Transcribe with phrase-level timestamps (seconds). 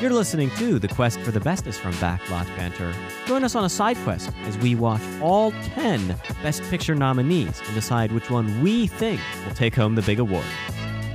[0.00, 2.92] You're listening to The Quest for the Bestest from Backlot Banter.
[3.26, 7.74] Join us on a side quest as we watch all 10 Best Picture nominees and
[7.74, 10.44] decide which one we think will take home the big award.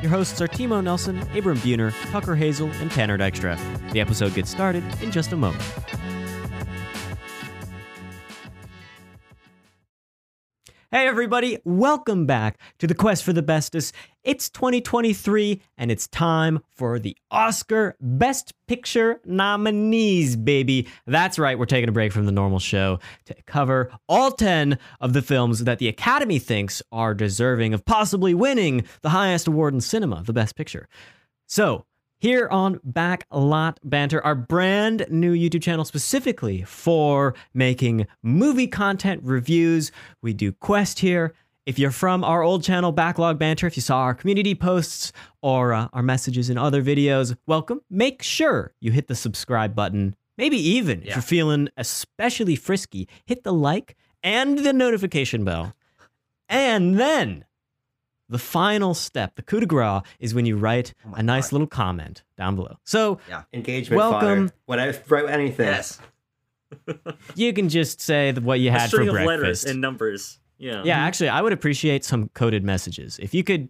[0.01, 3.59] Your hosts are Timo Nelson, Abram Buhner, Tucker Hazel, and Tanner Dykstra.
[3.91, 5.61] The episode gets started in just a moment.
[10.91, 13.93] Hey, everybody, welcome back to the Quest for the Bestest.
[14.23, 20.87] It's 2023, and it's time for the Oscar Best Picture nominees, baby.
[21.05, 25.13] That's right, we're taking a break from the normal show to cover all 10 of
[25.13, 29.81] the films that the Academy thinks are deserving of possibly winning the highest award in
[29.81, 30.89] cinema, the Best Picture.
[31.45, 31.85] So,
[32.19, 39.91] here on Backlot Banter, our brand new YouTube channel specifically for making movie content reviews.
[40.21, 41.33] We do Quest here.
[41.65, 45.73] If you're from our old channel, Backlog Banter, if you saw our community posts or
[45.73, 47.81] uh, our messages in other videos, welcome.
[47.89, 50.15] Make sure you hit the subscribe button.
[50.37, 55.73] Maybe even if you're feeling especially frisky, hit the like and the notification bell.
[56.47, 57.45] And then
[58.29, 61.53] the final step, the coup de grace, is when you write Oh a nice God.
[61.53, 62.77] little comment down below.
[62.83, 63.43] So yeah.
[63.53, 64.47] Engagement Welcome.
[64.49, 64.53] fodder.
[64.65, 65.65] When I write anything.
[65.67, 65.99] Yes.
[67.35, 69.41] you can just say th- what you a had for string of breakfast.
[69.41, 70.39] letters and numbers.
[70.57, 70.83] Yeah.
[70.83, 73.17] yeah, actually, I would appreciate some coded messages.
[73.19, 73.69] If you could,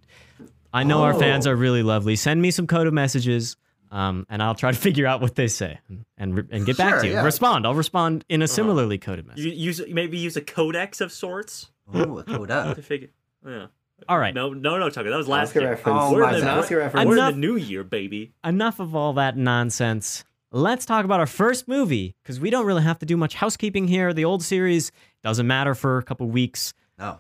[0.74, 1.52] I know our fans Oh.
[1.52, 2.16] are really lovely.
[2.16, 3.58] Send me some coded messages,
[3.92, 5.80] um, and I'll try to figure out what they say
[6.18, 7.14] and re- and get back Sure, to you.
[7.14, 7.24] yeah.
[7.24, 7.68] Respond.
[7.68, 9.46] I'll respond in a similarly coded message.
[9.46, 12.74] You use maybe use a codex of sorts Ooh, a coda.
[12.76, 13.10] to figure.
[13.48, 13.68] Yeah.
[14.08, 14.34] All right.
[14.34, 15.10] No, no, no, Tucker.
[15.10, 15.70] That was last Oscar year.
[15.72, 16.00] reference.
[16.02, 17.08] Oh we're my in the, Oscar we're, reference.
[17.08, 18.32] we're Enough- in the new year, baby.
[18.44, 20.24] Enough of all that nonsense.
[20.52, 23.88] Let's talk about our first movie because we don't really have to do much housekeeping
[23.88, 24.14] here.
[24.14, 24.92] The old series
[25.24, 26.74] doesn't matter for a couple weeks.
[26.98, 27.20] No.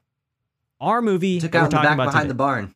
[0.82, 2.76] Our movie Took that we're out the talking back about behind today- the barn.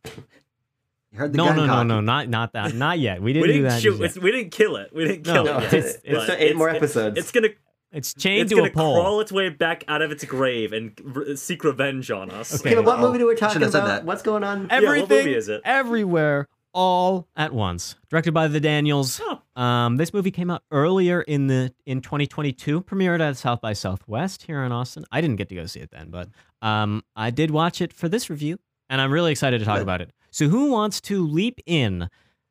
[1.10, 1.88] You heard the no, gun no, no, cocking.
[1.88, 3.20] no, not not that, not yet.
[3.22, 3.82] We We didn't, didn't, do that.
[3.82, 4.00] shoot.
[4.00, 4.16] yet.
[4.22, 4.92] We didn't kill it.
[4.94, 5.72] We didn't kill No, it.
[5.72, 6.00] it's, yet.
[6.04, 7.18] it's But still eight more it- episodes.
[7.18, 7.48] It's gonna
[7.94, 8.94] It's chained it's to gonna a pole.
[9.00, 12.60] crawl its way back out of its grave and r- seek revenge on us.
[12.60, 12.70] Okay.
[12.70, 13.06] Okay, but what Uh-oh.
[13.06, 13.94] movie do we I talking shouldn't have about?
[14.00, 14.04] that.
[14.04, 14.68] What's going on?
[14.70, 15.60] Yeah, what movie is it?
[15.64, 17.94] everywhere, all at once.
[18.10, 19.20] Directed by the Daniels.
[19.22, 19.40] Oh.
[19.62, 22.80] Um, this movie came out earlier in the in 2022.
[22.82, 25.04] Premiered at South by Southwest here in Austin.
[25.12, 26.28] I didn't get to go see it then, but
[26.62, 28.58] um, I did watch it for this review,
[28.90, 29.82] and I'm really excited to talk Good.
[29.82, 30.10] about it.
[30.32, 32.08] So, who wants to leap in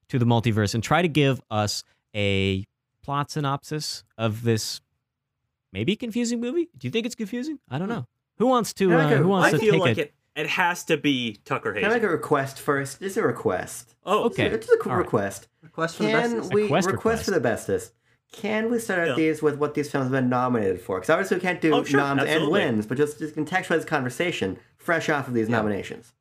[0.07, 1.83] to the multiverse and try to give us
[2.15, 2.63] a
[3.03, 4.79] plot synopsis of this
[5.73, 6.69] maybe confusing movie?
[6.77, 7.59] Do you think it's confusing?
[7.69, 8.05] I don't know.
[8.37, 8.93] Who wants to?
[8.93, 10.13] I Uh, who wants I to feel take like it?
[10.35, 10.41] it.
[10.41, 11.81] It has to be Tucker Hayes.
[11.83, 12.01] Can I Hazel.
[12.01, 12.99] make a request first?
[13.01, 13.95] Just a request.
[14.05, 14.47] oh, Okay.
[14.47, 14.99] It's a quick all right.
[15.05, 15.47] request.
[15.61, 16.53] Request for the bestest.
[16.53, 17.25] we quest request, request.
[17.25, 17.93] for the bestest?
[18.31, 19.15] Can we start out Yeah.
[19.15, 20.97] these with what these films have been nominated for?
[20.97, 23.85] Because obviously we can't do Oh, sure, noms and wins, but just, just contextualize the
[23.85, 26.13] conversation fresh off of these nominations.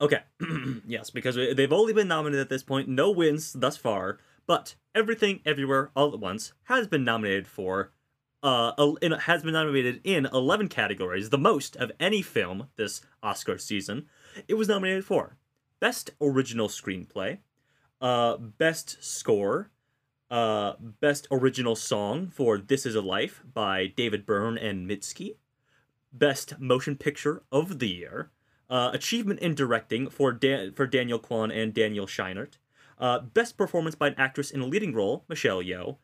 [0.00, 0.20] Okay.
[0.86, 2.88] yes, because they've only been nominated at this point.
[2.88, 7.90] No wins thus far, but Everything Everywhere All at Once has been nominated for.
[8.46, 14.06] Uh, has been nominated in 11 categories, the most of any film this Oscar season.
[14.46, 15.36] It was nominated for
[15.80, 17.38] Best Original Screenplay,
[18.00, 19.72] uh, Best Score,
[20.30, 25.38] uh, Best Original Song for This Is a Life by David Byrne and Mitski,
[26.12, 28.30] Best Motion Picture of the Year,
[28.70, 32.58] uh, Achievement in Directing for Dan- for Daniel Kwan and Daniel Scheinert,
[33.00, 35.96] uh, Best Performance by an Actress in a Leading Role, Michelle Yeoh,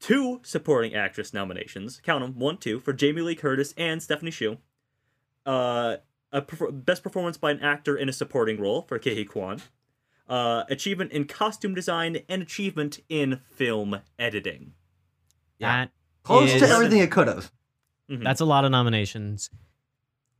[0.00, 4.56] two Supporting Actress nominations, count them, one, two, for Jamie Lee Curtis and Stephanie Hsu,
[5.46, 5.96] uh,
[6.32, 9.60] a perfor- Best Performance by an Actor in a Supporting Role for Ke Huy Quan,
[10.28, 14.72] uh, Achievement in Costume Design, and Achievement in Film Editing.
[15.58, 15.76] Yeah.
[15.84, 15.90] That
[16.22, 17.52] Close is- to everything it could have.
[18.10, 18.24] Mhm.
[18.24, 19.50] That's a lot of nominations.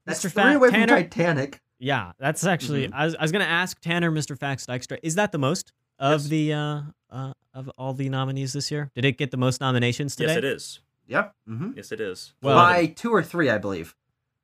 [0.04, 0.22] That's Mr.
[0.22, 1.60] three Fat away from Titanic.
[1.78, 2.84] Yeah, that's actually.
[2.86, 2.94] Mm-hmm.
[2.94, 4.36] I was, I was gonna ask Tanner, Mr.
[4.38, 6.28] Fax Dykstra, is that the most of Yes.
[6.28, 6.80] the uh,
[7.10, 8.90] uh of all the nominees this year?
[8.96, 10.30] Did it get the most nominations today?
[10.34, 10.80] Yes, it is.
[11.06, 11.34] Yep.
[11.48, 11.70] Mm-hmm.
[11.76, 12.32] Yes, it is.
[12.42, 13.94] Well- By two or three, I believe.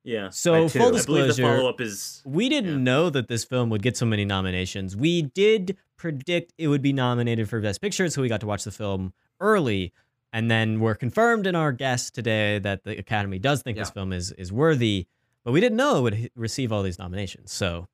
[0.03, 0.29] yeah.
[0.29, 2.91] So full I I believe the disclosure, follow up is we didn't yeah.
[2.91, 4.95] know that this film would get so many nominations.
[4.95, 8.63] We did predict it would be nominated for Best Picture, so we got to watch
[8.65, 9.93] the film early,
[10.33, 14.11] and then we're confirmed in our guest today that the Academy does think this film
[14.13, 15.07] is is worthy,
[15.45, 17.51] but we didn't know it would h- receive all these nominations.
[17.53, 17.87] So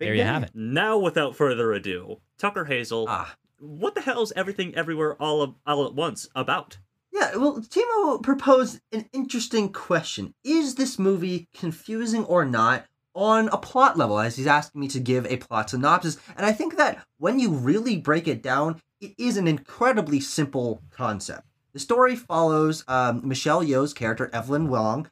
[0.00, 0.50] There you have it.
[0.54, 0.98] now.
[0.98, 3.06] Without further ado, Tucker Hazel.
[3.08, 3.36] Ah.
[3.58, 6.78] what the hell is everything everywhere all of, all at once about?
[7.12, 10.32] Yeah, well, Timo proposed an interesting question.
[10.42, 15.00] Is this movie confusing or not on a plot level, as he's asking me to
[15.00, 16.16] give a plot synopsis?
[16.36, 20.82] And I think that when you really break it down, it is an incredibly simple
[20.90, 21.46] concept.
[21.72, 25.10] The story follows um, Michelle Yeoh's character, Evelyn Wong,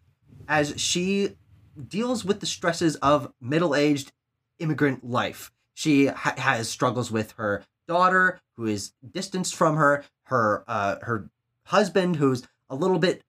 [0.49, 1.37] as she
[1.89, 4.13] deals with the stresses of middle aged
[4.59, 5.53] immigrant life.
[5.75, 11.31] She ha- has struggles with her daughter who is distanced from her, her uh, her
[11.65, 13.23] husband who's a little bit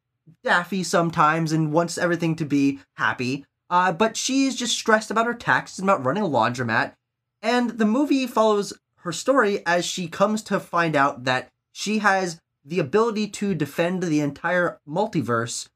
[0.43, 3.45] daffy sometimes and wants everything to be happy.
[3.69, 6.93] Uh, but she's just stressed about her taxes and about running a laundromat.
[7.41, 12.41] And the movie follows her story as she comes to find out that she has
[12.65, 15.69] the ability to defend the entire multiverse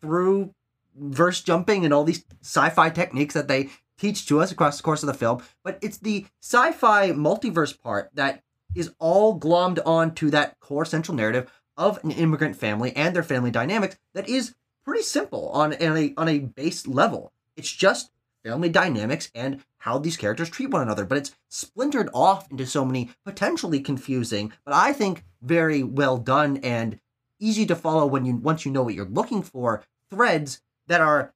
[0.00, 0.54] through
[0.96, 3.68] verse jumping and all these sci-fi techniques that they
[4.00, 5.42] teach to us across the course of the film.
[5.62, 8.42] But it's the sci-fi multiverse part that
[8.74, 13.50] is all glommed onto that core central narrative of an immigrant family and their family
[13.50, 14.54] dynamics that is
[14.84, 17.32] pretty simple on, on a on a base level.
[17.56, 18.10] It's just
[18.44, 22.84] family dynamics and how these characters treat one another, but it's splintered off into so
[22.84, 26.98] many potentially confusing, but I think very well done and
[27.38, 31.32] easy to follow when you once you know what you're looking for threads that are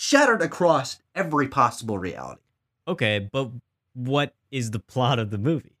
[0.00, 2.40] shattered across every possible reality.
[2.88, 3.50] Okay, but
[3.92, 5.76] what is the plot of the movie?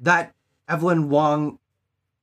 [0.00, 0.34] That
[0.68, 1.58] Evelyn Wong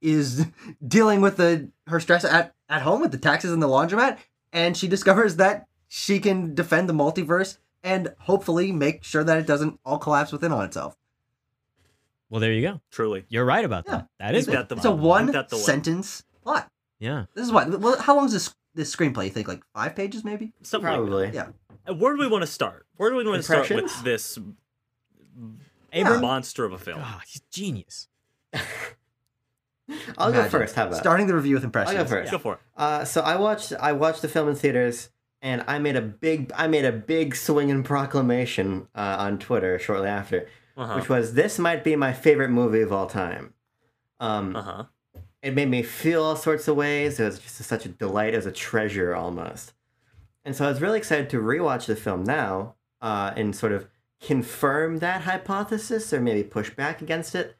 [0.01, 0.45] is
[0.87, 4.17] dealing with the her stress at, at home with the taxes and the laundromat,
[4.51, 9.47] and she discovers that she can defend the multiverse and hopefully make sure that it
[9.47, 10.97] doesn't all collapse within on itself.
[12.29, 12.81] Well, there you go.
[12.91, 13.25] Truly.
[13.29, 13.91] You're right about Yeah.
[13.93, 14.07] that.
[14.19, 15.61] That is Isn't what that the It's a one that one?
[15.61, 16.69] sentence plot.
[16.99, 17.25] Yeah.
[17.33, 17.79] This is what.
[17.79, 19.25] Well, how long is this this screenplay?
[19.25, 20.53] You think like five pages, maybe?
[20.61, 21.31] Something like Probably.
[21.33, 21.47] Yeah.
[21.87, 22.85] Uh, Where do we want to start?
[22.97, 24.37] Where do we want to start with this
[25.93, 26.21] Abram?
[26.21, 26.99] monster of a film?
[27.03, 28.07] Ah, he's genius.
[30.17, 30.75] I'll go first.
[30.75, 30.97] How about?
[30.97, 31.95] starting the review with impressions?
[31.97, 32.31] I'll impressions?
[32.31, 32.43] go first.
[32.43, 32.59] Go for it.
[32.77, 35.09] Uh, so I watched I watched the film in theaters,
[35.41, 40.07] and I made a big I made a big swinging proclamation uh, on Twitter shortly
[40.07, 40.47] after,
[40.77, 40.95] Uh-huh.
[40.95, 43.53] which was this might be my favorite movie of all time.
[44.19, 44.83] Um, Uh-huh.
[45.43, 47.19] It made me feel all sorts of ways.
[47.19, 49.73] It was just such a delight, as a treasure almost.
[50.45, 53.87] And so I was really excited to rewatch the film now uh, and sort of
[54.21, 57.57] confirm that hypothesis or maybe push back against it.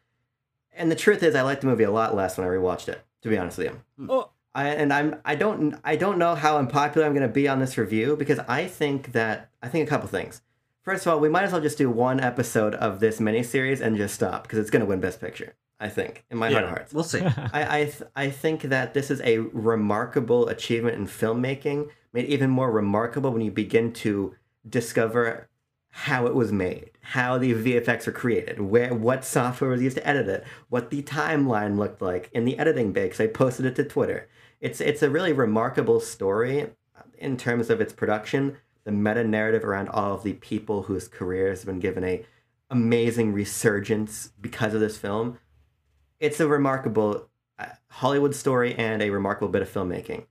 [0.72, 3.04] And the truth is, I liked the movie a lot less when I rewatched it.
[3.22, 4.10] To be honest with you.
[4.10, 7.48] Oh, I, and I'm I don't I don't know how unpopular I'm going to be
[7.48, 10.42] on this review because I think that I think a couple things.
[10.82, 13.96] First of all, we might as well just do one episode of this miniseries and
[13.96, 15.56] just stop because it's going to win Best Picture.
[15.80, 16.94] I think in my heart of hearts.
[16.94, 17.22] We'll see.
[17.54, 22.50] I I, th- I think that this is a remarkable achievement in filmmaking, made even
[22.50, 24.36] more remarkable when you begin to
[24.68, 25.50] discover
[25.96, 30.08] how it was made, how the VFX were created, where what software was used to
[30.08, 33.04] edit it, what the timeline looked like in the editing bay.
[33.04, 34.28] Because I posted it to Twitter.
[34.60, 36.68] It's it's a really remarkable story
[37.18, 41.60] in terms of its production, the meta narrative around all of the people whose careers
[41.60, 42.26] have been given a
[42.70, 45.38] amazing resurgence because of this film.
[46.20, 47.30] It's a remarkable
[47.60, 50.26] uh, Hollywood story and a remarkable bit of filmmaking.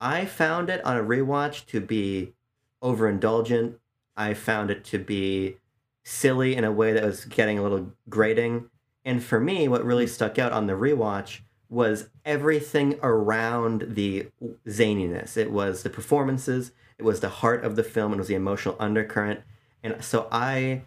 [0.00, 2.34] I found it on a rewatch to be
[2.82, 3.76] overindulgent.
[4.16, 5.56] I found it to be
[6.04, 8.68] silly in a way that was getting a little grating.
[9.04, 14.28] And for me, what really stuck out on the rewatch was everything around the
[14.66, 15.36] zaniness.
[15.36, 18.76] It was the performances, it was the heart of the film, it was the emotional
[18.78, 19.40] undercurrent.
[19.82, 20.82] And so I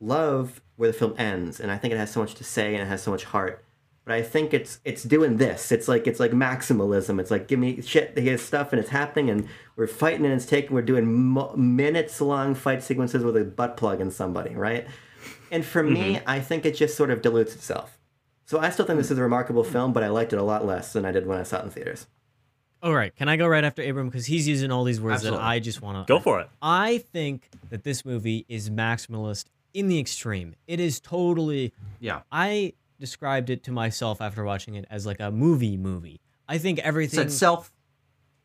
[0.00, 2.82] love where the film ends, and I think it has so much to say and
[2.82, 3.64] it has so much heart.
[4.04, 5.70] But I think it's it's doing this.
[5.70, 7.20] It's like it's like maximalism.
[7.20, 8.18] It's like give me shit.
[8.18, 9.46] Here's stuff and it's happening, and
[9.76, 10.74] we're fighting and it's taking.
[10.74, 14.88] We're doing mo- minutes long fight sequences with a butt plug in somebody, right?
[15.52, 16.28] And for me, mm-hmm.
[16.28, 17.96] I think it just sort of dilutes itself.
[18.44, 19.24] So I still think this is a mm.
[19.24, 21.60] remarkable film, but I liked it a lot less than I did when I saw
[21.60, 22.08] it in theaters.
[22.82, 25.38] All right, can I go right after Abram because he's using all these words Absolutely.
[25.38, 26.48] that I just want to go for it.
[26.60, 30.54] I think that this movie is maximalist in the extreme.
[30.66, 31.72] It is totally.
[32.00, 32.22] Yeah.
[32.30, 36.20] I described it to myself after watching it as like a movie movie.
[36.48, 37.18] I think everything.
[37.18, 37.72] Said self.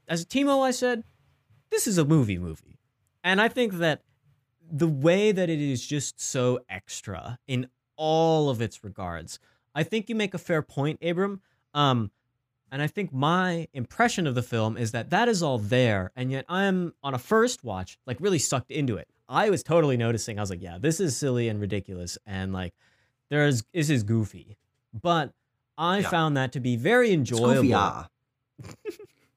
[0.07, 1.03] as a Timo, I said,
[1.69, 2.79] this is a movie movie.
[3.23, 4.01] And I think that
[4.71, 7.67] the way that it is just so extra in
[7.97, 9.39] all of its regards,
[9.75, 11.41] I think you make a fair point, Abram.
[11.73, 12.11] Um,
[12.71, 16.31] and I think my impression of the film is that that is all there, and
[16.31, 19.07] yet I'm on a first watch, like really sucked into it.
[19.29, 20.37] I was totally noticing.
[20.39, 22.73] I was like, yeah, this is silly and ridiculous, and like,
[23.29, 24.57] there's this is goofy,
[24.93, 25.33] but
[25.77, 26.09] I Yeah.
[26.09, 27.53] found that to be very enjoyable.
[27.61, 28.07] goofy, ah.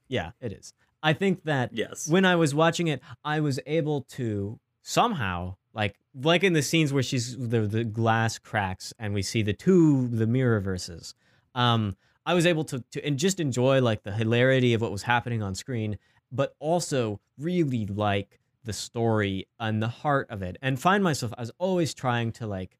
[0.08, 0.72] Yeah, it is.
[1.02, 2.08] I think that Yes.
[2.08, 6.92] when I was watching it, I was able to somehow like like in the scenes
[6.92, 11.14] where she's the the glass cracks and we see the two the mirror verses.
[11.54, 15.02] Um, I was able to to and just enjoy like the hilarity of what was
[15.02, 15.98] happening on screen,
[16.32, 21.42] but also really like the story and the heart of it, and find myself I
[21.42, 22.76] was always trying to like.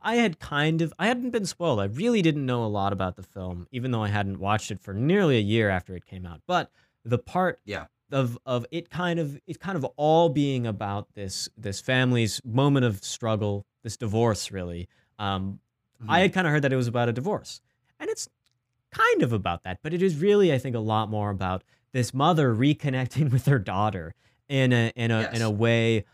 [0.00, 1.80] I had kind of I hadn't been spoiled.
[1.80, 4.80] I really didn't know a lot about the film, even though I hadn't watched it
[4.80, 6.40] for nearly a year after it came out.
[6.46, 6.70] But
[7.04, 7.86] the part Yeah.
[8.12, 12.84] of of it kind of it kind of all being about this this family's moment
[12.84, 15.60] of struggle, this divorce really, Um,
[16.02, 16.10] Mhm.
[16.10, 17.60] I had kind of heard that it was about a divorce,
[17.98, 18.28] and it's
[18.92, 22.12] kind of about that, but it is really, I think, a lot more about this
[22.14, 24.14] mother reconnecting with her daughter
[24.48, 26.04] in a in a in a way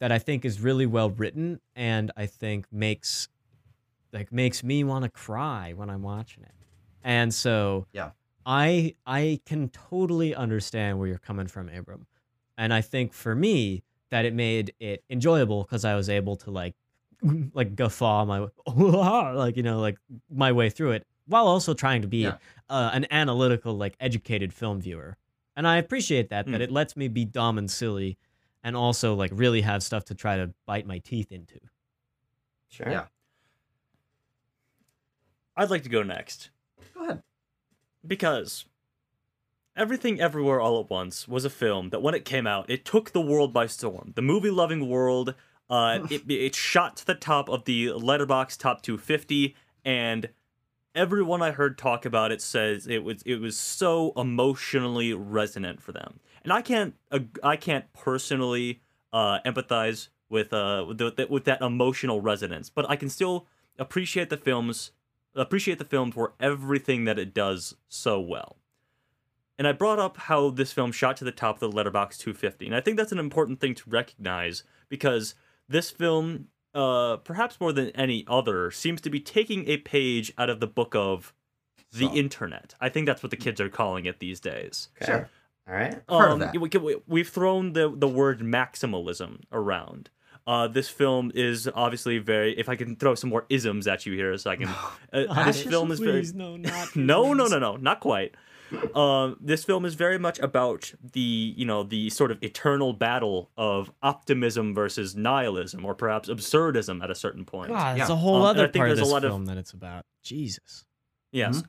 [0.00, 3.28] that I think is really well written, and I think makes
[4.12, 6.52] like makes me want to cry when I'm watching it.
[7.02, 8.10] And so, Yeah.
[8.46, 12.06] I I can totally understand where you're coming from, Abram,
[12.58, 16.50] and I think for me that it made it enjoyable because I was able to
[16.50, 16.74] like
[17.54, 18.46] like guffaw my
[19.32, 19.96] like you know like
[20.30, 22.36] my way through it while also trying to be Yeah.
[22.68, 25.16] uh, an analytical like educated film viewer
[25.56, 26.64] and i appreciate that that Mm.
[26.64, 28.16] it lets me be dumb and silly
[28.62, 31.58] and also like really have stuff to try to bite my teeth into
[32.68, 32.90] Sure.
[32.90, 33.04] Yeah.
[35.56, 36.50] I'd like to go next
[36.94, 37.22] Go ahead.
[38.06, 38.64] because
[39.76, 43.10] Everything Everywhere All at Once was a film that when it came out, it took
[43.10, 44.12] the world by storm.
[44.14, 45.34] The movie loving world,
[45.68, 50.28] uh, it, it shot to the top of the Letterboxd Top 250, and
[50.94, 55.92] everyone I heard talk about it says it was it was so emotionally resonant for
[55.92, 56.20] them.
[56.42, 58.82] And I can't ag- I can't personally
[59.12, 63.46] uh, empathize with uh with, the, with that emotional resonance, but I can still
[63.78, 64.92] appreciate the films
[65.34, 68.56] appreciate the film for everything that it does so well.
[69.58, 72.66] And I brought up how this film shot to the top of the Letterboxd 250,
[72.66, 75.34] and I think that's an important thing to recognize because
[75.68, 80.50] this film, uh, perhaps more than any other, seems to be taking a page out
[80.50, 81.32] of the book of
[81.92, 82.74] the So- internet.
[82.80, 84.88] I think that's what the kids are calling it these days.
[85.02, 85.12] Okay.
[85.12, 85.30] Sure.
[85.68, 85.94] All right.
[85.94, 86.52] Heard of Um, that.
[86.60, 90.10] We, we, we've thrown the the word maximalism around.
[90.46, 92.58] Uh, this film is obviously very.
[92.58, 94.68] If I can throw some more isms at you here, so I can.
[95.10, 96.22] Uh, this film is very.
[96.34, 98.34] no not no, no, no, no, not quite.
[98.94, 103.50] Um, this film is very much about the you know the sort of eternal battle
[103.56, 107.70] of optimism versus nihilism, or perhaps absurdism at a certain point.
[107.70, 108.14] God, there's Yeah.
[108.14, 110.04] a whole Um, other think part of a this lot of- film that it's about
[110.22, 110.84] jesus
[111.32, 111.62] Yes.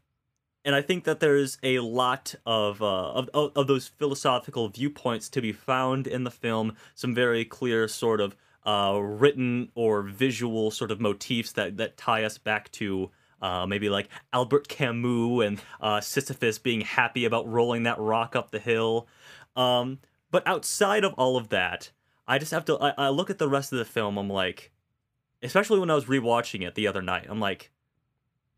[0.63, 5.29] And I think that there's a lot of, uh, of of of those philosophical viewpoints
[5.29, 6.73] to be found in the film.
[6.95, 8.35] Some very clear sort of
[8.65, 13.89] uh, written or visual sort of motifs that that tie us back to uh, maybe
[13.89, 19.07] like Albert Camus and uh, Sisyphus being happy about rolling that rock up the hill.
[19.55, 19.99] Um,
[20.31, 21.91] but outside of all of that,
[22.27, 22.77] I just have to.
[22.77, 24.17] I, I look at the rest of the film.
[24.17, 24.71] I'm like,
[25.43, 27.27] especially when I was rewatching it the other night.
[27.29, 27.71] I'm like,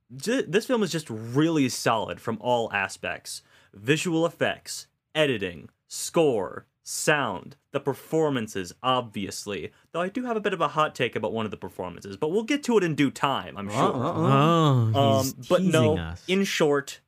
[0.10, 3.41] this film is just really solid from all aspects
[3.74, 10.62] visual effects editing score sound the performances obviously though i do have a bit of
[10.62, 13.12] a hot take about one of the performances but we'll get to it in due
[13.12, 14.94] time i'm sure Uh-uh.
[14.96, 16.24] oh um, he's but no us.
[16.29, 17.01] in short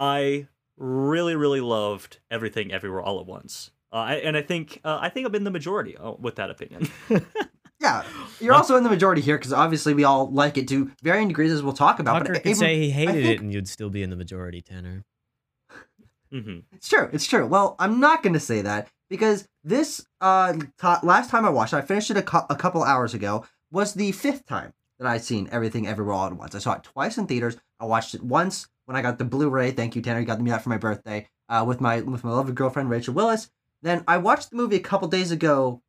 [0.00, 4.98] i really really loved everything everywhere all at once uh, I, and i think uh,
[5.00, 6.88] i think i'm in the majority uh, with that opinion
[7.78, 8.04] Yeah,
[8.40, 11.52] you're also in the majority here because obviously we all like it to varying degrees,
[11.52, 12.14] as we'll talk about.
[12.20, 14.16] Tucker but could Abram- say he hated think- it and you'd still be in the
[14.16, 15.04] majority tanner
[16.32, 17.08] hmm It's true.
[17.12, 17.46] It's true.
[17.46, 21.72] Well, I'm not going to say that because this uh ta- last time I watched
[21.72, 25.08] it, I finished it a, cou- a couple hours ago, was the fifth time that
[25.08, 26.54] I'd seen Everything Everywhere All at Once.
[26.54, 27.56] I saw it twice in theaters.
[27.80, 29.72] I watched it once when I got the Blu-ray.
[29.72, 30.20] Thank you, Tanner.
[30.20, 33.14] You got me that for my birthday uh, with my with my lovely girlfriend Rachel
[33.14, 33.50] Willis.
[33.82, 35.82] Then I watched the movie a couple days ago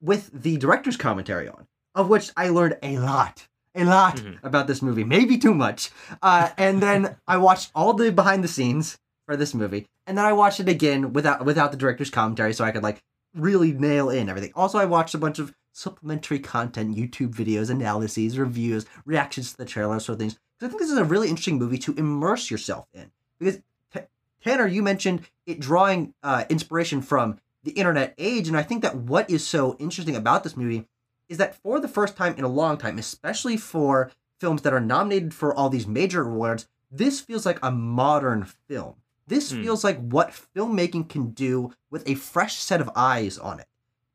[0.00, 3.48] with the director's commentary on, of which I learned a lot.
[3.74, 4.38] A lot Mhm.
[4.42, 5.90] about this movie, maybe too much.
[6.22, 8.98] Uh, and then I watched all the behind the scenes
[9.28, 12.64] for this movie, and then I watched it again without without the director's commentary, so
[12.64, 13.02] I could like
[13.34, 14.52] really nail in everything.
[14.54, 19.66] Also, I watched a bunch of supplementary content, YouTube videos, analyses, reviews, reactions to the
[19.66, 20.34] trailer, sort of things.
[20.58, 23.10] 'Cause I think this is a really interesting movie to immerse yourself in.
[23.38, 23.60] Because
[23.92, 24.00] T-
[24.42, 28.96] Tanner, you mentioned it drawing uh, inspiration from the internet age, and I think that
[28.96, 30.88] what is so interesting about this movie
[31.28, 34.80] is that for the first time in a long time, especially for films that are
[34.80, 38.94] nominated for all these major awards, this feels like a modern film.
[39.28, 39.62] This Hmm.
[39.62, 43.66] feels like what filmmaking can do with a fresh set of eyes on it.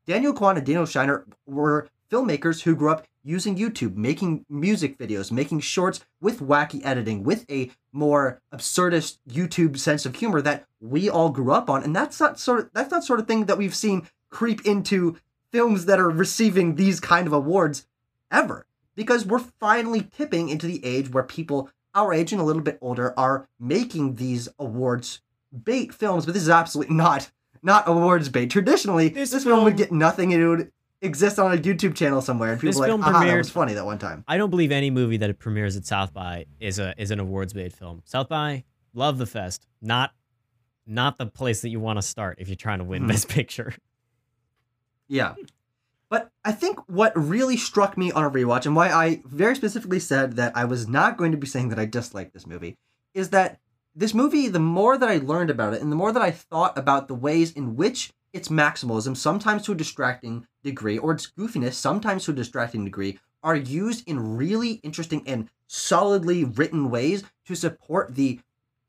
[0.06, 5.32] Daniel Kwan and Daniel Scheinert were filmmakers who grew up using YouTube, making music videos,
[5.32, 11.08] making shorts with wacky editing, with a more absurdist YouTube sense of humor that we
[11.08, 11.82] all grew up on.
[11.82, 15.16] And that's not sort of that's not sort of thing that we've seen creep into
[15.52, 17.86] films that are receiving these kind of awards
[18.30, 18.66] ever.
[18.96, 22.78] Because we're finally tipping into the age where people our age and a little bit
[22.80, 25.20] older are making these awards
[25.62, 27.30] bait films, but this is absolutely not
[27.62, 28.50] not awards bait.
[28.50, 32.20] Traditionally, This this, film would get nothing and it would exist on a YouTube channel
[32.20, 34.72] somewhere, and people like, film "Aha, that was funny that one time." I don't believe
[34.72, 38.02] any movie that premieres at South by is a is an awards bait film.
[38.04, 39.66] South by, love the fest.
[39.80, 40.12] Not
[40.86, 43.08] not the place that you want to start if you're trying to win Hmm.
[43.08, 43.74] Best Picture.
[45.08, 45.34] Yeah,
[46.08, 50.00] But I think what really struck me on a rewatch and why I very specifically
[50.00, 52.76] said that I was not going to be saying that I disliked this movie
[53.14, 53.58] is that
[53.94, 56.76] this movie, the more that I learned about it and the more that I thought
[56.76, 61.74] about the ways in which its maximalism, sometimes to a distracting degree, or its goofiness,
[61.74, 67.54] sometimes to a distracting degree, are used in really interesting and solidly written ways to
[67.54, 68.40] support the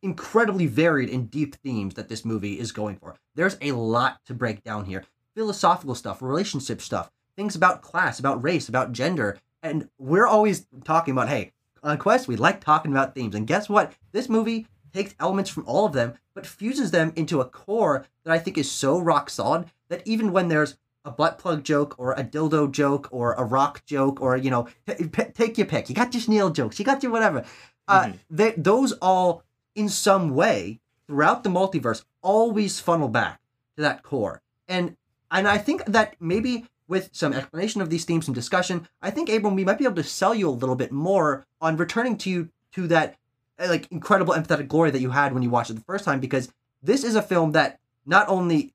[0.01, 3.15] incredibly varied and deep themes that this movie is going for.
[3.35, 5.03] There's a lot to break down here
[5.35, 9.37] philosophical stuff, relationship stuff, things about class, about race, about gender.
[9.61, 11.51] And we're always talking about, hey,
[11.83, 13.35] on Quest, we like talking about themes.
[13.35, 13.93] And guess what?
[14.11, 18.31] This movie takes elements from all of them, but fuses them into a core that
[18.31, 22.13] I think is so rock solid that even when there's a butt plug joke or
[22.13, 25.87] a dildo joke or a rock joke or, you know, p- take your pick.
[25.89, 27.45] You got your snail jokes, you got your whatever.
[27.87, 29.43] Uh, they, those all,
[29.75, 33.39] in some way, throughout the multiverse, always funnel back
[33.75, 34.41] to that core.
[34.67, 34.97] And
[35.37, 39.29] and I think that maybe with some explanation of these themes, some discussion, I think
[39.29, 42.29] Abram, we might be able to sell you a little bit more on returning to
[42.29, 43.15] you to that
[43.59, 46.19] uh, like incredible empathetic glory that you had when you watched it the first time,
[46.19, 46.51] because
[46.83, 48.73] this is a film that not only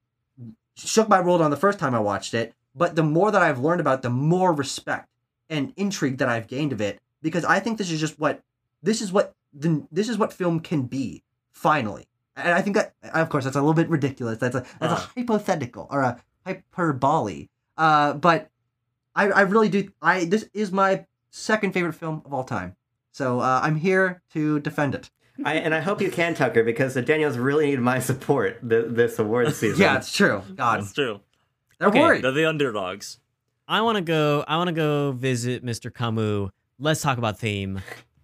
[0.74, 3.58] shook my world on the first time I watched it, but the more that I've
[3.58, 5.08] learned about it, the more respect
[5.48, 8.42] and intrigue that I've gained of it, because I think this is just what
[8.82, 12.06] this is what the this is what film can be finally.
[12.36, 14.38] And I think that, of course, that's a little bit ridiculous.
[14.38, 15.06] That's a that's Uh-huh.
[15.16, 17.48] a hypothetical or a hyperbole.
[17.76, 18.48] Uh, but
[19.14, 19.88] I, I really do.
[20.02, 22.76] I this is my second favorite film of all time.
[23.12, 25.10] So uh, I'm here to defend it.
[25.44, 28.86] I, and I hope you can, Tucker, because the Daniels really need my support th-
[28.88, 29.80] this award season.
[29.80, 30.42] Yeah, it's true.
[30.54, 31.20] God, That's true.
[31.78, 32.22] they're Okay, worried.
[32.24, 33.18] They're the underdogs.
[33.66, 34.44] I want to go.
[34.46, 35.92] I want to go visit Mr.
[35.92, 36.50] Camus.
[36.78, 37.80] Let's talk about theme.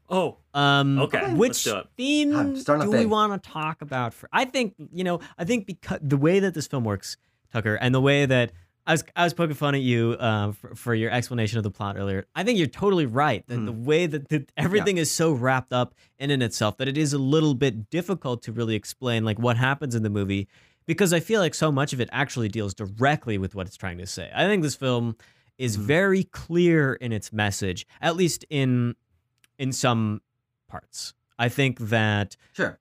[0.08, 4.12] Oh, Um, Okay, which theme I'm do starting we want to talk about?
[4.14, 7.16] For I think you know, I think because the way that this film works,
[7.56, 8.52] Tucker, and the way that
[8.86, 11.70] I was I was poking fun at you uh, for, for your explanation of the
[11.70, 12.26] plot earlier.
[12.34, 13.46] I think you're totally right.
[13.48, 16.96] That the way that the, everything is so wrapped up in in itself that it
[16.96, 20.48] is a little bit difficult to really explain like what happens in the movie
[20.86, 23.98] because I feel like so much of it actually deals directly with what it's trying
[23.98, 24.30] to say.
[24.34, 25.16] I think this film
[25.58, 28.94] is very clear in its message, at least in
[29.58, 30.20] in some
[30.68, 31.14] parts.
[31.38, 32.78] I think that sure.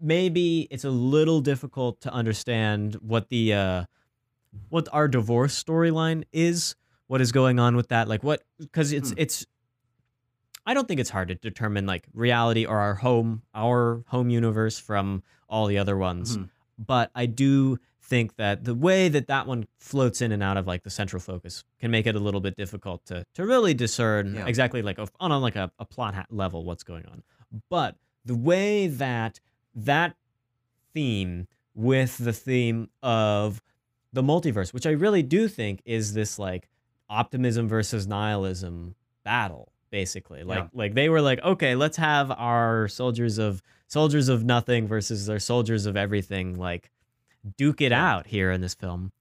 [0.00, 3.84] Maybe it's a little difficult to understand what the uh
[4.68, 6.74] what our divorce storyline is,
[7.06, 9.18] what is going on with that, like what because it's Hmm.
[9.18, 9.46] it's
[10.66, 14.78] I don't think it's hard to determine like reality or our home our home universe
[14.78, 16.36] from all the other ones.
[16.36, 16.50] Mhm.
[16.78, 20.66] But I do think that the way that that one floats in and out of
[20.66, 24.34] like the central focus can make it a little bit difficult to to really discern
[24.34, 24.46] Yeah.
[24.46, 27.22] exactly like a, on a, like a, a plot level what's going on.
[27.68, 29.40] But the way that
[29.74, 30.16] that
[30.92, 33.62] theme with the theme of
[34.12, 36.68] the multiverse, which I really do think is this like
[37.08, 40.42] optimism versus nihilism battle, basically.
[40.42, 40.68] Like Yeah.
[40.72, 45.38] like they were like, okay, let's have our soldiers of soldiers of nothing versus their
[45.38, 46.90] soldiers of everything, like
[47.56, 49.12] duke it out here in this film.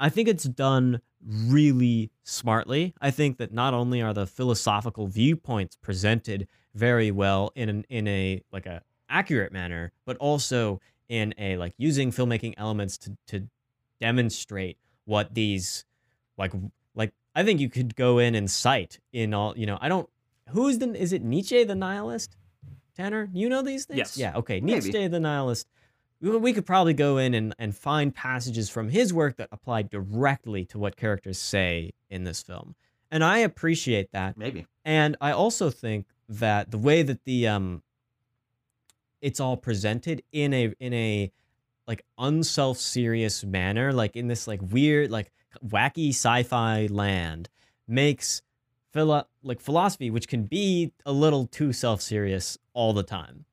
[0.00, 2.94] I think it's done really smartly.
[3.00, 8.06] I think that not only are the philosophical viewpoints presented very well in an, in
[8.08, 13.48] a like a accurate manner, but also in a like using filmmaking elements to to
[14.00, 15.84] demonstrate what these
[16.36, 16.52] like
[16.94, 20.08] like I think you could go in and cite in all you know I don't
[20.50, 22.36] who's the is it Nietzsche the nihilist
[22.96, 24.16] Tanner you know these things Yes.
[24.18, 24.80] yeah okay Maybe.
[24.80, 25.66] Nietzsche the nihilist
[26.20, 29.82] we, we could probably go in and, and find passages from his work that apply
[29.82, 32.74] directly to what characters say in this film
[33.10, 34.66] and I appreciate that Maybe.
[34.84, 37.82] and I also think that the way that the um
[39.20, 41.32] it's all presented in a in a
[41.86, 45.30] like unself serious manner, like in this like weird, like
[45.66, 47.48] wacky sci-fi land,
[47.86, 48.42] makes
[48.92, 53.44] philo- like philosophy, which can be a little too self-serious all the time.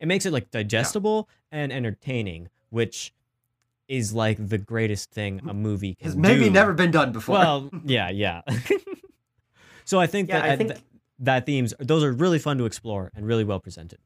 [0.00, 3.12] It makes it like digestible and entertaining, which
[3.88, 6.50] is like the greatest thing a movie can Has maybe do.
[6.50, 7.36] never been done before.
[7.38, 8.42] Well, yeah, yeah.
[9.84, 10.82] so I think Yeah, that I uh, think- th-
[11.20, 13.98] that themes those are really fun to explore and really well presented.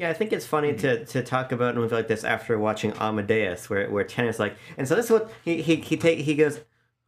[0.00, 2.92] Yeah, I think it's funny to, to talk about a movie like this after watching
[2.92, 6.34] Amadeus, where where Tenet's like, and so this is what he he he take he
[6.34, 6.60] goes,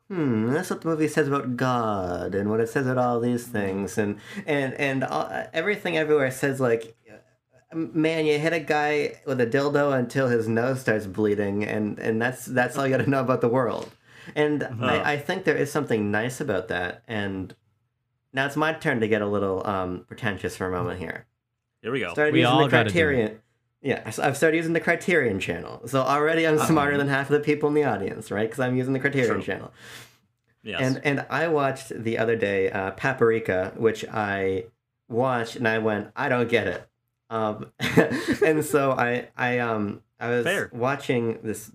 [0.08, 3.46] hmm, that's what the movie says about God and what it says about all these
[3.46, 6.96] things, and and and all, everything everywhere says like,
[7.72, 12.20] man, you hit a guy with a dildo until his nose starts bleeding, and and
[12.20, 13.90] that's that's all you got to know about the world,
[14.34, 17.54] and I, I think there is something nice about that, and
[18.32, 21.26] now it's my turn to get a little um, pretentious for a moment here
[21.84, 22.12] Here we go.
[22.14, 22.90] started We using all the gotta.
[22.90, 23.40] Criterion.
[23.82, 25.86] Yeah, so I've started using the Criterion channel.
[25.86, 28.48] So already I'm smarter than half of the people in the audience, right?
[28.48, 29.42] Because I'm using the Criterion True.
[29.42, 29.70] channel.
[30.62, 30.80] Yes.
[30.80, 34.64] And and I watched the other day uh, Paprika, which I
[35.10, 36.88] watched and I went, I don't get it.
[37.28, 37.70] Um,
[38.42, 40.70] and so I I um I was Fair.
[40.72, 41.70] watching this.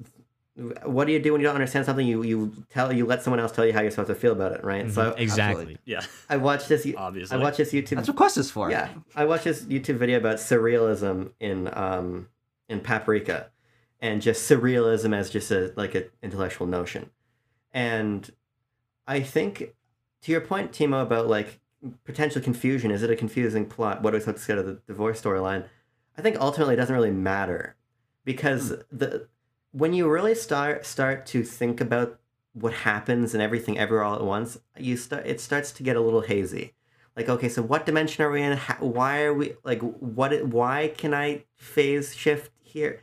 [0.83, 2.05] What do you do when you don't understand something?
[2.05, 4.51] You you tell you let someone else tell you how you're supposed to feel about
[4.51, 4.89] it, right?
[4.91, 5.77] So Mhm, exactly.
[5.85, 6.85] yeah, I watched this.
[6.97, 7.37] obviously.
[7.37, 8.69] I watched this YouTube That's what Quest is for.
[8.69, 12.27] yeah, I watched this YouTube video about surrealism in um
[12.67, 13.51] in Paprika,
[14.01, 17.09] and just surrealism as just a like an intellectual notion,
[17.73, 18.29] and
[19.07, 19.75] I think
[20.23, 21.59] to your point, Timo, about like
[22.03, 22.91] potential confusion.
[22.91, 24.01] Is it a confusing plot?
[24.03, 25.65] What are we supposed to get out of the divorce storyline?
[26.17, 27.77] I think ultimately it doesn't really matter
[28.25, 29.27] because the
[29.71, 32.19] when you really start start to think about
[32.53, 36.01] what happens and everything ever all at once, you start it starts to get a
[36.01, 36.73] little hazy.
[37.15, 38.57] Like okay so what dimension are we in?
[38.57, 43.01] How, why are we like what it- why can i phase shift here?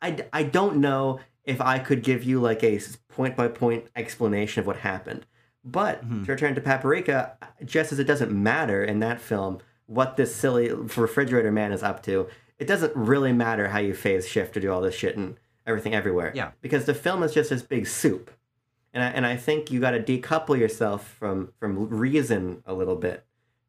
[0.00, 4.60] I, I don't know if i could give you like a point by point explanation
[4.60, 5.26] of what happened.
[5.64, 6.24] But Mhm.
[6.26, 10.72] to return to paprika just as it doesn't matter in that film what this silly
[10.72, 14.70] refrigerator man is up to it doesn't really matter how you phase shift to do
[14.72, 16.50] all this shit and everything everywhere Yeah.
[16.60, 18.30] because the film is just this big soup
[18.94, 22.96] and I, and I think you got to decouple yourself from from reason a little
[22.96, 23.24] bit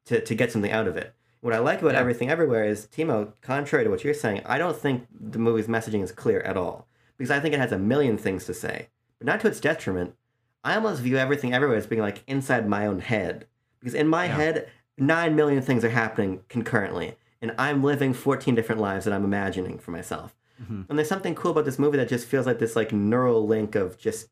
[0.06, 1.14] to, to get something out of it.
[1.42, 2.00] What I like about Yeah.
[2.02, 3.32] everything everywhere is Timo.
[3.42, 6.88] Contrary to what you're saying, I don't think the movie's messaging is clear at all
[7.18, 10.16] because I think it has a million things to say, but not to its detriment.
[10.64, 13.46] I almost view everything everywhere as being like inside my own head
[13.80, 14.36] because in my Yeah.
[14.36, 19.24] head, nine million things are happening concurrently, and I'm living 14 different lives that I'm
[19.26, 20.36] imagining for myself.
[20.70, 20.86] Mhm.
[20.90, 23.76] And there's something cool about this movie that just feels like this like neural link
[23.76, 24.30] of just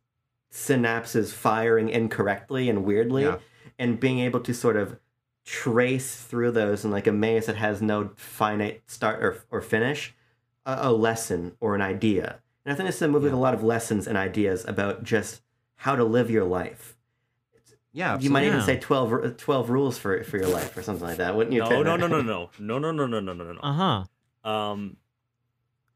[0.52, 3.38] synapses firing incorrectly and weirdly Yeah.
[3.80, 4.98] and being able to sort of
[5.46, 10.14] trace through those in like a maze that has no finite start or, or finish
[10.66, 13.38] a, a lesson or an idea and i think this is a movie with a
[13.38, 15.42] lot of lessons and ideas about just
[15.78, 16.96] how to live your life
[17.94, 18.20] Yeah.
[18.20, 18.66] you might even Yeah.
[18.66, 21.70] say 12, 12 rules for, for your life or something like that wouldn't you no,
[21.70, 21.84] Tanner?
[21.84, 24.04] no, no, no, no, no, no, no, no, no, no, no, Uh huh.
[24.04, 24.06] no.
[24.52, 24.98] Um,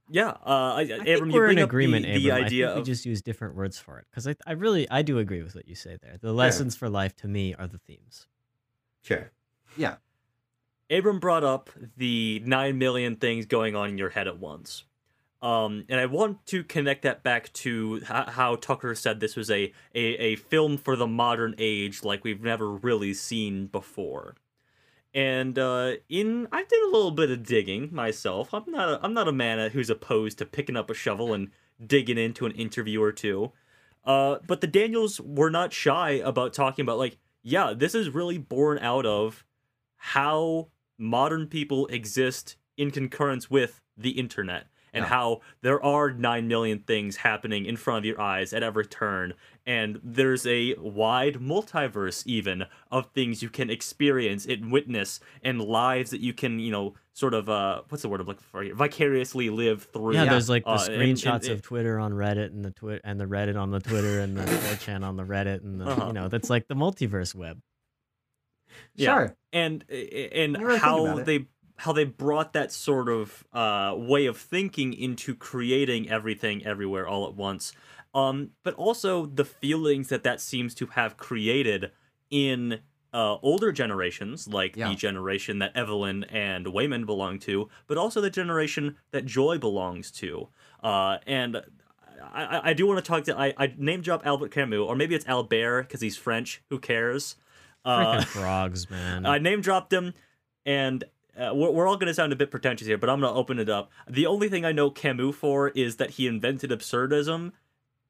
[0.10, 2.46] yeah, uh, I, I Abram, you we're bring in agreement, the, the Abram.
[2.46, 4.90] idea I think of we just use different words for it because I, I really
[4.90, 6.18] I do agree with what you say there.
[6.22, 8.28] The lessons for life to me are the themes.
[9.02, 9.32] sure
[9.78, 9.96] Yeah.
[10.92, 14.84] Abram brought up the nine million things going on in your head at once.
[15.42, 19.52] Um, and I want to connect that back to h- how Tucker said this was
[19.52, 24.36] a, a, a film for the modern age like we've never really seen before.
[25.16, 28.54] And uh, in I did a little bit of digging myself.
[28.54, 31.50] I'm not a, I'm not a man who's opposed to picking up a shovel and
[31.84, 33.54] digging into an interview or two.
[34.04, 38.38] Uh, but the Daniels were not shy about talking about like, yeah, this is really
[38.38, 39.46] born out of
[39.96, 45.10] how modern people exist in concurrence with the internet and Yeah.
[45.10, 49.34] how there are 9 million things happening in front of your eyes at every turn
[49.68, 56.12] and there's a wide multiverse even of things you can experience and witness and lives
[56.12, 58.76] that you can you know sort of uh what's the word i'm looking for here?
[58.76, 62.12] vicariously live through Yeah, there's like the Uh, and- and- screenshots and- of Twitter on
[62.14, 65.24] Reddit and the twit and the Reddit on the Twitter and the 4chan on the
[65.24, 66.08] Reddit and the Uh-huh.
[66.08, 67.60] you know that's like the multiverse web.
[68.96, 69.14] Yeah.
[69.16, 69.36] Sure.
[69.54, 71.46] and and When you really think how they
[71.78, 77.28] how they brought that sort of uh, way of thinking into creating everything everywhere all
[77.28, 77.74] at once
[78.16, 81.92] um but also the feelings that that seems to have created
[82.32, 82.80] in
[83.14, 84.90] uh, older generations like Yeah.
[84.90, 90.10] the generation that evelyn and waymond belong to but also the generation that joy belongs
[90.12, 90.50] to
[90.84, 91.62] uh, and
[92.34, 95.14] I, I- do want to talk to I, I name drop Albert Camus or maybe
[95.16, 96.62] it's Albert because he's French.
[96.70, 97.36] Who cares?
[97.86, 99.26] Uh, Freaking frogs, man.
[99.34, 100.14] I name dropped him,
[100.66, 101.04] and
[101.40, 103.38] uh, we're, we're all going to sound a bit pretentious here, but I'm going to
[103.40, 103.92] open it up.
[104.10, 107.52] The only thing I know Camus for is that he invented absurdism,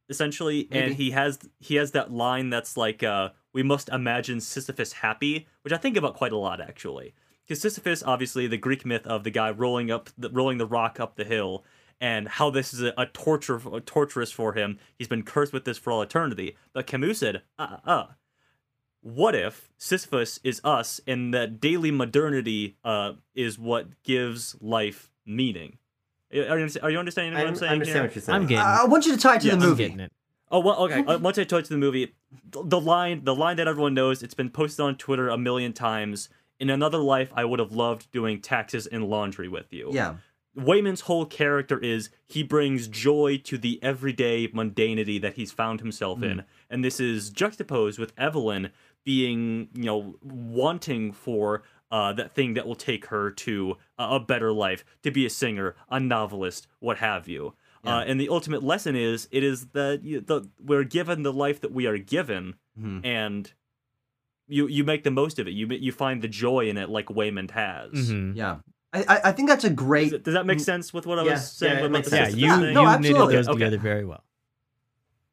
[0.09, 4.93] essentially, and he has he has that line that's like, uh, "We must imagine Sisyphus
[4.93, 7.13] happy," which I think about quite a lot actually.
[7.47, 10.99] Because Sisyphus, obviously, the Greek myth of the guy rolling up, the, rolling the rock
[10.99, 11.63] up the hill,
[12.01, 14.79] and how this is a, a torture, a torturous for him.
[14.97, 16.57] He's been cursed with this for all eternity.
[16.73, 18.07] But Camus said, "Uh, uh, uh,
[19.01, 25.77] what if Sisyphus is us and that daily modernity uh, is what gives life meaning?
[26.35, 27.69] Are you, are you understanding what I I'm saying?
[27.69, 28.03] I understand here?
[28.07, 28.35] what you're saying.
[28.35, 29.83] I'm getting I I want you to tie it to Yeah, the I'm movie.
[29.85, 30.11] getting it.
[30.51, 31.03] Oh well, okay.
[31.03, 32.13] Uh, once I told you the movie,
[32.51, 36.29] the line, the line that everyone knows, it's been posted on Twitter a million times.
[36.59, 39.89] In another life, I would have loved doing taxes and laundry with you.
[39.91, 40.15] Yeah.
[40.57, 46.23] Waymond's whole character is he brings joy to the everyday mundanity that he's found himself
[46.23, 46.43] in.
[46.69, 48.71] And this is juxtaposed with Evelyn
[49.03, 51.63] being, you know, wanting for
[51.95, 55.29] uh, that thing that will take her to a, a better life, to be a
[55.29, 57.53] singer, a novelist, what have you.
[57.85, 61.61] Uh, and the ultimate lesson is it is that you, the, we're given the life
[61.61, 63.05] that we are given Mhm.
[63.05, 63.53] and
[64.47, 65.51] you you make the most of it.
[65.59, 67.91] You you find the joy in it, like Waymond has.
[68.09, 68.35] Mhm.
[68.35, 68.55] Yeah,
[68.91, 70.13] I, I I think that's a Does, great.
[70.13, 72.09] it- does that make sense with what I Yeah, was saying yeah, it about the
[72.09, 72.33] Yeah, sense.
[72.33, 73.35] systems you no, you knitted absolutely.
[73.35, 73.59] those Okay.
[73.59, 74.23] together very well.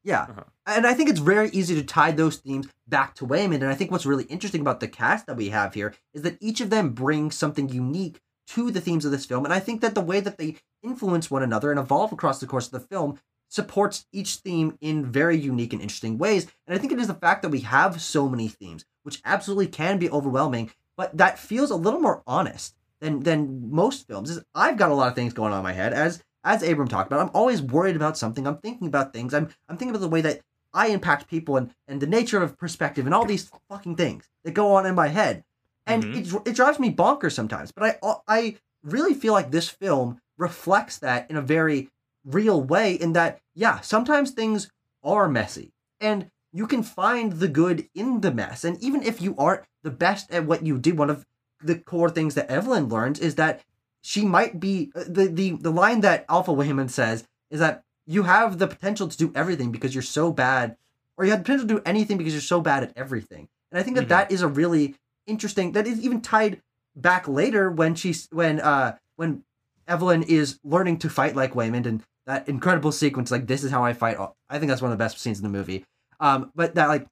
[0.03, 0.21] Yeah.
[0.29, 0.43] Uh-huh.
[0.65, 3.55] And I think it's very easy to tie those themes back to Waymond.
[3.55, 6.37] And I think what's really interesting about the cast that we have here is that
[6.39, 9.43] each of them brings something unique to the themes of this film.
[9.45, 12.47] And I think that the way that they influence one another and evolve across the
[12.47, 16.47] course of the film supports each theme in very unique and interesting ways.
[16.65, 19.67] And I think it is the fact that we have so many themes, which absolutely
[19.67, 24.29] can be overwhelming, but that feels a little more honest than than most films.
[24.29, 26.87] Is I've got a lot of things going on in my head as as Abram
[26.87, 27.21] talked about.
[27.21, 28.47] I'm always worried about something.
[28.47, 29.33] I'm thinking about things.
[29.33, 30.41] I'm I'm thinking about the way that
[30.73, 34.51] I impact people and and the nature of perspective and all these fucking things that
[34.53, 35.43] go on in my head.
[35.85, 36.15] And Mhm.
[36.45, 37.71] it it drives me bonkers sometimes.
[37.71, 41.89] But I I really feel like this film reflects that in a very
[42.25, 44.69] real way in that yeah, sometimes things
[45.03, 45.73] are messy.
[45.99, 48.63] And you can find the good in the mess.
[48.63, 51.25] And even if you aren't the best at what you do, one of
[51.61, 53.63] the core things that Evelyn learns is that
[54.01, 58.23] she might be uh, the the the line that Alpha Waymond says is that you
[58.23, 60.75] have the potential to do everything because you're so bad,
[61.17, 63.47] or you have the potential to do anything because you're so bad at everything.
[63.71, 64.09] And I think that Mhm.
[64.09, 65.71] that is a really interesting.
[65.71, 66.61] That is even tied
[66.95, 69.43] back later when she's when uh when
[69.87, 73.83] Evelyn is learning to fight like Waymond and that incredible sequence like this is how
[73.83, 74.17] I fight.
[74.49, 75.85] I think that's one of the best scenes in the movie.
[76.19, 77.07] Um, but that like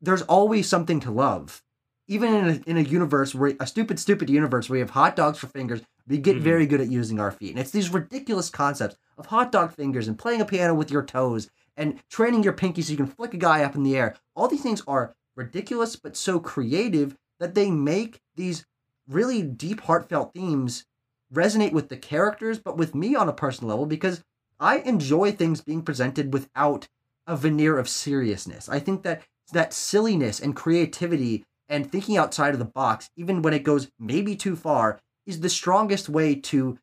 [0.00, 1.62] there's always something to love.
[2.08, 5.16] Even in a, in a universe where a stupid, stupid universe where we have hot
[5.16, 6.40] dogs for fingers, we get Mhm.
[6.42, 7.50] very good at using our feet.
[7.50, 11.04] And it's these ridiculous concepts of hot dog fingers and playing a piano with your
[11.04, 14.16] toes and training your pinky so you can flick a guy up in the air.
[14.34, 18.66] All these things are ridiculous but so creative that they make these
[19.08, 20.84] really deep, heartfelt themes
[21.32, 24.22] resonate with the characters, but with me on a personal level because
[24.58, 26.88] I enjoy things being presented without
[27.26, 28.68] a veneer of seriousness.
[28.68, 33.54] I think that that silliness and creativity and thinking outside of the box, even when
[33.54, 36.78] it goes maybe too far, is the strongest way to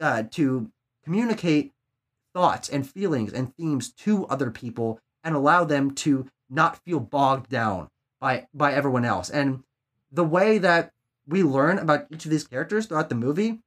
[0.00, 0.70] uh, to
[1.04, 1.72] communicate
[2.32, 7.48] thoughts and feelings and themes to other people and allow them to not feel bogged
[7.48, 7.88] down
[8.20, 9.30] by by everyone else.
[9.30, 9.62] And
[10.10, 10.92] the way that
[11.26, 13.60] we learn about each of these characters throughout the movie,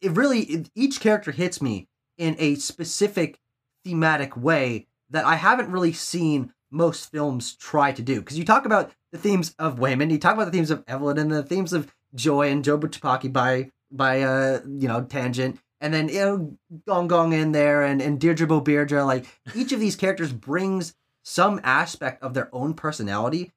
[0.00, 3.38] it really it, each character hits me in a specific
[3.84, 8.20] thematic way that I haven't really seen most films try to do.
[8.20, 11.18] Because you talk about the themes of Waymond, you talk about the themes of Evelyn,
[11.18, 15.92] and the themes of Joy and Jobu Tupaki by by uh you know tangent, and
[15.92, 19.04] then you know Gong Gong in there and and Deirdre Beaubeirdre.
[19.04, 23.52] Like each of these characters brings some aspect of their own personality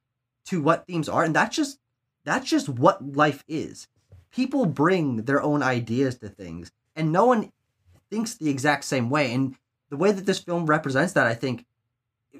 [0.46, 1.80] to what themes are, and that's just
[2.24, 3.88] that's just what life is.
[4.32, 7.52] People bring their own ideas to things, and no one
[8.10, 9.34] thinks the exact same way.
[9.34, 9.56] And
[9.90, 11.66] the way that this film represents that, I think,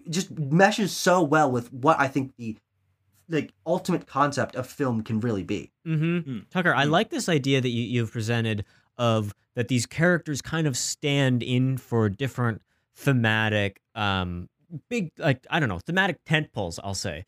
[0.10, 2.58] just meshes so well with what I think the
[3.30, 5.72] like ultimate concept of film can really be.
[5.88, 6.30] Mm-hmm.
[6.30, 6.50] Mm.
[6.50, 6.92] Tucker, I Mm.
[6.92, 8.66] like this idea that you, you've presented
[8.98, 12.62] of that these characters kind of stand in for different
[12.96, 14.50] thematic, um,
[14.90, 16.80] big like I don't know, thematic tent poles.
[16.84, 17.26] I'll say,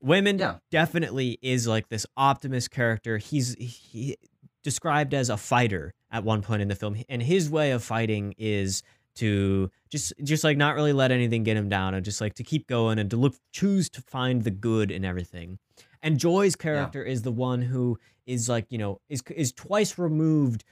[0.00, 0.56] women Yeah.
[0.70, 3.18] definitely is like this optimist character.
[3.18, 4.16] He's he
[4.62, 8.34] described as a fighter at one point in the film, and his way of fighting
[8.38, 8.82] is
[9.16, 12.44] to just just like not really let anything get him down and just like to
[12.44, 15.58] keep going and to look choose to find the good in everything.
[16.02, 20.64] And joy's character is the one who is like you know is is twice removed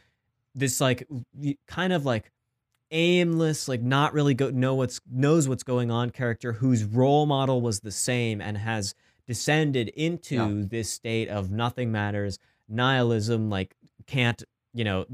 [0.55, 1.07] this like
[1.67, 2.31] kind of like
[2.91, 7.63] aimless like not really go know what's knows what's going on character whose role model
[7.63, 8.95] was the same and has
[9.27, 10.67] descended into Yeah.
[10.69, 13.75] this state of nothing matters nihilism like
[14.07, 14.43] can't
[14.75, 15.07] you know.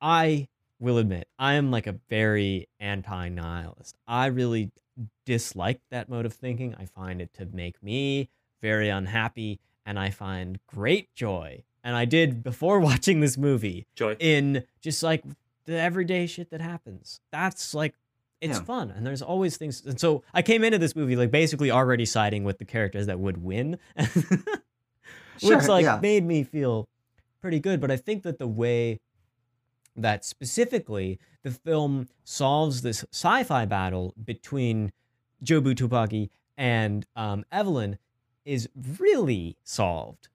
[0.00, 0.48] I
[0.80, 4.70] will admit i am like a very anti-nihilist i really
[5.24, 8.28] dislike that mode of thinking i find it to make me
[8.62, 14.16] very unhappy and i find great joy and i did before watching this movie Joy.
[14.18, 15.22] in just like
[15.66, 17.20] the everyday shit that happens.
[17.30, 17.94] That's like
[18.40, 18.64] it's Yeah.
[18.64, 22.06] fun and there's always things and so I came into this movie like basically already
[22.06, 23.78] siding with the characters that would win.
[25.38, 25.98] Sure, Which like yeah.
[26.02, 26.86] made me feel
[27.40, 29.00] pretty good, but I think that the way
[29.96, 34.92] that specifically the film solves this sci-fi battle between
[35.44, 37.98] Jobu Tupaki and um, Evelyn
[38.44, 40.28] is really solved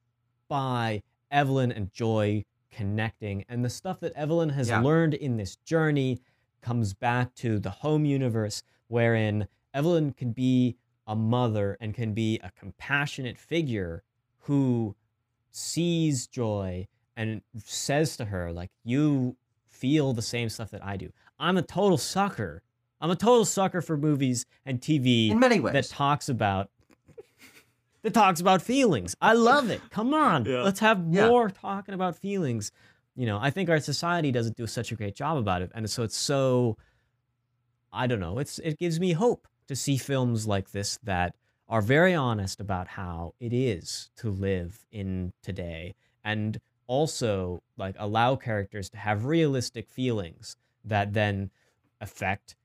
[0.48, 3.46] by Evelyn and Joy connecting.
[3.48, 4.82] And the stuff that Evelyn has Yeah.
[4.82, 6.20] learned in this journey
[6.62, 10.76] comes back to the home universe, wherein Evelyn can be
[11.08, 14.04] a mother and can be a compassionate figure
[14.40, 14.96] who
[15.52, 19.38] sees Joy and says to her, like, you
[19.76, 21.10] feel the same stuff that I do.
[21.40, 22.62] I'm a total sucker
[23.02, 25.74] I'm a total sucker for movies and TV In many ways.
[25.74, 26.70] that talks about
[28.04, 29.16] that talks about feelings.
[29.22, 29.82] I love it.
[29.90, 30.62] Come on, Yeah.
[30.62, 31.28] let's have Yeah.
[31.28, 32.72] more talking about feelings.
[33.16, 35.90] You know, I think our society doesn't do such a great job about it, and
[35.90, 36.78] so it's so.
[37.92, 38.40] I don't know.
[38.40, 41.36] It's it gives me hope to see films like this that
[41.68, 48.36] are very honest about how it is to live in today, and also like allow
[48.36, 51.52] characters to have realistic feelings that then
[52.02, 52.56] affect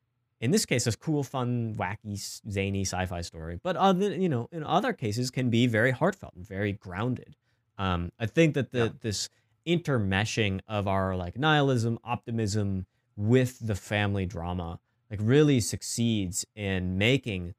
[0.41, 2.17] in this case, a cool, fun, wacky,
[2.51, 3.61] zany sci-fi story.
[3.63, 7.37] But other, you know, in other cases, can be very heartfelt and very grounded.
[7.77, 8.89] Um, I think that the Yeah.
[9.01, 9.29] this
[9.67, 14.81] intermeshing of our like nihilism, optimism with the family drama,
[15.11, 17.55] like really succeeds in making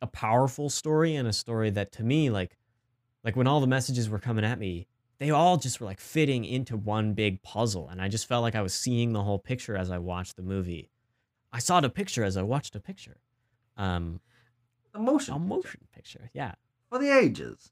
[0.00, 2.56] a powerful story and a story that to me, like,
[3.24, 4.86] like when all the messages were coming at me,
[5.18, 8.54] they all just were like fitting into one big puzzle, and I just felt like
[8.54, 10.90] I was seeing the whole picture as I watched the movie.
[11.52, 13.18] I saw the picture as I watched a picture.
[13.76, 14.20] Um,
[14.94, 15.34] A motion.
[15.34, 16.30] a motion picture.
[16.34, 16.54] Yeah.
[16.90, 17.70] for the ages.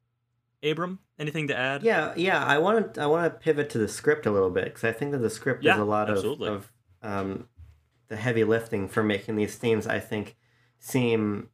[0.65, 1.83] Abram, anything to add?
[1.83, 2.45] Yeah, yeah.
[2.45, 4.93] I want to I want to pivot to the script a little bit because I
[4.93, 7.49] think that the script Yeah, does a lot of, of um,
[8.07, 9.89] the heavy lifting for making these themes.
[9.89, 10.37] I think
[10.79, 11.49] seem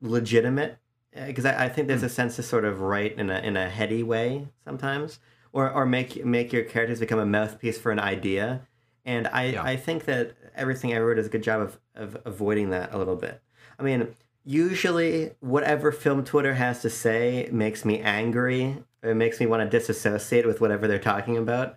[0.00, 0.78] legitimate
[1.26, 3.68] because I, I think there's a sense to sort of write in a in a
[3.68, 5.18] heady way sometimes,
[5.52, 8.62] or or make make your characters become a mouthpiece for an idea.
[9.04, 9.62] And I, Yeah.
[9.62, 12.98] I think that everything I wrote does a good job of, of avoiding that a
[12.98, 13.40] little bit.
[13.78, 14.08] I mean,
[14.44, 18.82] usually whatever film Twitter has to say makes me angry.
[19.02, 21.76] It makes me want to disassociate with whatever they're talking about.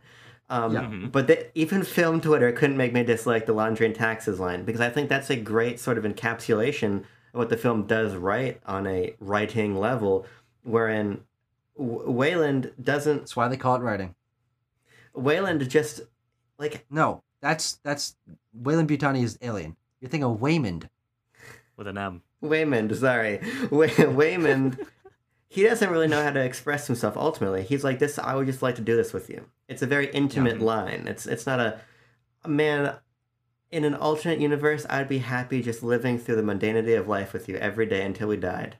[0.49, 0.81] Um, Yeah.
[0.81, 1.11] Mhm.
[1.11, 4.81] But the, even film Twitter couldn't make me dislike the laundry and taxes line because
[4.81, 8.87] I think that's a great sort of encapsulation of what the film does right on
[8.87, 10.25] a writing level,
[10.63, 11.21] wherein
[11.77, 13.19] W- Wayland doesn't.
[13.19, 14.15] That's why they call it writing.
[15.13, 16.01] Wayland just
[16.57, 18.15] like No, that's that's
[18.53, 19.75] Wayland Butani is alien.
[19.99, 20.89] You're thinking of Waymond.
[21.77, 22.21] With an M.
[22.43, 23.37] Waymond, sorry.
[23.69, 24.85] Way- Waymond,
[25.47, 27.63] he doesn't really know how to express himself ultimately.
[27.63, 29.45] He's like, this, I would just like to do this with you.
[29.67, 31.07] It's a very intimate line.
[31.07, 31.79] It's it's not a,
[32.47, 32.95] man,
[33.71, 37.47] in an alternate universe, I'd be happy just living through the mundanity of life with
[37.47, 38.77] you every day until we died.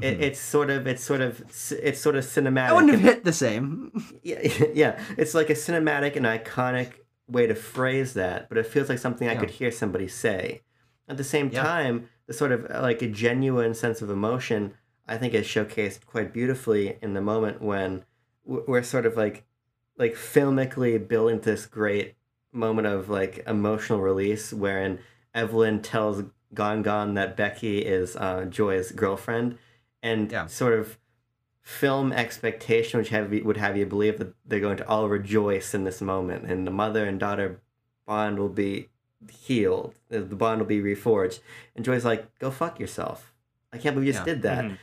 [0.00, 0.22] It, Mhm.
[0.22, 1.40] it's sort of, it's sort of,
[1.82, 2.68] it's sort of cinematic.
[2.68, 3.92] I wouldn't have hit the same.
[4.22, 4.40] yeah,
[4.74, 6.92] yeah, it's like a cinematic and iconic
[7.28, 10.62] way to phrase that, but it feels like something I could hear somebody say.
[11.08, 11.62] At the same Yeah.
[11.62, 14.74] time, the sort of uh, like a genuine sense of emotion,
[15.06, 18.04] I think is showcased quite beautifully in the moment when
[18.44, 19.44] we're sort of like,
[19.98, 22.14] like filmically building this great
[22.52, 24.98] moment of like emotional release, wherein
[25.34, 26.22] Evelyn tells
[26.54, 29.58] Gong Gong that Becky is uh, Joy's girlfriend,
[30.02, 30.46] and Yeah.
[30.46, 30.98] sort of
[31.60, 35.84] film expectation which have would have you believe that they're going to all rejoice in
[35.84, 37.60] this moment and the mother and daughter
[38.04, 38.88] bond will be
[39.30, 41.38] healed the bond will be reforged.
[41.76, 43.32] And joy's like go fuck yourself.
[43.72, 44.64] I can't believe you just did that.
[44.64, 44.78] Mhm.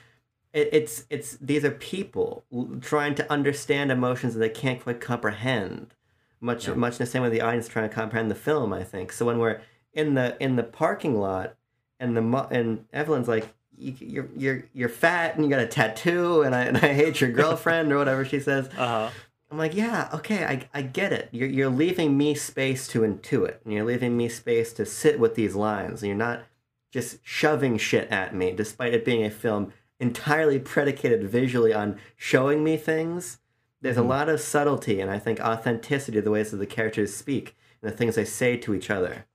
[0.54, 2.46] it, it's it's these are people
[2.80, 5.94] trying to understand emotions that they can't quite comprehend
[6.42, 6.74] much Yeah.
[6.76, 9.12] much in the same way the audience is trying to comprehend the film i think
[9.12, 9.62] so when we're
[9.94, 11.56] in the in the parking lot
[12.00, 15.66] and the mo- and evelyn's like you, you're you're you're fat and you got a
[15.68, 18.68] tattoo and I and I hate your girlfriend or whatever she says.
[18.78, 19.10] Uh-huh.
[19.52, 21.30] I'm like, yeah, okay, I, I get it.
[21.32, 25.34] You're you're leaving me space to intuit, and you're leaving me space to sit with
[25.36, 26.44] these lines, and you're not
[26.92, 32.64] just shoving shit at me, despite it being a film entirely predicated visually on showing
[32.64, 33.39] me things.
[33.82, 34.08] There's a Mhm.
[34.10, 37.92] lot of subtlety and I think authenticity of the ways that the characters speak and
[37.92, 39.26] the things they say to each other.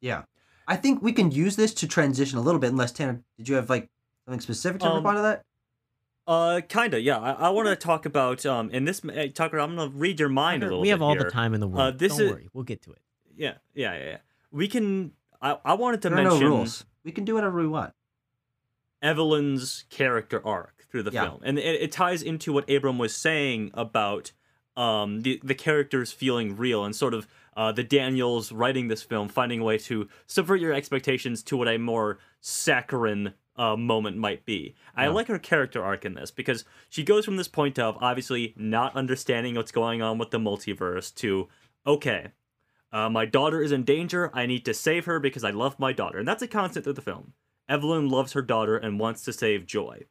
[0.00, 0.24] Yeah.
[0.68, 3.56] I think we can use this to transition a little bit, unless Tanner, did you
[3.56, 3.90] have like
[4.24, 5.44] something specific to Um, reply to that?
[6.28, 7.18] Uh, kinda, yeah.
[7.18, 9.58] I, I want to talk about um in this uh, Tucker.
[9.58, 10.80] I'm gonna read your mind a little.
[10.80, 11.24] we have bit all here.
[11.24, 11.80] the time in the world.
[11.94, 13.00] Uh, this Don't is- worry, we'll get to it.
[13.34, 14.04] Yeah, yeah, yeah.
[14.04, 14.18] yeah.
[14.52, 15.12] We can.
[15.42, 16.84] I I wanted to There are mention no rules.
[17.02, 17.94] We can do whatever we want.
[19.02, 21.24] Evelyn's character arc through the Yeah.
[21.24, 24.32] film, and it, it ties into what Abram was saying about
[24.76, 27.26] um the the characters feeling real and sort of
[27.56, 31.66] uh the Daniels writing this film finding a way to subvert your expectations to what
[31.68, 34.74] a more saccharine uh, moment might be.
[34.96, 35.10] I Yeah.
[35.10, 38.94] like her character arc in this because she goes from this point of obviously not
[38.94, 41.48] understanding what's going on with the multiverse to
[41.86, 42.28] okay,
[42.92, 44.30] uh, my daughter is in danger.
[44.32, 46.18] I need to save her because I love my daughter.
[46.18, 47.32] And that's a constant through the film.
[47.68, 50.04] Evelyn loves her daughter and wants to save Joy.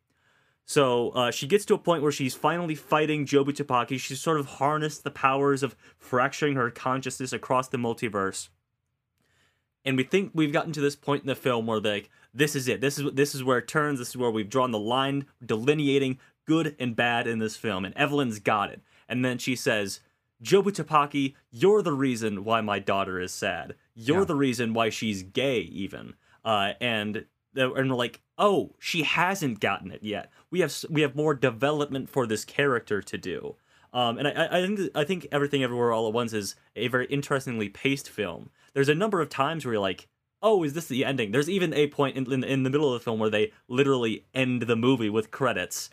[0.70, 4.00] So uh, she gets to a point where she's finally fighting Jobu Tupaki.
[4.00, 8.50] She's sort of harnessed the powers of fracturing her consciousness across the multiverse.
[9.84, 12.68] And we think we've gotten to this point in the film where like this is
[12.68, 12.82] it.
[12.82, 13.98] This is this is where it turns.
[13.98, 17.84] This is where we've drawn the line delineating good and bad in this film.
[17.84, 18.82] And Evelyn's got it.
[19.08, 20.02] And then she says,
[20.44, 23.74] Jobu Tupaki, you're the reason why my daughter is sad.
[23.96, 24.26] You're Yeah.
[24.26, 26.14] the reason why she's gay, even.
[26.46, 27.26] Uh, and
[27.56, 30.32] and we're like, oh, she hasn't gotten it yet.
[30.52, 33.56] We have we have more development for this character to do.
[33.92, 37.08] Um, and I, I- think I think everything everywhere all at once is a very
[37.08, 38.50] interestingly paced film.
[38.74, 40.08] There's a number of times where you're like,
[40.42, 41.32] oh, is this the ending?
[41.32, 44.26] There's even a point in, in, in the middle of the film where they literally
[44.34, 45.90] end the movie with credits.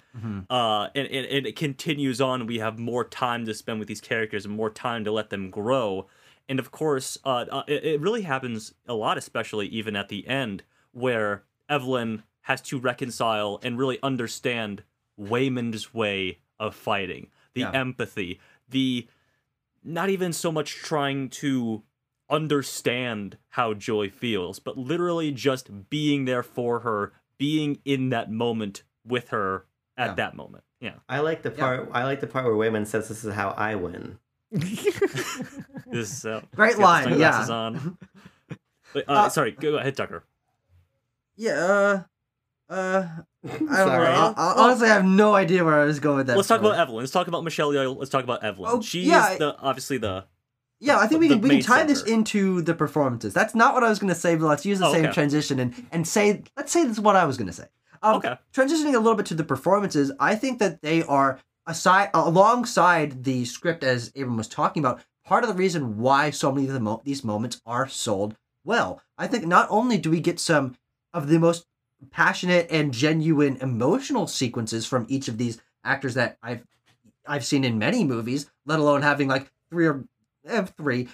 [0.49, 2.47] Uh, and, and, and it continues on.
[2.47, 5.51] We have more time to spend with these characters and more time to let them
[5.51, 6.07] grow.
[6.49, 10.29] And of course, uh, uh, it, it really happens a lot, especially even at the
[10.29, 10.63] end,
[10.97, 14.83] where Evelyn has to reconcile and really understand
[15.21, 17.71] Waymond's way of fighting, the Yeah.
[17.73, 19.07] empathy, the
[19.85, 21.83] not even so much trying to
[22.31, 28.83] understand how Joy feels, but literally just being there for her, being in that moment
[29.05, 29.67] with her
[29.97, 30.15] at Yeah.
[30.15, 30.65] that moment.
[30.81, 30.95] Yeah.
[31.09, 31.57] I like the Yeah.
[31.61, 31.89] part.
[31.93, 34.19] I like the part where Waymond says, "This is how I win."
[34.51, 34.87] This
[35.93, 37.47] is uh, Great he's got the line, yeah.
[37.49, 37.99] on.
[38.93, 40.25] But, uh, Uh, sorry, go ahead, Tucker.
[41.37, 43.07] Yeah, uh, uh,
[43.45, 43.75] I don't know.
[43.75, 44.07] Sorry.
[44.07, 46.37] I, I honestly have no idea where I was going with that.
[46.37, 46.73] Let's talk story.
[46.75, 47.01] about Evelyn.
[47.01, 47.97] Let's talk about Michelle Yeoh.
[47.97, 48.71] Let's talk about Evelyn.
[48.75, 50.25] Oh, She's yeah, the obviously the
[50.81, 53.33] Yeah, I think we can we can main tie this into the performances.
[53.35, 55.15] That's not what I was going to say, but let's use the Oh, same okay.
[55.15, 57.67] transition and and say let's say this is what I was going to say.
[58.03, 58.37] Um, Okay.
[58.53, 63.45] Transitioning a little bit to the performances, I think that they are aside alongside the
[63.45, 65.03] script as Abram was talking about.
[65.25, 69.01] Part of the reason why so many of the mo- these moments are sold well,
[69.17, 70.77] I think not only do we get some
[71.17, 71.67] of the most
[72.11, 76.63] passionate and genuine emotional sequences from each of these actors that I've
[77.27, 80.05] I've seen in many movies, let alone having like three or
[80.47, 81.09] eh, three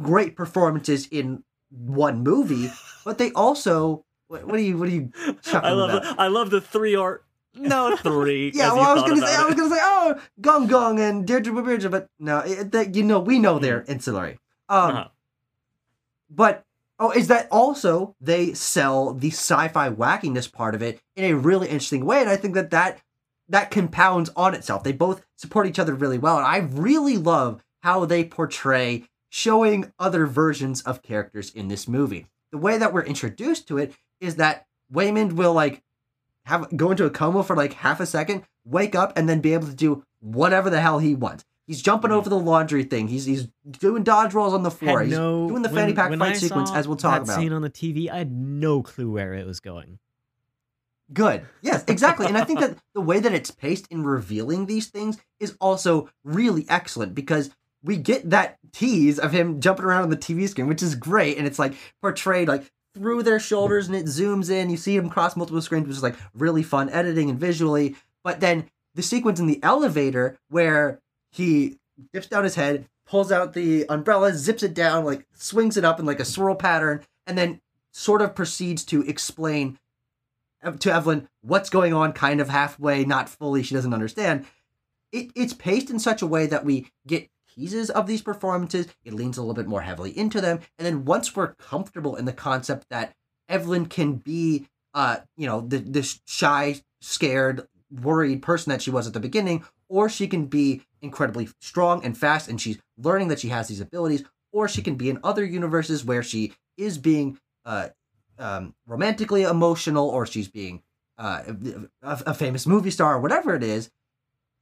[0.00, 2.70] great performances in one movie,
[3.04, 5.12] but they also what, what do you what do you
[5.52, 6.02] I love about?
[6.04, 7.22] the, I love the three or
[7.54, 8.52] no three.
[8.54, 11.26] Yeah, well, I was gonna say, about I was gonna say, oh, Gong Gong and
[11.26, 14.38] Deirdre Beaubeirdre, but no, it, that you know, we know they're ancillary.
[14.68, 15.08] Um, Uh-huh.
[16.30, 16.64] but
[16.98, 21.68] oh, is that also they sell the sci-fi wackiness part of it in a really
[21.68, 23.00] interesting way, and I think that that
[23.48, 24.84] that compounds on itself.
[24.84, 29.92] They both support each other really well, and I really love how they portray showing
[29.98, 32.26] other versions of characters in this movie.
[32.50, 35.82] The way that we're introduced to it is that Waymond will like
[36.46, 39.54] have go into a coma for like half a second, wake up, and then be
[39.54, 41.44] able to do whatever the hell he wants.
[41.68, 43.06] He's jumping over the laundry thing.
[43.08, 44.98] He's he's doing dodge rolls on the floor.
[45.00, 47.18] Had He's no, doing the when- fanny pack when fight I sequence as we'll talk
[47.26, 47.38] that about.
[47.40, 49.98] scene on the TV, I had no clue where it was going.
[51.12, 51.46] Good.
[51.62, 52.26] Yes, exactly.
[52.26, 56.10] and I think that the way that it's paced in revealing these things is also
[56.24, 57.50] really excellent because
[57.82, 61.38] we get that tease of him jumping around on the TV screen, which is great,
[61.38, 64.68] and it's like portrayed like through their shoulders and it zooms in.
[64.70, 67.94] You see him cross multiple screens, which is like really fun editing and visually.
[68.24, 71.00] But then the sequence in the elevator where
[71.30, 71.78] he
[72.12, 75.98] dips down his head, pulls out the umbrella, zips it down, like swings it up
[75.98, 77.60] in like a swirl pattern, and then
[77.92, 79.78] sort of proceeds to explain
[80.80, 83.62] to Evelyn what's going on, kind of halfway, not fully.
[83.62, 84.46] She doesn't understand.
[85.12, 88.88] It, it's paced in such a way that we get teases of these performances.
[89.04, 92.24] It leans a little bit more heavily into them, and then once we're comfortable in
[92.24, 93.14] the concept that
[93.48, 99.06] Evelyn can be, uh, you know, the this shy, scared, worried person that she was
[99.06, 103.40] at the beginning, or she can be incredibly strong and fast, and she's learning that
[103.40, 107.38] she has these abilities, or she can be in other universes where she is being
[107.64, 107.88] uh,
[108.38, 110.82] um, romantically emotional or she's being
[111.18, 111.42] uh,
[112.02, 113.90] a, a famous movie star or whatever it is.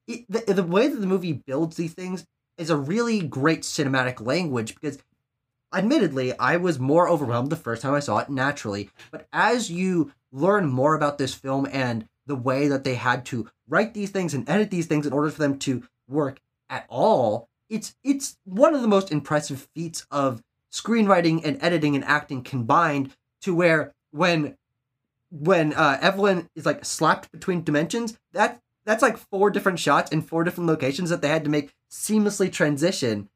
[0.08, 2.24] It, the, the way that the movie builds these things
[2.58, 4.98] is a really great cinematic language because
[5.74, 10.12] admittedly i was more overwhelmed the first time i saw it naturally but as you
[10.32, 14.32] learn more about this film and the way that they had to write these things
[14.32, 18.74] and edit these things in order for them to work at all it's it's one
[18.74, 20.42] of the most impressive feats of
[20.72, 24.56] screenwriting and editing and acting combined to where when
[25.30, 30.22] when uh, Evelyn is like slapped between dimensions, that that's like four different shots in
[30.22, 33.28] four different locations that they had to make seamlessly transition,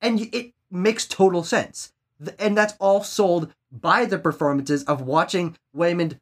[0.00, 1.92] and it makes total sense.
[2.38, 6.18] And that's all sold by the performances of watching Waymond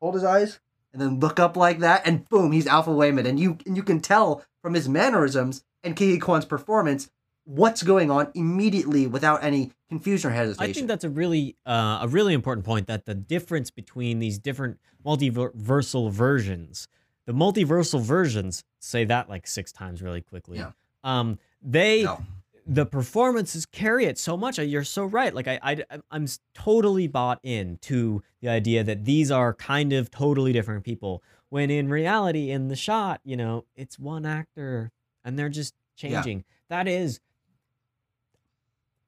[0.00, 0.60] hold his eyes
[0.94, 3.82] and then look up like that, and boom, he's Alpha Waymond, and you and you
[3.82, 7.10] can tell from his mannerisms and Ke Huy Quan's performance
[7.44, 10.70] what's going on immediately without any confusion or hesitation.
[10.70, 14.38] I think that's a really uh, a really important point that the difference between these
[14.38, 16.88] different multiversal versions,
[17.26, 20.58] the multiversal versions, say that like six times really quickly.
[20.58, 20.70] Yeah.
[21.02, 22.20] Um, they No.
[22.66, 24.58] The performances carry it so much.
[24.58, 25.34] You're so right.
[25.34, 30.10] Like I, I I'm totally bought in to the idea that these are kind of
[30.10, 31.22] totally different people.
[31.50, 34.90] When in reality, in the shot, you know, it's one actor,
[35.24, 36.44] and they're just changing.
[36.68, 37.20] That is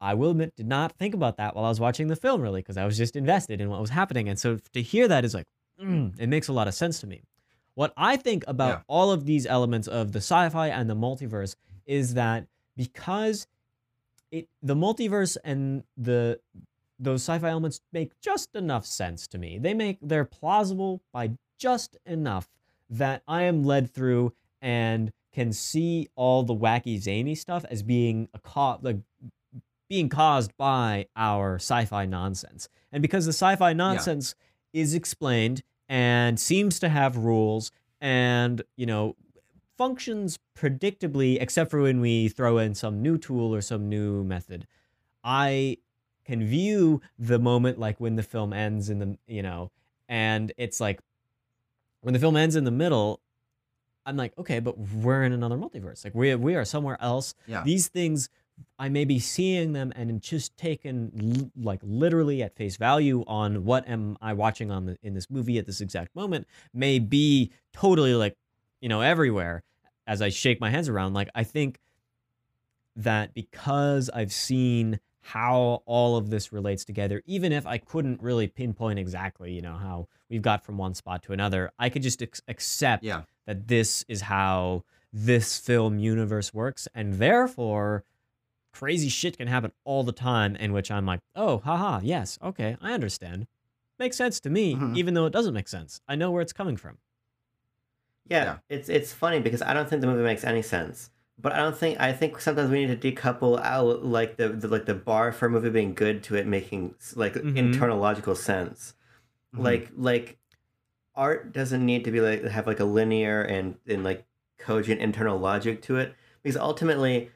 [0.00, 2.60] I will admit, did not think about that while I was watching the film, really,
[2.60, 4.28] because I was just invested in what was happening.
[4.28, 5.46] And so to hear that is like,
[5.82, 7.22] mm, it makes a lot of sense to me.
[7.74, 8.82] What I think about Yeah.
[8.88, 12.46] all of these elements of the sci-fi and the multiverse is that
[12.76, 13.46] because
[14.30, 16.40] it the multiverse and the
[16.98, 19.58] those sci-fi elements make just enough sense to me.
[19.58, 22.48] They make they're plausible by just enough
[22.88, 28.28] that I am led through and can see all the wacky zany stuff as being
[28.32, 28.98] a co- like
[29.88, 32.68] being caused by our sci-fi nonsense.
[32.90, 34.34] And because the sci-fi nonsense
[34.72, 37.70] is explained and seems to have rules
[38.00, 39.16] and, you know,
[39.76, 44.66] functions predictably except for when we throw in some new tool or some new method.
[45.22, 45.78] I
[46.24, 49.70] can view the moment like when the film ends in the, you know,
[50.08, 51.00] and it's like
[52.00, 53.20] when the film ends in the middle,
[54.04, 56.04] I'm like, okay, but we're in another multiverse.
[56.04, 57.34] Like we we are somewhere else.
[57.46, 57.64] Yeah.
[57.64, 58.28] These things
[58.78, 63.88] I may be seeing them and just taken like literally at face value on what
[63.88, 68.14] am I watching on the, in this movie at this exact moment may be totally
[68.14, 68.36] like
[68.80, 69.62] you know everywhere
[70.06, 71.14] as I shake my hands around.
[71.14, 71.78] Like I think
[72.96, 78.46] that because I've seen how all of this relates together, even if I couldn't really
[78.46, 82.22] pinpoint exactly, you know, how we've got from one spot to another, I could just
[82.22, 83.22] ex- accept Yeah.
[83.46, 88.04] that this is how this film universe works, and therefore
[88.72, 92.76] crazy shit can happen all the time in which I'm like, oh, haha, yes, okay,
[92.80, 93.46] I understand.
[93.98, 94.96] Makes sense to me, Mhm.
[94.96, 96.00] even though it doesn't make sense.
[96.06, 96.98] I know where it's coming from.
[98.28, 98.56] Yeah, Yeah.
[98.68, 101.10] it's it's funny because I don't think the movie makes any sense.
[101.38, 104.68] But I don't think I think sometimes we need to decouple out like the, the
[104.68, 107.56] like the bar for a movie being good to it making like Mhm.
[107.56, 108.94] internal logical sense.
[109.54, 109.62] Mhm.
[109.62, 110.38] Like like
[111.14, 114.24] art doesn't need to be like have like a linear and and like
[114.58, 117.30] cogent internal logic to it because ultimately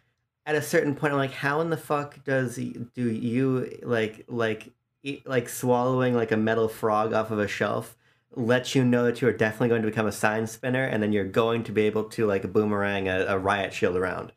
[0.47, 4.70] at a certain point I'm like how in the fuck does do you like like
[5.03, 7.97] eat, like swallowing like a metal frog off of a shelf
[8.35, 11.12] lets you know that you are definitely going to become a sign spinner and then
[11.12, 14.33] you're going to be able to like boomerang a, a riot shield around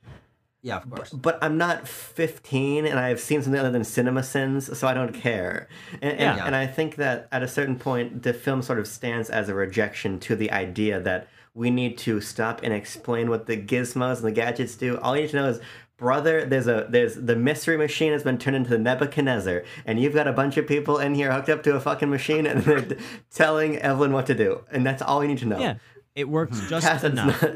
[0.63, 1.11] Yeah, of course.
[1.11, 5.21] but I'm not 15 and I've seen something other than CinemaSins, so I don't mm-hmm.
[5.21, 5.67] care.
[6.01, 6.45] And, and, Yeah.
[6.45, 9.53] and I think that at a certain point, the film sort of stands as a
[9.53, 14.25] rejection to the idea that we need to stop and explain what the gizmos and
[14.25, 14.97] the gadgets do.
[14.97, 15.59] All you need to know is,
[16.03, 20.13] brother, there's a there's the mystery machine has been turned into the Nebuchadnezzar, and you've
[20.13, 22.85] got a bunch of people in here hooked up to a fucking machine, and they're
[23.31, 25.59] telling Evelyn what to do, and that's all you need to know.
[25.59, 25.75] Yeah,
[26.13, 26.67] it works hmm.
[26.67, 27.41] just Cass, it's enough.
[27.41, 27.55] not-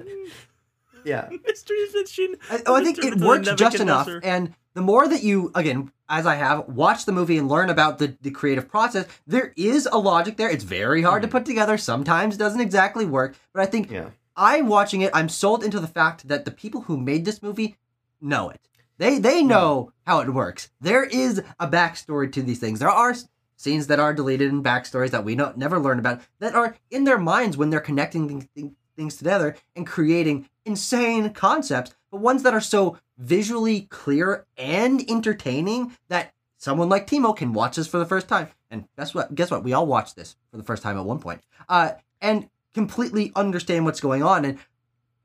[1.04, 1.30] yeah.
[1.46, 2.36] Mystery Machine.
[2.50, 4.10] I, oh, I think it works just enough.
[4.24, 7.98] And the more that you, again, as I have, watch the movie and learn about
[8.00, 10.50] the, the creative process, there is a logic there.
[10.50, 11.34] It's very hard to hmm.
[11.34, 11.78] put together.
[11.78, 13.36] Sometimes doesn't exactly work.
[13.54, 14.10] But I think Yeah.
[14.38, 15.12] I'm watching it.
[15.14, 17.76] I'm sold into the fact that the people who made this movie
[18.22, 18.62] know it.
[18.98, 20.70] They they know how it works.
[20.82, 22.80] There is a backstory to these things.
[22.80, 23.16] There are
[23.56, 27.04] scenes that are deleted and backstories that we don't never learn about that are in
[27.04, 32.54] their minds when they're connecting thing- things together and creating insane concepts, but ones that
[32.54, 38.06] are so visually clear and entertaining that someone like Timo can watch this for the
[38.06, 38.48] first time.
[38.70, 39.34] And guess what?
[39.34, 39.64] Guess what?
[39.64, 41.42] We all watched this for the first time at one point.
[41.70, 41.92] Uh,
[42.22, 44.46] and completely understand what's going on.
[44.46, 44.60] And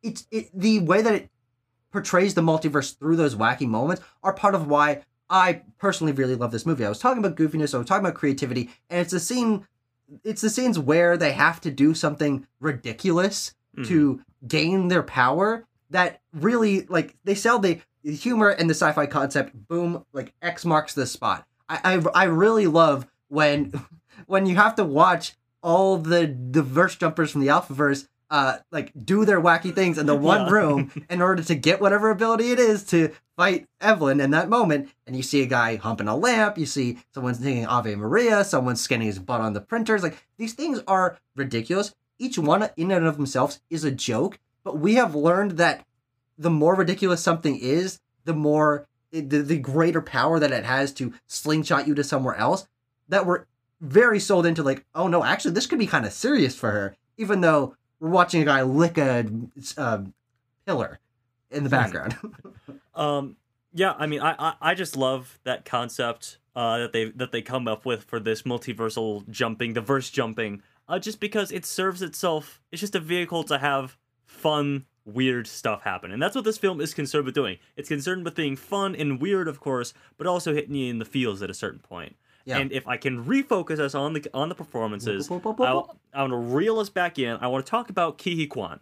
[0.02, 1.30] it's it, the way that it
[1.92, 6.50] portrays the multiverse through those wacky moments are part of why I personally really love
[6.50, 6.84] this movie.
[6.84, 9.66] I was talking about goofiness, I was talking about creativity, and it's the scene.
[10.24, 13.88] It's the scenes where they have to do something ridiculous mm-hmm.
[13.88, 19.52] to gain their power that really like they sell the humor and the sci-fi concept
[19.68, 23.72] boom like x marks the spot i i, I really love when
[24.26, 28.90] when you have to watch all the the verse jumpers from the alphaverse uh like
[29.04, 30.50] do their wacky things in the one Yeah.
[30.52, 34.88] room in order to get whatever ability it is to fight evelyn in that moment.
[35.06, 36.56] And you see a guy humping a lamp.
[36.58, 38.42] You see someone singing ave maria.
[38.42, 40.02] Someone's scanning his butt on the printers.
[40.02, 41.94] Like these things are ridiculous.
[42.18, 44.38] Each one in and of themselves is a joke.
[44.64, 45.84] But we have learned that
[46.38, 51.12] the more ridiculous something is, the more the, the greater power that it has to
[51.26, 52.66] slingshot you to somewhere else.
[53.08, 53.44] That we're
[53.80, 56.96] very sold into like, oh no, actually this could be kind of serious for her,
[57.18, 59.24] even though we're watching a guy lick a
[59.78, 60.02] uh,
[60.66, 60.98] pillar
[61.50, 62.18] in the background.
[62.94, 63.36] Um,
[63.72, 67.40] yeah, I mean, I, I I just love that concept uh, that they that they
[67.40, 72.02] come up with for this multiversal jumping, the verse jumping, uh, just because it serves
[72.02, 72.60] itself.
[72.70, 73.96] It's just a vehicle to have
[74.26, 77.56] fun, weird stuff happen, and that's what this film is concerned with doing.
[77.74, 81.06] It's concerned with being fun and weird, of course, but also hitting you in the
[81.06, 82.16] feels at a certain point.
[82.44, 82.58] Yeah.
[82.58, 85.36] And if I can refocus us on the on the performances, I,
[86.14, 87.36] I want to reel us back in.
[87.40, 88.80] I want to talk about Ke Huy Quan.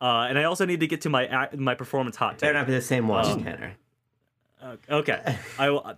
[0.00, 2.60] Uh, and I also need to get to my ac- my performance hot Better take.
[2.60, 3.74] not be the same one, Um, Tanner.
[4.60, 5.94] Uh, okay, I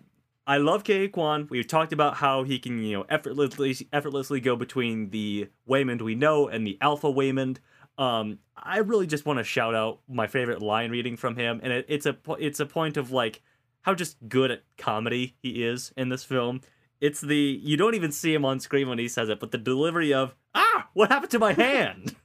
[0.47, 1.47] I love Ke Quan.
[1.51, 6.15] We've talked about how he can you know effortlessly effortlessly go between the Waymond we
[6.15, 7.59] know and the Alpha Waymond.
[7.99, 11.73] Um, I really just want to shout out my favorite line reading from him, and
[11.73, 13.43] it, it's a it's a point of like
[13.83, 16.61] how just good at comedy he is in this film.
[17.01, 19.59] It's the you don't even see him on screen when he says it, but the
[19.59, 22.17] delivery of ah, what happened to my hand?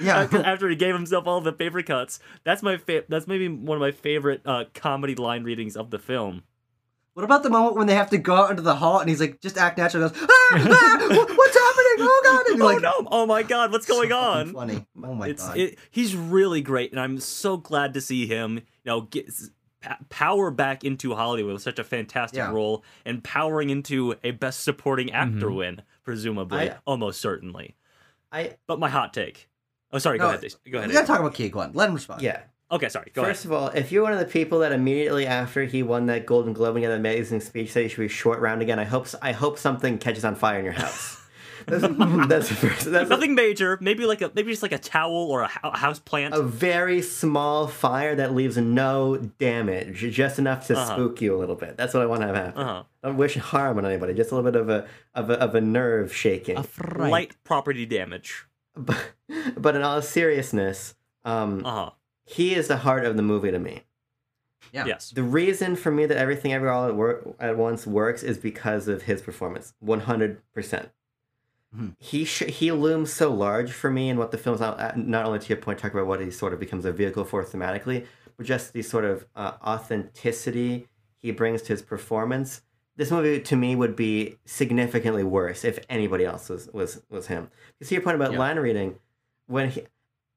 [0.00, 0.26] Yeah.
[0.44, 2.18] after he gave himself all the paper cuts.
[2.42, 6.00] That's my fa- that's maybe one of my favorite uh, comedy line readings of the
[6.00, 6.42] film.
[7.12, 9.20] What about the moment when they have to go out into the hall and he's
[9.20, 10.98] like, just act natural, and goes, ah, ah,
[11.36, 11.96] what's happening?
[12.00, 12.46] Oh god!
[12.48, 13.08] And oh like, no!
[13.08, 13.70] Oh my God!
[13.70, 14.52] What's going so on?
[14.52, 14.84] Funny.
[15.00, 15.58] Oh my it's god.
[15.58, 18.56] it, he's really great, and I'm so glad to see him.
[18.56, 19.32] You know, get
[20.08, 22.50] power back into Hollywood with such a fantastic Yeah.
[22.52, 25.56] role, and powering into a Best Supporting Actor Mhm.
[25.56, 27.76] win, presumably, I- almost certainly.
[28.32, 29.48] I But my hot take.
[29.92, 30.18] Oh, sorry.
[30.18, 30.40] Go ahead.
[30.70, 30.88] Go ahead.
[30.88, 31.70] we gotta talk about Ke Quan.
[31.74, 32.20] Let him respond.
[32.22, 32.40] yeah.
[32.72, 33.12] Okay, sorry.
[33.14, 36.06] Go First of all, if you're one of the people that immediately after he won
[36.06, 38.78] that Golden Globe and got an amazing speech said he should be short round again,
[38.80, 41.20] I hope s- I hope something catches on fire in your house.
[41.66, 41.82] That's,
[42.28, 42.80] that's the first.
[42.82, 42.92] ahead.
[42.92, 43.78] That's a, Nothing major.
[43.80, 46.34] Maybe like a maybe just like a towel or a, house plant.
[46.34, 50.94] a very small fire that leaves no damage, just enough to Uh-huh.
[50.94, 51.76] spook you a little bit.
[51.76, 52.60] That's what I want to have happen.
[52.62, 52.82] Uh huh.
[53.02, 54.14] Don't wish harm on anybody.
[54.14, 56.56] Just a little bit of a of a, of a nerve shaking.
[56.58, 57.10] A fright.
[57.10, 58.46] Light property damage.
[58.76, 58.98] but,
[59.56, 60.94] but in all seriousness,
[61.24, 61.90] um, Uh huh.
[62.24, 63.82] he is the heart of the movie to me.
[64.72, 64.86] Yeah.
[64.86, 65.10] Yes.
[65.10, 68.88] The reason for me that everything ever all at, work, at once works is because
[68.88, 69.72] of his performance.
[69.78, 70.88] One hundred percent.
[71.76, 71.94] Mhm.
[71.98, 75.24] He sh- he looms so large for me, and what the film's not, uh, not
[75.26, 78.06] only to your point, talk about what he sort of becomes a vehicle for thematically,
[78.36, 82.62] but just the sort of uh, authenticity he brings to his performance.
[82.96, 87.50] This movie to me would be significantly worse if anybody else was was was him.
[87.80, 88.38] You see your point about Yeah.
[88.38, 88.96] line reading,
[89.46, 89.84] when he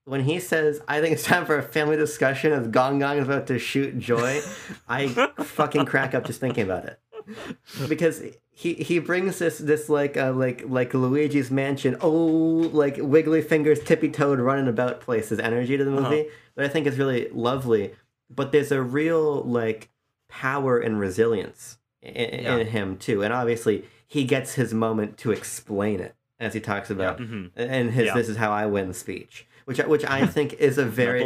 [0.05, 3.25] when he says, "I think it's time for a family discussion," as Gong Gong is
[3.27, 4.41] about to shoot Joy,
[4.87, 5.07] I
[5.43, 6.99] fucking crack up just thinking about it
[7.89, 8.21] because
[8.51, 13.79] he he brings this this like uh, like like Luigi's Mansion, oh like wiggly fingers,
[13.83, 16.09] tippy toed, running about places energy to the Uh-huh.
[16.09, 17.93] movie that I think is really lovely.
[18.29, 19.89] But there's a real like
[20.27, 22.13] power and resilience in,
[22.43, 22.57] Yeah.
[22.57, 26.89] in him too, and obviously he gets his moment to explain it as he talks
[26.89, 28.13] about hmm and his Yeah.
[28.15, 31.23] "This is how I win" speech, which I- which I think is a very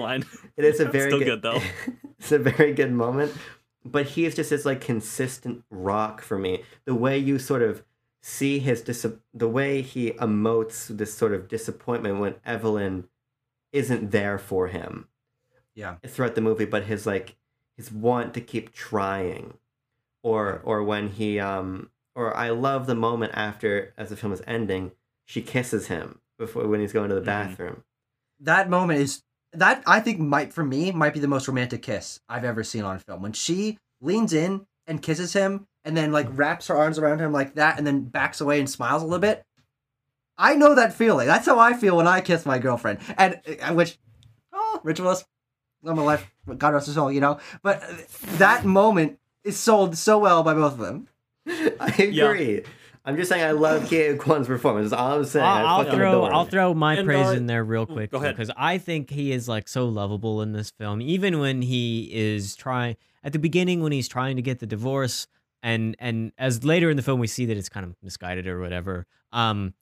[0.57, 1.61] it is a very good, good, though.
[2.19, 3.33] it's a very good moment,
[3.84, 6.63] but he is just this like consistent rock for me.
[6.86, 7.84] The way you sort of
[8.21, 13.07] see his dis- the way he emotes this sort of disappointment when Evelyn
[13.71, 15.07] isn't there for him
[15.73, 15.95] Yeah.
[16.05, 17.36] throughout the movie, but his like
[17.77, 19.57] his want to keep trying,
[20.21, 24.43] or or when he um or I love the moment after as the film is
[24.45, 24.91] ending,
[25.25, 27.25] she kisses him before when he's going to the Mhm.
[27.25, 27.84] bathroom.
[28.39, 29.23] That moment is
[29.53, 32.83] that I think might for me might be the most romantic kiss I've ever seen
[32.83, 33.21] on film.
[33.21, 37.31] When she leans in and kisses him and then like wraps her arms around him
[37.31, 39.43] like that and then backs away and smiles a little bit.
[40.37, 41.27] I know that feeling.
[41.27, 42.99] That's how I feel when I kiss my girlfriend.
[43.17, 43.99] And uh, which
[44.53, 45.25] oh, ritualist,
[45.83, 47.39] love my life, God rest her soul, you know.
[47.61, 47.93] But uh,
[48.37, 51.07] that moment is sold so well by both of them.
[51.79, 51.93] I
[52.63, 52.71] Yeah.
[53.03, 53.11] Agree.
[53.13, 54.91] I'm just saying I love Ke Huy Quan's performance.
[54.91, 55.45] That's all I'm saying.
[55.45, 56.23] I I'll, I'll throw.
[56.25, 58.35] I'll throw my And, praise uh, in there real quick go ahead.
[58.35, 61.01] because I think he is like so lovable in this film.
[61.01, 65.27] Even when he is trying at the beginning when he's trying to get the divorce,
[65.61, 68.59] and and as later in the film we see that it's kind of misguided or
[68.59, 69.05] whatever.
[69.31, 69.73] Um,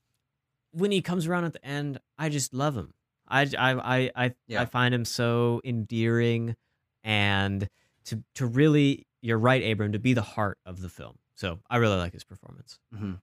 [0.72, 2.94] when he comes around at the end, I just love him.
[3.28, 4.62] I I I I, Yeah.
[4.62, 6.56] I find him so endearing,
[7.04, 7.68] and
[8.06, 11.18] to to really, you're right, Abram, to be the heart of the film.
[11.40, 12.80] So I really like his performance.
[12.94, 13.14] Mm-hmm.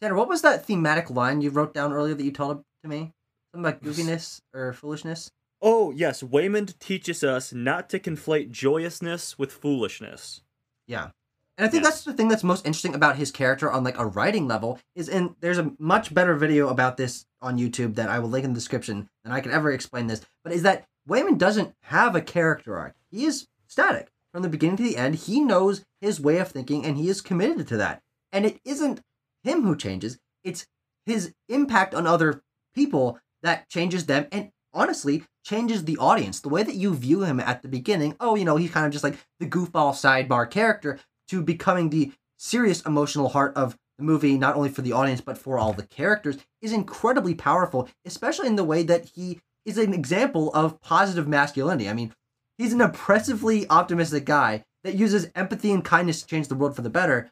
[0.00, 3.12] Tanner, what was that thematic line you wrote down earlier that you told to me?
[3.52, 5.32] Something about goofiness or foolishness?
[5.60, 10.42] Oh yes, Waymond teaches us not to conflate joyousness with foolishness.
[10.86, 11.10] Yeah.
[11.58, 11.94] And I think Yes.
[11.94, 15.08] that's the thing that's most interesting about his character on like a writing level is
[15.08, 18.52] in there's a much better video about this on YouTube that I will link in
[18.52, 20.20] the description than I could ever explain this.
[20.44, 22.94] But is that Waymond doesn't have a character arc.
[23.10, 25.14] He is static from the beginning to the end.
[25.14, 28.02] He knows his way of thinking and he is committed to that.
[28.32, 29.00] And it isn't
[29.44, 30.66] him who changes, it's
[31.06, 32.42] his impact on other
[32.74, 36.40] people that changes them and honestly changes the audience.
[36.40, 38.92] The way that you view him at the beginning, oh, you know, he's kind of
[38.92, 44.36] just like the goofball sidebar character to becoming the serious emotional heart of the movie,
[44.36, 48.56] not only for the audience, but for all the characters, is incredibly powerful, especially in
[48.56, 51.88] the way that he is an example of positive masculinity.
[51.88, 52.12] I mean,
[52.58, 56.82] he's an oppressively optimistic guy that uses empathy and kindness to change the world for
[56.82, 57.30] the better.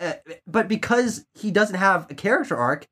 [0.00, 0.14] Uh,
[0.46, 2.86] but because he doesn't have a character arc,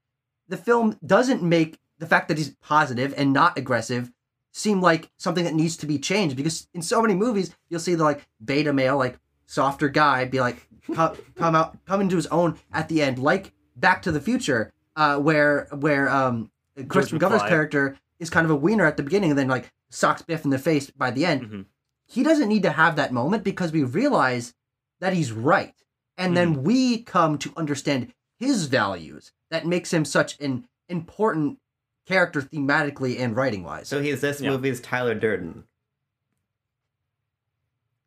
[0.49, 4.11] the film doesn't make the fact that he's positive and not aggressive
[4.53, 7.95] seem like something that needs to be changed because in so many movies you'll see
[7.95, 9.17] the like beta male like
[9.47, 13.53] softer guy be like come, come out come into his own at the end like
[13.77, 16.51] Back to the Future uh, where where um
[16.89, 19.71] Chris George McGovern's character is kind of a wiener at the beginning and then like
[19.91, 21.43] socks Biff in the face by the end.
[21.43, 21.65] Mhm.
[22.07, 24.55] He doesn't need to have that moment because we realize
[25.01, 25.75] that he's right.
[26.17, 31.59] And then we come to understand his values that makes him such an important
[32.07, 33.89] character thematically and writing wise.
[33.89, 34.51] So he's this Yeah.
[34.51, 35.65] movie's Tyler Durden.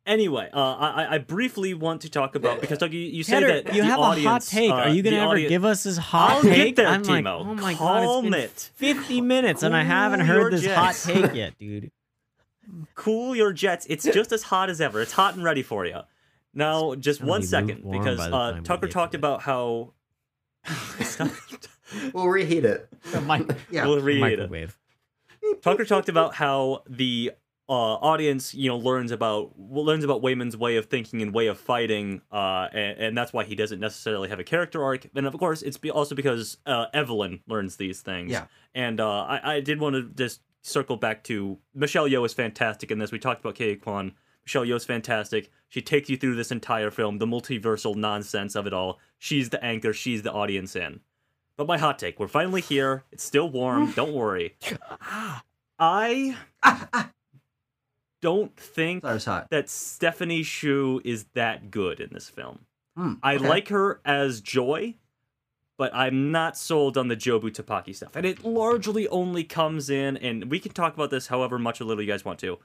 [0.06, 3.62] Anyway, uh, I, I briefly want to talk about because Doug, you, you say Tanner,
[3.62, 4.70] that you the have audience, a hot take.
[4.70, 6.76] uh, Are you gonna ever audience- give us this hot I'll take?
[6.76, 7.40] get there, I'm like, Timo.
[7.40, 8.96] oh my god, Calm it's been it.
[8.98, 11.90] 50 minutes and I haven't heard your this hot take yet, dude.
[12.94, 13.84] Cool your jets.
[13.90, 15.02] It's just as hot as ever.
[15.02, 16.00] It's hot and ready for you.
[16.54, 19.20] Now, just gonna one be second, because uh, Tucker talked to it.
[19.20, 19.92] about how.
[22.12, 22.88] We'll reheat it.
[23.70, 23.86] yeah.
[23.86, 24.38] we'll read it.
[24.50, 24.76] Microwave.
[25.62, 27.32] Tucker talked about how the
[27.68, 31.58] uh, audience, you know, learns about learns about Waymond's way of thinking and way of
[31.58, 35.06] fighting, uh, and, and that's why he doesn't necessarily have a character arc.
[35.14, 38.32] And of course, it's be- also because uh, Evelyn learns these things.
[38.32, 38.46] Yeah.
[38.74, 42.90] And uh, I, I did want to just circle back to Michelle Yeoh is fantastic
[42.90, 43.12] in this.
[43.12, 44.12] We talked about Ke Huy Quan.
[44.44, 45.50] Michelle Yeoh is fantastic.
[45.68, 48.98] She takes you through this entire film, the multiversal nonsense of it all.
[49.18, 49.94] She's the anchor.
[49.94, 51.00] She's the audience in.
[51.56, 53.04] But my hot take, we're finally here.
[53.10, 53.92] It's still warm.
[53.96, 54.56] Don't worry.
[55.78, 56.36] I
[58.24, 59.02] don't think
[59.50, 62.60] That Stephanie Hsu is that good in this film.
[62.96, 64.94] Hmm, I like her as Joy,
[65.76, 68.16] but I'm not sold on the Jobu Tupaki stuff.
[68.16, 71.84] And it largely only comes in, and we can talk about this however much or
[71.84, 72.58] little you guys want to.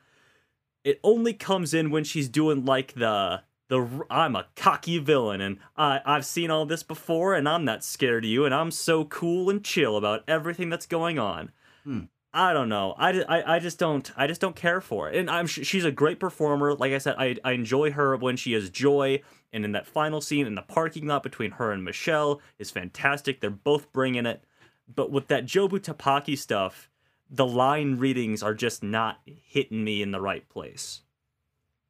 [0.85, 5.57] It only comes in when she's doing like the the I'm a cocky villain and
[5.75, 9.03] I I've seen all this before and I'm not scared of you and I'm so
[9.03, 11.51] cool and chill about everything that's going on.
[11.83, 12.03] Hmm.
[12.33, 12.93] I don't know.
[12.97, 15.15] I, I, I just don't I just don't care for it.
[15.15, 16.75] And I'm she's a great performer.
[16.75, 19.21] Like I said, I I enjoy her when she is Joy.
[19.51, 23.39] And in that final scene in the parking lot between her and Michelle is fantastic.
[23.39, 24.43] They're both bringing it.
[24.93, 26.89] But with that Jobu Tupaki stuff,
[27.29, 31.01] the line readings are just not hitting me in the right place.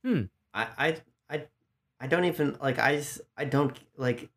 [0.04, 0.24] Hmm.
[0.54, 0.98] I, I,
[1.30, 1.44] I,
[2.00, 2.80] I don't even like.
[2.80, 4.30] I, just, I don't like.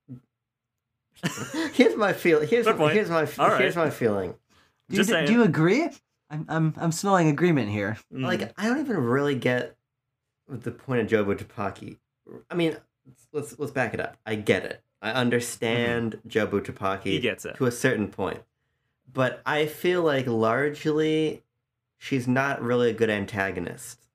[1.73, 2.41] here's my feel.
[2.41, 3.61] Here's Fair here's my All right.
[3.61, 4.35] here's my feeling.
[4.89, 5.27] Do you, Just saying.
[5.27, 5.89] do you agree?
[6.31, 7.99] I'm, I'm, I'm smelling agreement here.
[8.13, 8.25] Mm.
[8.25, 9.77] Like I don't even really get
[10.49, 11.99] the point of Jobu Tupaki.
[12.51, 12.77] I mean,
[13.33, 14.17] let's let's back it up.
[14.27, 14.83] I get it.
[15.01, 17.57] I understand Jobu Tupaki he gets it.
[17.57, 18.41] to a certain point,
[19.13, 21.43] but I feel like largely
[21.99, 24.07] she's not really a good antagonist.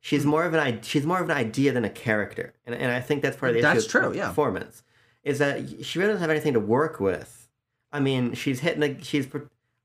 [0.00, 2.92] She's more of an i- she's more of an idea than a character, and and
[2.92, 4.28] I think that's part of the That's issue true, with yeah.
[4.28, 4.82] performance
[5.24, 7.48] is that she really doesn't have anything to work with.
[7.92, 9.26] I mean, she's hitting a she's.
[9.26, 9.38] pr-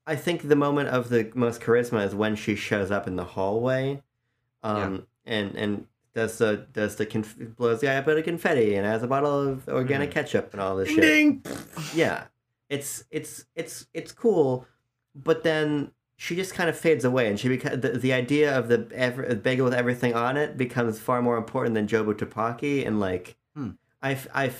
[0.05, 3.23] I think the moment of the most charisma is when she shows up in the
[3.23, 4.01] hallway,
[4.61, 8.75] um, and and does the does the conf- blows the eye up out of confetti
[8.75, 11.03] and has a bottle of organic ketchup and all this shit.
[11.95, 12.25] yeah.
[12.69, 14.65] It's it's it's it's cool
[15.15, 18.67] but then she just kind of fades away and she beca- the, the idea of
[18.67, 22.99] the ever, bagel with everything on it becomes far more important than jobu tupaki and
[22.99, 23.71] like Hmm.
[24.01, 24.51] I, I,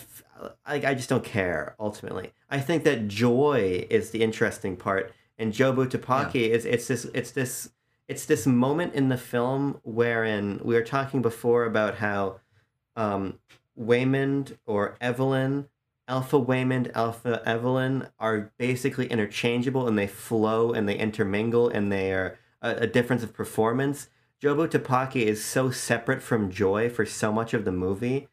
[0.65, 2.31] I, I just don't care ultimately.
[2.51, 5.11] I think that joy is the interesting part
[5.43, 7.69] and jobu tupaki is it's this it's this
[8.07, 12.39] it's this moment in the film wherein we were talking before about how
[12.95, 13.39] um,
[13.79, 15.67] Waymond or Evelyn,
[16.07, 22.11] Alpha Waymond, Alpha Evelyn are basically interchangeable and they flow and they intermingle and they
[22.11, 24.09] are a, a difference of performance.
[24.41, 28.27] Jobu Tapaki is so separate from Joy for so much of the movie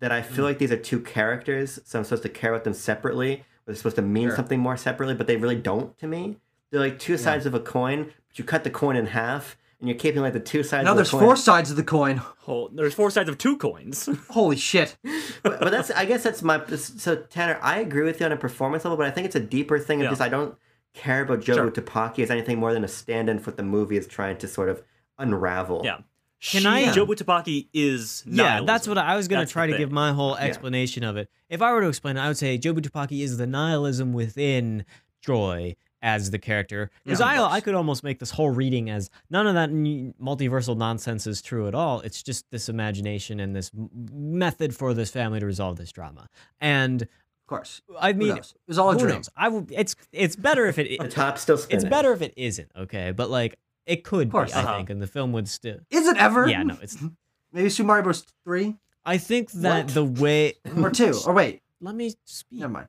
[0.00, 2.74] that I feel like these are two characters, so I'm supposed to care about them
[2.74, 3.44] separately.
[3.66, 4.36] They're supposed to mean Sure.
[4.36, 6.36] something more separately, but they really don't to me.
[6.70, 9.88] They're like two sides of a coin, but you cut the coin in half, and
[9.88, 10.84] you're keeping like the two sides.
[10.84, 11.26] Now of there's the coin.
[11.26, 12.16] four sides of the coin.
[12.18, 14.08] Whole, there's four sides of two coins.
[14.30, 14.96] Holy shit.
[15.42, 17.58] but, but that's I guess that's my so Tanner.
[17.62, 20.00] I agree with you on a performance level, but I think it's a deeper thing
[20.00, 20.10] of Yeah.
[20.10, 20.56] just I don't
[20.94, 21.70] care about Joe Sure.
[21.70, 24.68] Tapaki as anything more than a stand-in for what the movie is trying to sort
[24.70, 24.82] of
[25.18, 25.82] unravel.
[25.84, 25.98] Yeah.
[26.40, 28.90] Can she, I- Jobu Tupaki is Yeah, that's nihilism.
[28.90, 31.28] what I was going to That's try the to give my whole explanation of it.
[31.48, 34.84] If I were to explain it, I would say Jobu Tupaki is the nihilism within
[35.22, 36.88] Joy as the character.
[37.04, 37.54] Because Yeah, I.
[37.56, 41.42] I could almost make this whole reading as none of that n- multiversal nonsense is
[41.42, 42.00] true at all.
[42.02, 46.28] It's just this imagination and this m- method for this family to resolve this drama.
[46.60, 47.08] And Of
[47.48, 47.82] course.
[48.00, 48.52] I mean, knows?
[48.56, 49.14] It was all a who dream.
[49.16, 49.28] knows?
[49.36, 49.72] I would.
[49.72, 50.98] It's it's better if it.
[51.00, 51.84] The top's still spinning.
[51.84, 52.70] it's better if it isn't.
[52.76, 54.52] Okay, but like it could course.
[54.52, 54.58] be.
[54.58, 54.76] I Uh-huh.
[54.76, 55.78] think, and the film would still.
[55.90, 56.48] Is it ever?
[56.48, 56.96] Yeah, no, it's.
[57.52, 58.24] Maybe Super Mario Bros.
[58.44, 59.94] 3 I think that What?
[59.94, 61.20] the way or 2.
[61.26, 62.60] Or wait, let me speak.
[62.60, 62.88] never mind.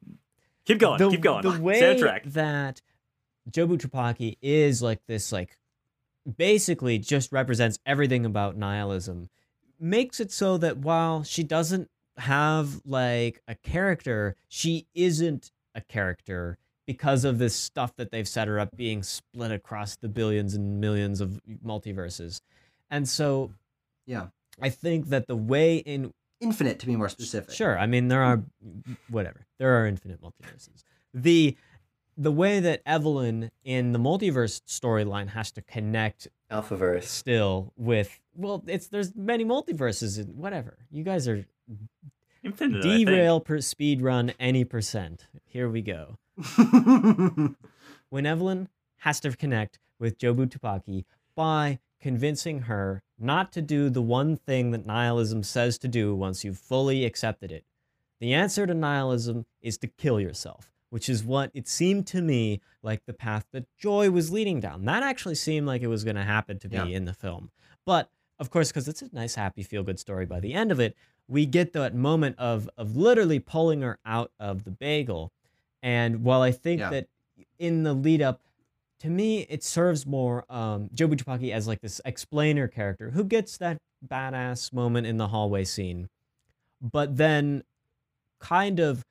[0.65, 0.97] Keep going.
[0.97, 1.43] the, keep going.
[1.43, 2.23] The way Stay on track.
[2.25, 2.81] that
[3.49, 5.57] Jobu Tupaki is like this like
[6.37, 9.29] basically just represents everything about nihilism
[9.79, 16.57] makes it so that while she doesn't have like a character she isn't a character
[16.85, 20.81] because of this stuff that they've set her up being split across the billions and
[20.81, 22.41] millions of multiverses
[22.89, 23.51] and so
[24.05, 24.27] Yeah.
[24.61, 27.49] i think that the way in Infinite, to be more specific.
[27.51, 27.79] Sure.
[27.79, 28.43] I mean, there are
[29.09, 29.47] whatever.
[29.57, 30.83] There are infinite multiverses.
[31.11, 31.57] The
[32.17, 37.03] the way that Evelyn in the multiverse storyline has to connect Alphaverse.
[37.03, 40.77] still with well, it's there's many multiverses and whatever.
[40.91, 41.45] You guys are
[42.43, 42.81] Infinite.
[42.81, 45.27] Derail per speed run any percent.
[45.45, 46.17] Here we go.
[48.09, 51.03] When Evelyn has to connect with Jobu Tupaki
[51.35, 56.45] by convincing her not to do the one thing that nihilism says to do once
[56.45, 57.65] you've fully accepted it.
[58.21, 62.61] The answer to nihilism is to kill yourself, which is what it seemed to me
[62.81, 64.85] like the path that Joy was leading down.
[64.85, 66.85] That actually seemed like it was going to happen to be Yeah.
[66.85, 67.51] in the film.
[67.85, 68.09] But
[68.39, 70.95] of course, because it's a nice, happy, feel good story by the end of it,
[71.27, 75.31] we get that moment of, of literally pulling her out of the bagel.
[75.81, 76.89] And while I think Yeah.
[76.91, 77.07] that
[77.59, 78.41] in the lead up,
[78.99, 83.57] to me, it serves more um, Jobu Tupaki as like this explainer character who gets
[83.57, 83.77] that
[84.07, 86.07] badass moment in the hallway scene,
[86.81, 87.63] but then
[88.39, 89.03] kind of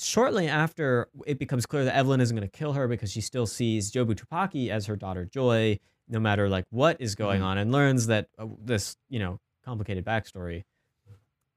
[0.00, 3.46] shortly after it becomes clear that Evelyn isn't going to kill her because she still
[3.46, 5.78] sees Jobu Tupaki as her daughter Joy,
[6.08, 7.44] no matter like what is going Mhm.
[7.44, 10.64] on, and learns that uh, this you know complicated backstory.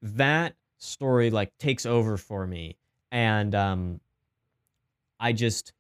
[0.02, 2.76] That story like takes over for me,
[3.12, 4.02] and um,
[5.20, 5.74] I just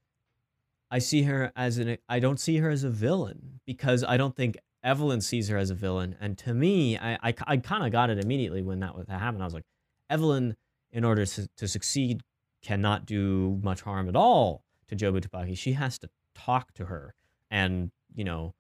[0.90, 4.36] I see her as an I don't see her as a villain because I don't
[4.36, 6.16] think Evelyn sees her as a villain.
[6.22, 9.20] And to me, I I, I kind of got it immediately when that was that
[9.20, 9.44] happened.
[9.44, 9.66] I was like,
[10.10, 10.56] Evelyn,
[10.92, 12.22] in order to, to succeed,
[12.64, 15.56] cannot do much harm at all to Jobu Tupaki.
[15.58, 17.14] She has to talk to her
[17.52, 18.54] and you know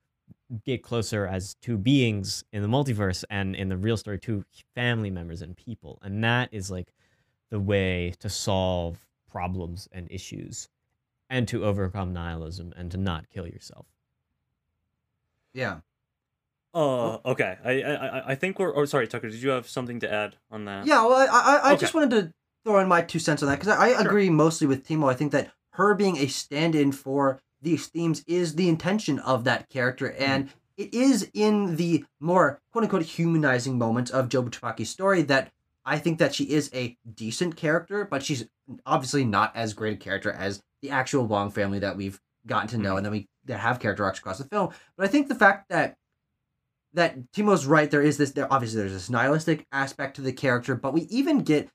[0.65, 4.43] get closer as two beings in the multiverse and in the real story, two
[4.75, 5.97] family members and people.
[6.03, 6.93] And that is like
[7.49, 10.69] the way to solve problems and issues
[11.29, 13.87] and to overcome nihilism and to not kill yourself.
[15.53, 15.79] yeah.
[16.75, 17.57] Uh, okay.
[17.63, 18.69] I, I I- I think we're.
[18.71, 19.29] Or sorry, Tucker.
[19.29, 20.87] Did you have something to add on that?
[20.87, 21.81] Yeah, well, I, I, I Okay.
[21.81, 22.33] just wanted to
[22.63, 25.09] throw in my two cents on that because I, I agree mostly with Timo.
[25.09, 29.69] I think that her being a stand-in for these themes is the intention of that
[29.69, 30.23] character, mm-hmm.
[30.23, 35.51] and it is in the more quote-unquote humanizing moments of Jobu Tupaki's story that
[35.85, 38.45] I think that she is a decent character, but she's
[38.85, 42.77] obviously not as great a character as the actual Wong family that we've gotten to
[42.77, 42.97] know, mm-hmm.
[42.97, 44.69] and then we that have character arcs across the film.
[44.97, 45.97] But I think the fact that
[46.93, 47.89] that Timo's right.
[47.89, 48.31] There is this.
[48.31, 51.69] There obviously there's this nihilistic aspect to the character, but we even get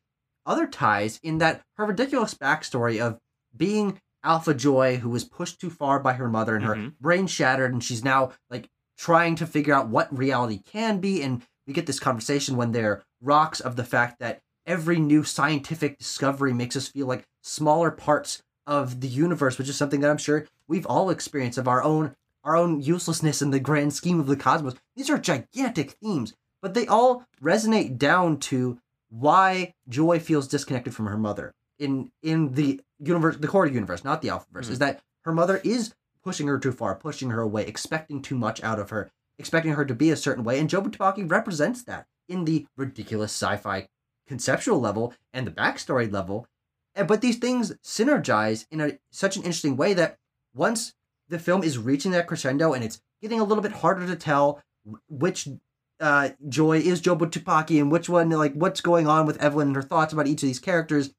[0.48, 3.18] other ties in that her ridiculous backstory of
[3.56, 6.98] being Alpha Joy, who was pushed too far by her mother and her Mhm.
[7.00, 11.22] brain shattered, and she's now like trying to figure out what reality can be.
[11.22, 15.98] And we get this conversation when they're rocks of the fact that every new scientific
[15.98, 20.18] discovery makes us feel like smaller parts of the universe, which is something that I'm
[20.18, 24.26] sure we've all experienced of our own our own uselessness in the grand scheme of
[24.26, 24.74] the cosmos.
[24.96, 26.32] These are gigantic themes,
[26.62, 28.78] but they all resonate down to
[29.10, 34.22] why Joy feels disconnected from her mother in in the universe, the core universe, not
[34.22, 34.64] the Alphaverse.
[34.64, 34.72] Mm-hmm.
[34.72, 38.62] Is that her mother is pushing her too far, pushing her away, expecting too much
[38.62, 42.06] out of her, expecting her to be a certain way, and Jobu Tupaki represents that
[42.28, 43.88] in the ridiculous sci-fi
[44.26, 46.46] conceptual level and the backstory level.
[46.94, 50.18] And but these things synergize in a such an interesting way that
[50.54, 50.94] once
[51.28, 54.60] the film is reaching that crescendo and it's getting a little bit harder to tell
[55.08, 55.48] which
[56.00, 59.76] uh, Joy is Jobu Tupaki and which one like what's going on with Evelyn and
[59.76, 61.12] her thoughts about each of these characters.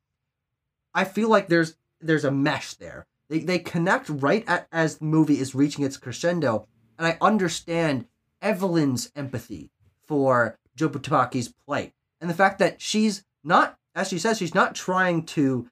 [0.94, 3.06] I feel like there's there's a mesh there.
[3.30, 6.68] They they connect right at, as the movie is reaching its crescendo,
[6.98, 8.06] and I understand
[8.42, 9.70] Evelyn's empathy
[10.06, 14.76] for Jobu Tupaki's plight and the fact that she's not, as she says, she's not
[14.76, 15.68] trying to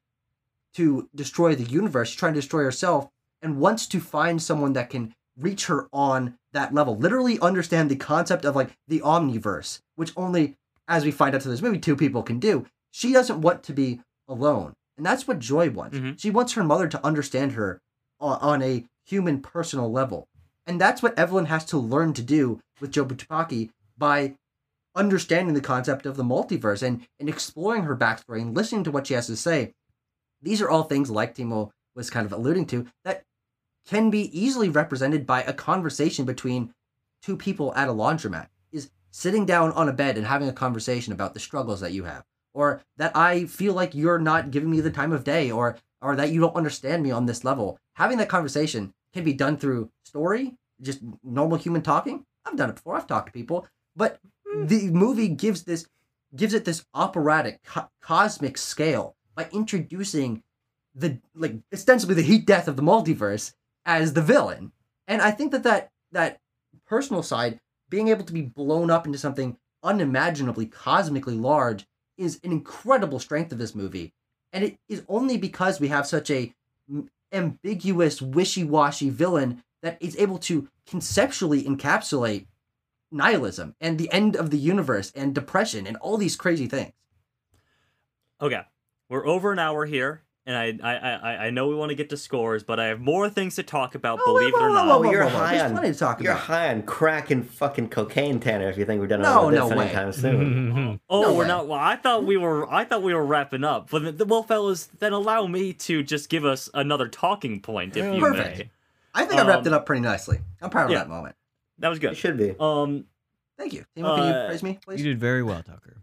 [0.74, 2.10] to destroy the universe.
[2.10, 3.10] She's trying to destroy herself
[3.42, 6.98] and wants to find someone that can reach her on that level.
[6.98, 10.56] Literally understand the concept of like the omniverse, which only,
[10.88, 12.66] as we find out through this movie, two people can do.
[12.92, 14.74] She doesn't want to be alone.
[14.98, 15.98] And that's what Joy wants.
[15.98, 16.20] Mhm.
[16.20, 17.80] She wants her mother to understand her
[18.20, 20.28] on, on a human personal level.
[20.66, 24.36] And that's what Evelyn has to learn to do with Jobu Tupaki by
[24.96, 29.08] understanding the concept of the multiverse and, and exploring her backstory and listening to what
[29.08, 29.74] she has to say.
[30.42, 33.24] These are all things, like Timo was kind of alluding to, that
[33.88, 36.74] can be easily represented by a conversation between
[37.22, 38.48] two people at a laundromat.
[38.72, 42.04] Is sitting down on a bed and having a conversation about the struggles that you
[42.04, 42.24] have,
[42.54, 46.16] or that I feel like you're not giving me the time of day, or or
[46.16, 47.80] that you don't understand me on this level.
[47.94, 52.26] Having that conversation can be done through story, just normal human talking.
[52.46, 52.96] I've done it before.
[52.96, 54.68] I've talked to people, but hmm.
[54.68, 55.88] the movie gives this
[56.36, 60.44] gives it this operatic co- cosmic scale by introducing
[60.94, 63.54] the like ostensibly the heat death of the multiverse
[63.88, 64.72] as the villain.
[65.08, 66.40] And I think that that that
[66.86, 67.60] personal side
[67.90, 73.52] being able to be blown up into something unimaginably cosmically large is an incredible strength
[73.52, 74.14] of this movie.
[74.52, 76.54] And it is only because we have such a
[77.32, 82.48] ambiguous, wishy-washy villain that is able to conceptually encapsulate
[83.12, 86.94] nihilism and the end of the universe and depression and all these crazy things.
[88.42, 88.62] Okay,
[89.10, 92.10] we're over an hour here, and I I I, I know we want to get
[92.10, 94.20] to scores, but I have more things to talk about.
[94.22, 94.88] Oh, believe it or whoa, whoa, not.
[94.88, 95.38] whoa, whoa, you're whoa, whoa.
[95.38, 96.44] high There's on plenty to talk You're about.
[96.46, 98.70] high on crack and fucking cocaine, Tanner.
[98.70, 99.86] If you think we're done No, with this no way.
[99.86, 101.00] anytime soon.
[101.10, 101.48] Oh, No we're way.
[101.48, 101.68] not.
[101.68, 102.68] Well, I thought we were.
[102.74, 103.92] I thought we were wrapping up.
[103.92, 108.04] But the, well, fellas, then allow me to just give us another talking point, if
[108.16, 108.58] you Perfect.
[108.58, 108.70] may.
[109.14, 110.40] I think I wrapped Um, it up pretty nicely.
[110.62, 111.00] I'm proud of yeah.
[111.00, 111.36] that moment.
[111.80, 112.14] That was good.
[112.14, 112.56] It should be.
[112.60, 113.06] Um,
[113.58, 113.86] Thank you.
[113.98, 115.00] Timo, can you Uh, praise me, please?
[115.02, 115.98] You did very well, Tucker.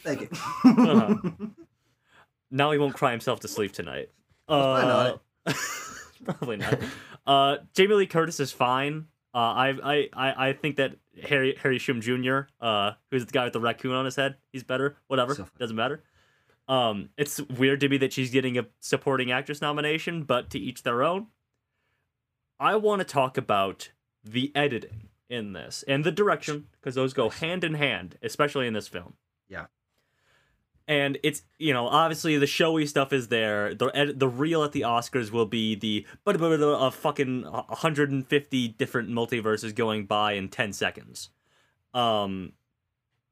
[0.00, 0.28] Thank you.
[0.32, 1.16] Uh-huh.
[2.50, 4.10] now he won't cry himself to sleep tonight.
[4.46, 4.84] Why Uh,
[6.24, 6.78] probably not.
[7.26, 9.06] Uh, Jamie Lee Curtis is fine.
[9.34, 13.44] Uh, I, I, I, I think that Harry Harry Shum Jr., uh, who's the guy
[13.44, 14.96] with the raccoon on his head, he's better.
[15.08, 16.02] Whatever, So doesn't matter.
[16.68, 20.82] Um, it's weird to me that she's getting a supporting actress nomination, but to each
[20.82, 21.26] their own.
[22.58, 23.90] I want to talk about
[24.24, 28.72] the editing in this and the direction because those go hand in hand, especially in
[28.72, 29.14] this film.
[29.48, 29.66] Yeah.
[30.88, 33.74] And it's you know obviously the showy stuff is there.
[33.74, 39.74] The the real at the Oscars will be the but a fucking 150 different multiverses
[39.74, 41.30] going by in 10 seconds.
[41.92, 42.52] Um,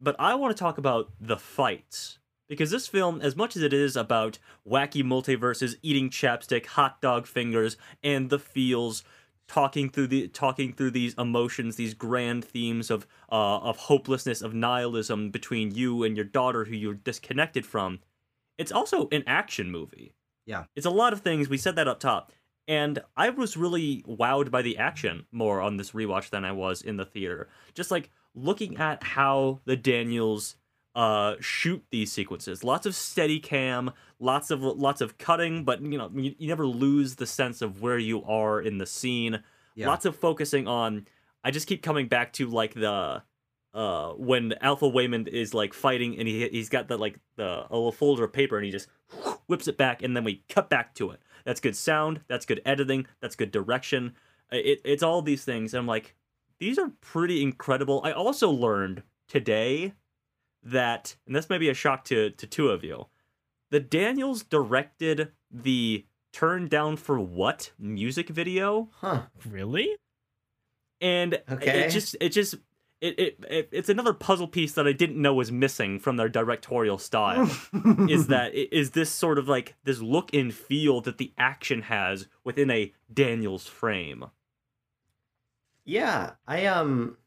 [0.01, 3.73] but I want to talk about the fights because this film, as much as it
[3.73, 4.39] is about
[4.69, 9.03] wacky multiverses, eating chapstick, hot dog fingers, and the feels,
[9.49, 14.55] talking through the talking through these emotions, these grand themes of uh, of hopelessness, of
[14.55, 18.01] nihilism between you and your daughter who you're disconnected from.
[18.59, 20.15] It's also an action movie.
[20.47, 20.65] Yeah.
[20.77, 21.49] it's a lot of things.
[21.49, 22.33] We said that up top.
[22.67, 26.81] And I was really wowed by the action more on this rewatch than I was
[26.83, 27.49] in the theater.
[27.75, 30.57] Just like looking at how the Daniels
[30.95, 32.63] uh shoot these sequences.
[32.63, 33.91] Lots of steady cam,
[34.21, 37.81] lots of lots of cutting, but you know, you, you never lose the sense of
[37.81, 39.43] where you are in the scene.
[39.75, 39.89] Yeah.
[39.89, 41.07] Lots of focusing on
[41.43, 43.23] I just keep coming back to like the
[43.75, 47.75] uh when Alpha Waymond is like fighting and he he's got the like the a
[47.75, 48.89] little folder of paper and he just
[49.47, 51.21] whips it back and then we cut back to it.
[51.45, 54.15] That's good sound, that's good editing, that's good direction.
[54.51, 56.15] It, it's all these things and I'm like
[56.61, 58.01] these are pretty incredible.
[58.05, 59.93] I also learned today
[60.65, 63.07] that and this may be a shock to to two of you.
[63.71, 69.23] The Daniels directed the Turn Down for What music video Huh.
[69.49, 69.97] Really?
[71.01, 71.85] and Okay.
[71.87, 72.55] it just it just
[73.01, 76.29] it, it, it it's another puzzle piece that I didn't know was missing from their
[76.29, 77.43] directorial style.
[78.09, 82.29] is that is this sort of like this look and feel that the action has
[82.45, 84.25] within a Daniels frame.
[85.85, 87.19] Yeah, I um.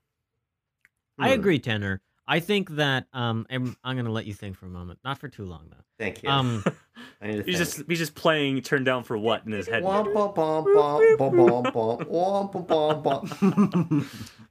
[1.19, 2.01] I hmm, agree, Tanner.
[2.27, 5.17] I think that um, I'm, I'm going to let you think for a moment, not
[5.17, 5.83] for too long though.
[5.97, 6.29] Thank you.
[6.29, 6.63] Um,
[7.21, 9.83] he's just he's just playing turned down for what in his head.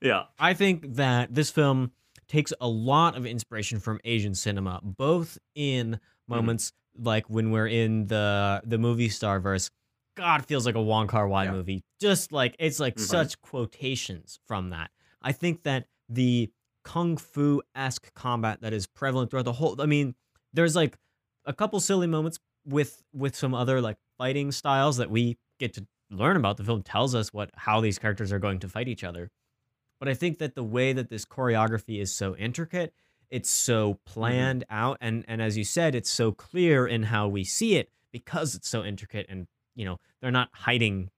[0.01, 1.93] yeah, I think that this film
[2.29, 6.35] takes a lot of inspiration from Asian cinema, both in mm-hmm.
[6.35, 7.07] moments mm-hmm.
[7.07, 9.71] like when we're in the the movie star verse.
[10.17, 11.53] God feels like a Wong Kar Wai yeah.
[11.53, 11.85] movie.
[12.01, 13.05] Just like it's like mm-hmm.
[13.05, 14.91] such quotations from that.
[15.21, 16.51] I think that the
[16.87, 19.81] kung fu esque combat that is prevalent throughout the whole.
[19.81, 20.15] I mean,
[20.53, 20.97] there's like
[21.45, 25.87] a couple silly moments with with some other like fighting styles that we get to
[26.11, 26.57] learn about.
[26.57, 29.31] The film tells us what how these characters are going to fight each other.
[29.99, 32.95] But I think that the way that this choreography is so intricate,
[33.31, 34.13] it's so mm-hmm.
[34.13, 37.91] planned out, and and as you said, it's so clear in how we see it
[38.13, 41.11] because it's so intricate, and you know they're not hiding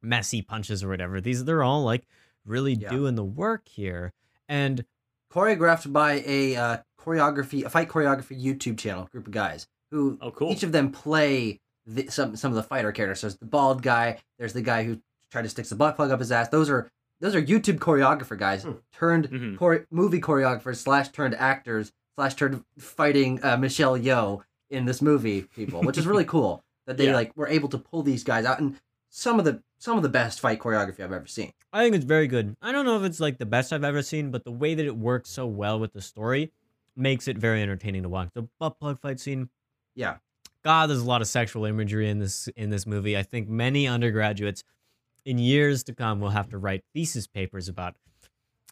[0.00, 1.20] messy punches or whatever.
[1.20, 2.06] These they're all like
[2.46, 2.88] really Yeah.
[2.88, 4.14] doing the work here,
[4.48, 4.86] and
[5.32, 10.30] choreographed by a uh, choreography, a fight choreography YouTube channel group of guys who Oh,
[10.30, 10.50] cool.
[10.52, 13.20] each of them play the, some some of the fighter characters.
[13.20, 14.18] So there's the bald guy.
[14.38, 16.48] There's the guy who tried to stick the butt plug up his ass.
[16.48, 18.72] Those are those are YouTube choreographer guys Hmm.
[18.92, 19.58] turned Mhm.
[19.58, 25.42] chore- movie choreographers slash turned actors slash turned fighting uh, Michelle Yeoh in this movie.
[25.42, 27.14] People, which is really cool that they Yeah.
[27.14, 28.76] like were able to pull these guys out and
[29.14, 31.52] some of the some of the best fight choreography I've ever seen.
[31.72, 32.56] I think it's very good.
[32.62, 34.86] I don't know if it's like the best I've ever seen, but the way that
[34.86, 36.50] it works so well with the story
[36.96, 38.30] makes it very entertaining to watch.
[38.34, 39.48] The butt plug fight scene,
[39.94, 40.16] Yeah.
[40.64, 43.16] God, there's a lot of sexual imagery in this in this movie.
[43.18, 44.62] I think many undergraduates
[45.24, 47.96] in years to come, we'll have to write thesis papers about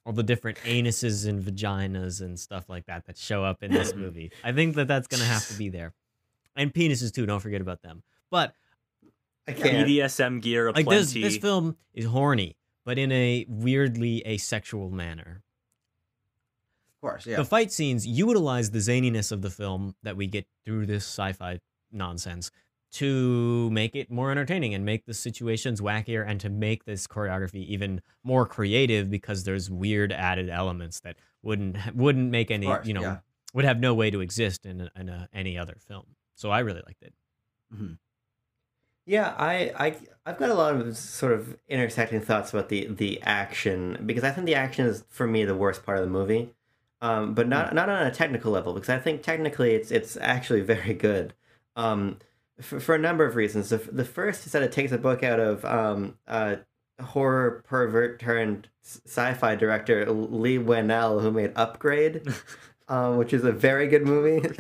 [0.07, 3.95] all the different anuses and vaginas and stuff like that that show up in this
[4.05, 4.31] movie.
[4.45, 5.93] I think that that's gonna have to be there,
[6.57, 7.27] and penises too.
[7.27, 8.03] Don't forget about them.
[8.31, 8.55] But
[9.51, 9.89] I can't.
[9.89, 15.43] BDSM gear like this, this film is horny, but in a weirdly asexual manner.
[16.97, 17.37] Of course, yeah.
[17.37, 21.61] The fight scenes utilize the zaniness of the film that we get through this sci-fi
[21.91, 22.51] nonsense
[22.93, 27.65] to make it more entertaining and make the situations wackier and to make this choreography
[27.67, 32.95] even more creative because there's weird added elements that wouldn't wouldn't make any course, you
[32.95, 33.19] know yeah.
[33.55, 36.05] would have no way to exist in, in a, any other film.
[36.35, 37.15] So I really liked it.
[37.73, 37.93] Mm-hmm.
[39.11, 43.21] Yeah, I, I, I've got a lot of sort of intersecting thoughts about the the
[43.23, 46.51] action because I think the action is for me the worst part of the movie,
[47.01, 50.61] um, but not not on a technical level because I think technically it's it's actually
[50.75, 51.35] very good,
[51.75, 52.19] um,
[52.61, 53.71] for, for a number of reasons.
[53.71, 56.57] The, the first is that it takes a book out of um, uh,
[57.03, 62.33] horror pervert turned sci-fi director Leigh Whannell who made Upgrade,
[62.91, 64.47] um, which is a very good movie.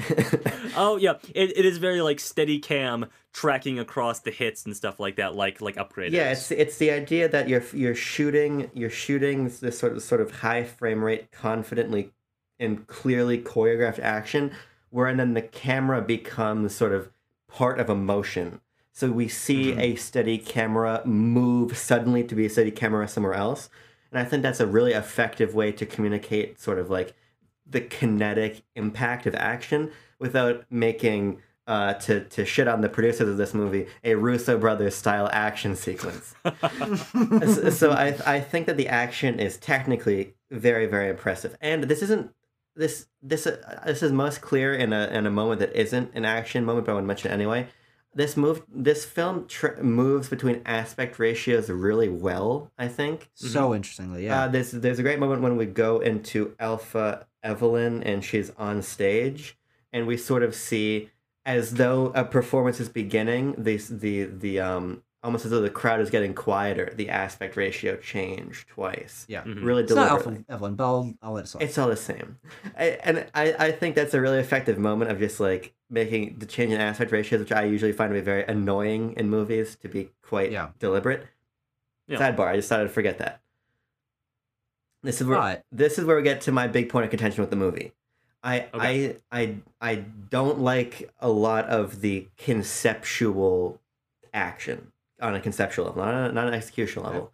[0.76, 5.01] Oh yeah, it, it is very like steady cam tracking across the hits and stuff
[5.01, 6.12] like that, like like upgrade.
[6.12, 10.20] Yeah, it's it's the idea that you're you're shooting you're shooting this sort of sort
[10.20, 12.12] of high frame rate, confidently
[12.61, 14.53] and clearly choreographed action,
[14.91, 17.11] where then the camera becomes sort of
[17.49, 18.61] part of a motion.
[18.93, 23.70] So we see a steady camera move suddenly to be a steady camera somewhere else,
[24.12, 27.12] and I think that's a really effective way to communicate sort of like
[27.71, 33.37] the kinetic impact of action without making uh, to to shit on the producers of
[33.37, 36.35] this movie a Russo brothers style action sequence.
[37.12, 42.03] so so I I think that the action is technically very very impressive, and this
[42.03, 42.33] isn't
[42.75, 46.25] this this uh, this is most clear in a in a moment that isn't an
[46.25, 47.68] action moment, but I would mention it anyway.
[48.12, 52.73] This move this film tr- moves between aspect ratios really well.
[52.77, 53.31] I think.
[53.35, 54.43] so interestingly, yeah.
[54.43, 58.82] Uh, there's there's a great moment when we go into Alpha Evelyn and she's on
[58.82, 59.57] stage,
[59.93, 61.11] and we sort of see
[61.47, 63.55] as though a performance is beginning.
[63.59, 66.93] The the the um almost as though the crowd is getting quieter.
[66.97, 69.26] The aspect ratio change twice.
[69.28, 69.43] yeah.
[69.43, 69.62] Mhm.
[69.64, 70.36] Really It's not deliberately.
[70.49, 71.62] Alpha Evelyn, but I'll, I'll let it slide.
[71.64, 72.38] It's all the same,
[72.78, 76.47] I, and I, I think that's a really effective moment of just like making the
[76.47, 79.88] change in aspect ratios, which I usually find to be very annoying in movies, to
[79.88, 80.68] be quite Yeah.
[80.78, 81.26] deliberate.
[82.07, 82.18] Yeah.
[82.18, 83.41] Sidebar: I just thought I'd forget that.
[85.03, 85.62] This is where Right.
[85.72, 87.92] this is where we get to my big point of contention with the movie.
[88.42, 89.16] I Okay.
[89.32, 89.94] I I I
[90.30, 93.80] don't like a lot of the conceptual
[94.32, 97.32] action on a conceptual level, not, a, not an executional level.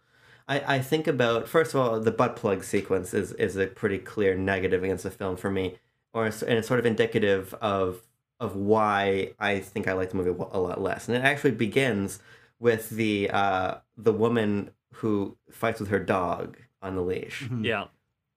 [0.49, 3.97] I, I think about first of all the butt plug sequence is is a pretty
[3.97, 5.77] clear negative against the film for me,
[6.13, 8.01] or and it's sort of indicative of
[8.39, 11.07] of why I think I like the movie a lot less.
[11.07, 12.19] And it actually begins
[12.59, 17.65] with the uh, the woman who fights with her dog on the leash Mhm.
[17.65, 17.85] yeah.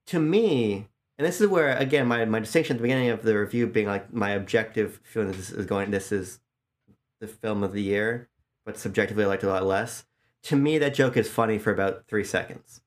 [0.07, 0.88] to me,
[1.18, 3.86] and this is where again my, my distinction at the beginning of the review being
[3.86, 6.41] like my objective feeling this is going this is
[7.20, 8.28] the film of the year,
[8.64, 10.05] but subjectively I liked it a lot less.
[10.45, 12.80] To me, that joke is funny for about three seconds.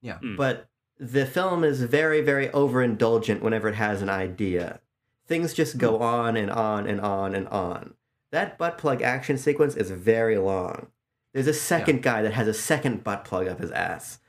[0.00, 0.18] Yeah.
[0.22, 0.36] Mm.
[0.38, 0.68] But
[0.98, 4.80] the film is very, very overindulgent whenever it has an idea.
[5.26, 7.94] Things just go on and on and on and on.
[8.32, 10.86] That butt plug action sequence is very long.
[11.34, 14.20] There's a second guy that has a second butt plug up his ass.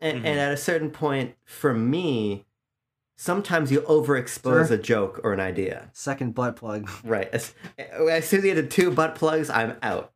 [0.00, 0.26] And, Mhm.
[0.26, 2.44] and at a certain point, for me,
[3.16, 4.74] sometimes you overexpose Sure.
[4.76, 5.88] a joke or an idea.
[5.92, 6.88] Second butt plug.
[7.04, 7.28] Right.
[7.32, 10.12] As, as soon as you get to two butt plugs, I'm out.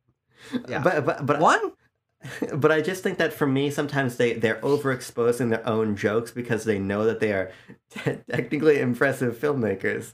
[0.67, 0.81] Yeah.
[0.83, 1.73] But but but One?
[2.55, 6.63] but I just think that for me, sometimes they they're overexposing their own jokes because
[6.65, 7.51] they know that they are
[8.29, 10.13] technically impressive filmmakers.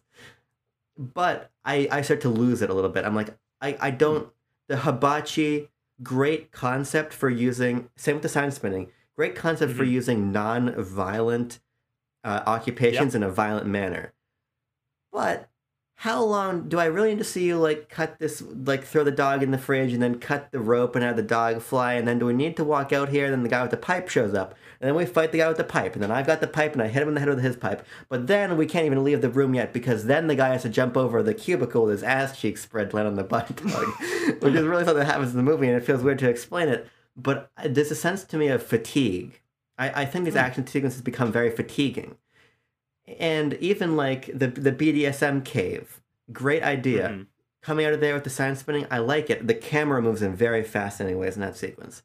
[0.97, 3.03] But I I start to lose it a little bit.
[3.05, 4.29] I'm like I I don't
[4.67, 5.69] the hibachi
[6.03, 9.91] great concept for using same with the sign spinning great concept for Mhm.
[9.91, 11.59] using non-violent
[12.23, 14.13] uh, occupations in a violent manner.
[15.11, 15.49] But
[16.01, 19.11] how long do I really need to see you like cut this like throw the
[19.11, 21.93] dog in the fridge and then cut the rope and have the dog fly?
[21.93, 23.77] And then do we need to walk out here and then the guy with the
[23.77, 24.53] pipe shows up?
[24.79, 25.93] And then we fight the guy with the pipe.
[25.93, 27.55] And then I've got the pipe and I hit him in the head with his
[27.55, 27.83] pipe.
[28.09, 30.69] But then we can't even leave the room yet because then the guy has to
[30.69, 33.87] jump over the cubicle with his ass cheeks spread land on the butt plug
[34.41, 36.67] which is really something that happens in the movie and it feels weird to explain
[36.67, 36.87] it
[37.17, 39.41] but there's a sense to me of fatigue
[39.77, 42.15] I, I think these action sequences become very fatiguing
[43.19, 47.09] and even like the the BDSM cave, great idea.
[47.09, 47.27] Mhm.
[47.61, 49.47] Coming out of there with the sign spinning, I like it.
[49.47, 52.03] The camera moves in very fascinating ways in that sequence,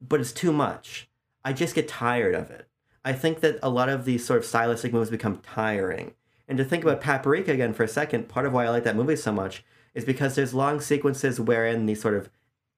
[0.00, 1.08] but it's too much.
[1.44, 2.66] I just get tired of it.
[3.04, 6.14] I think that a lot of these sort of stylistic moves become tiring.
[6.48, 8.96] And to think about Paprika again for a second, part of why I like that
[8.96, 9.64] movie so much
[9.94, 12.28] is because there's long sequences wherein these sort of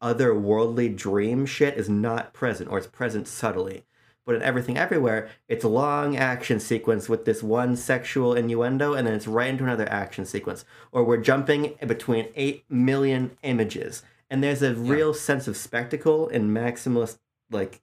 [0.02, 3.84] otherworldly dream shit is not present or it's present subtly.
[4.24, 9.06] But in Everything Everywhere, it's a long action sequence with this one sexual innuendo and
[9.06, 10.64] then it's right into another action sequence.
[10.92, 14.02] Or we're jumping between 8 million images.
[14.30, 17.18] And there's a real sense of spectacle and maximalist
[17.50, 17.82] like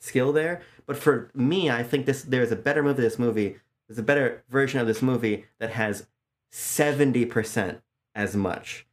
[0.00, 0.62] skill there.
[0.86, 3.58] But for me, I think this there's a better movie this movie.
[3.86, 6.06] There's a better version of this movie that has
[6.52, 7.80] 70%
[8.14, 8.87] as much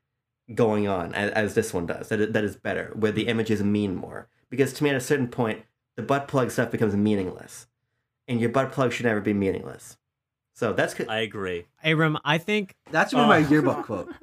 [0.54, 2.10] going on as, as this one does.
[2.10, 3.30] That, that is better, where the hmm.
[3.30, 4.28] images mean more.
[4.50, 5.64] Because to me, at a certain point,
[5.96, 7.68] the butt plug stuff becomes meaningless.
[8.28, 9.98] And your butt plug should never be meaningless.
[10.56, 10.96] So that's.
[11.08, 11.66] I agree.
[11.84, 14.14] Abram, I think That's gonna be my uh, yearbook quote.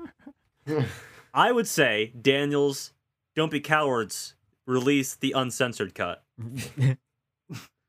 [1.35, 2.93] I would say Daniels,
[3.35, 4.35] don't be cowards.
[4.67, 6.23] Release the uncensored cut.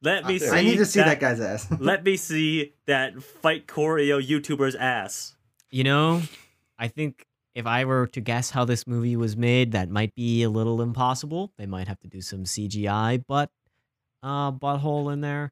[0.02, 0.50] Let me see.
[0.50, 1.68] I need to see that, guy's ass.
[1.80, 5.38] Let me see that fight choreo YouTuber's ass.
[5.70, 6.22] You know,
[6.78, 7.26] I think
[7.56, 10.82] if I were to guess how this movie was made, that might be a little
[10.82, 11.52] impossible.
[11.58, 13.50] They might have to do some CGI butt
[14.22, 15.52] uh butthole in there.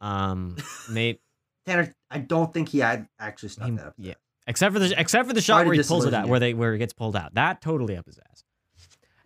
[0.00, 0.56] Um
[0.90, 1.18] may
[1.66, 3.94] Tanner, I don't think he had actually stuck he- that up.
[3.98, 4.14] yeah.
[4.46, 6.72] Except for the except for the shot where he pulls it out, where they where
[6.74, 7.34] it gets pulled out.
[7.34, 8.44] That totally up his ass.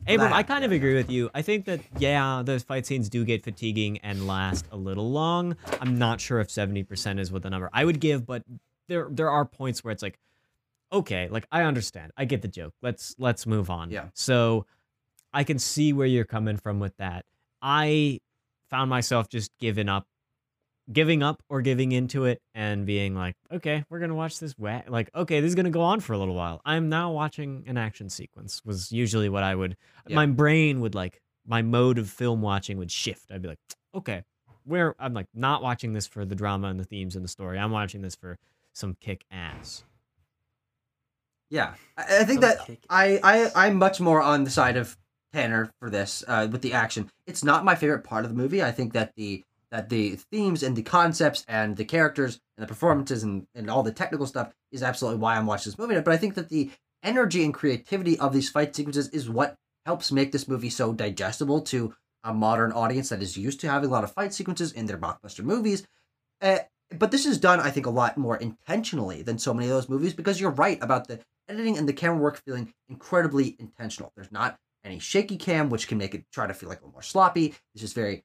[0.09, 1.29] Abram, I kind of agree with you.
[1.35, 5.57] I think that yeah, those fight scenes do get fatiguing and last a little long.
[5.79, 8.43] I'm not sure if 70% is what the number I would give, but
[8.89, 10.19] there there are points where it's like,
[10.93, 12.13] okay, like I understand.
[12.17, 12.75] I get the joke.
[12.83, 13.91] Let's let's move on.
[13.91, 14.09] Yeah.
[14.15, 14.67] So
[15.33, 17.25] I can see where you're coming from with that.
[17.63, 18.21] I
[18.69, 20.07] found myself just giving up
[20.93, 24.57] giving up or giving into it and being like, okay, we're gonna watch this.
[24.59, 24.83] Wa-.
[24.89, 26.61] Like, okay, this is gonna go on for a little while.
[26.65, 28.63] I'm now watching an action sequence.
[28.65, 29.77] Was usually what I would.
[30.07, 30.17] Yeah.
[30.17, 33.31] My brain would like my mode of film watching would shift.
[33.31, 33.59] I'd be like,
[33.95, 34.23] okay,
[34.65, 37.59] where I'm like not watching this for the drama and the themes and the story.
[37.59, 38.39] I'm watching this for
[38.73, 39.85] some kick ass.
[41.51, 42.59] Yeah, I, I think that
[42.89, 44.97] I, I I'm much more on the side of
[45.33, 47.11] Tanner for this uh, with the action.
[47.27, 48.63] It's not my favorite part of the movie.
[48.63, 52.69] I think that the that the themes and the concepts and the characters and the
[52.69, 56.01] performances and, and all the technical stuff is absolutely why I'm watching this movie.
[56.01, 56.71] But I think that the
[57.03, 59.57] energy and creativity of these fight sequences is what
[59.87, 61.95] helps make this movie so digestible to
[62.25, 64.99] a modern audience that is used to having a lot of fight sequences in their
[64.99, 65.87] blockbuster movies.
[66.43, 66.59] Uh,
[66.99, 69.89] but this is done, I think, a lot more intentionally than so many of those
[69.89, 71.21] movies because you're right about the
[71.51, 74.13] editing and the camera work feeling incredibly intentional.
[74.15, 76.93] There's not any shaky cam, which can make it try to feel like a little
[76.93, 77.55] more sloppy.
[77.75, 78.25] It's just very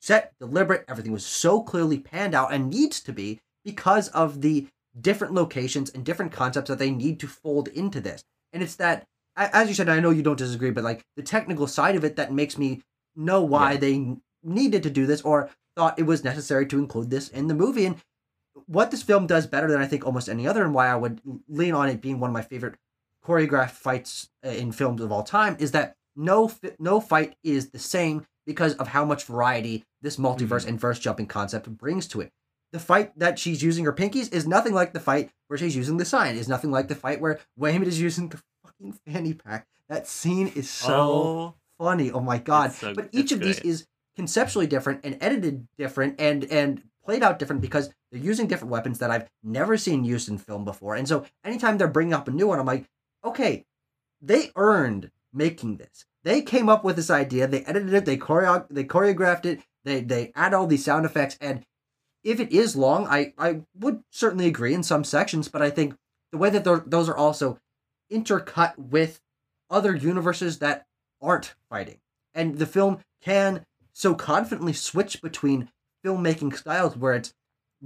[0.00, 0.84] set, deliberate.
[0.88, 5.90] Everything was so clearly panned out and needs to be because of the different locations
[5.90, 8.22] and different concepts that they need to fold into this.
[8.52, 9.04] And it's that,
[9.36, 12.16] as you said, I know you don't disagree, but like the technical side of it
[12.16, 12.82] that makes me
[13.16, 13.78] know why Yeah.
[13.78, 17.54] they needed to do this or thought it was necessary to include this in the
[17.54, 17.84] movie.
[17.86, 17.96] And
[18.66, 21.20] what this film does better than I think almost any other, and why I would
[21.48, 22.76] lean on it being one of my favorite
[23.24, 27.78] choreographed fights uh, in films of all time, is that no no fight is the
[27.78, 32.32] same because of how much variety this multiverse and verse jumping concept brings to it.
[32.72, 35.98] The fight that she's using her pinkies is nothing like the fight where she's using
[35.98, 36.36] the sign.
[36.36, 39.66] Is nothing like the fight where Waymond is using the fucking fanny pack.
[39.88, 42.10] That scene is so oh, funny.
[42.10, 42.72] Oh my god!
[42.72, 47.38] So- but each of these is conceptually different and edited different and and played out
[47.38, 50.94] different because they're using different weapons that I've never seen used in film before.
[50.94, 52.86] And so anytime they're bringing up a new one, I'm like,
[53.24, 53.64] okay,
[54.22, 56.06] they earned making this.
[56.24, 57.46] They came up with this idea.
[57.46, 58.04] They edited it.
[58.06, 59.60] They choreo- they choreographed it.
[59.84, 61.36] They they add all these sound effects.
[61.40, 61.64] And
[62.24, 65.48] if it is long, I I would certainly agree in some sections.
[65.48, 65.94] But I think
[66.32, 67.58] the way that those are also
[68.10, 69.20] intercut with
[69.70, 70.86] other universes that
[71.20, 71.98] aren't fighting.
[72.34, 75.70] And the film can so confidently switch between
[76.04, 77.34] filmmaking styles where it's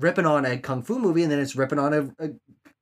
[0.02, 2.30] ripping on a kung fu movie and then it's ripping on a, a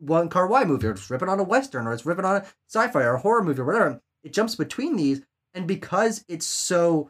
[0.01, 2.47] Wong Kar Wai movie or it's ripping on a western or it's ripping on a
[2.69, 4.01] sci-fi or a horror movie or whatever.
[4.23, 5.23] It jumps between these
[5.55, 7.09] and because it's so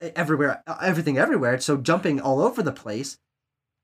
[0.00, 3.18] everywhere everything everywhere it's so jumping all over the place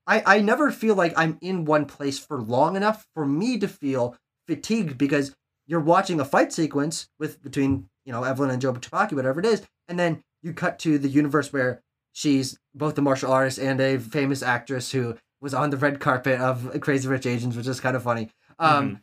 [0.05, 3.67] I, I never feel like I'm in one place for long enough for me to
[3.67, 4.17] feel
[4.47, 5.33] fatigued because
[5.65, 9.45] you're watching a fight sequence with between you know Evelyn and Jobu Tupaki, whatever it
[9.45, 11.81] is, and then you cut to the universe where
[12.13, 16.39] she's both a martial artist and a famous actress who was on the red carpet
[16.39, 18.29] of Crazy Rich Asians, which is kind of funny.
[18.57, 19.01] Um,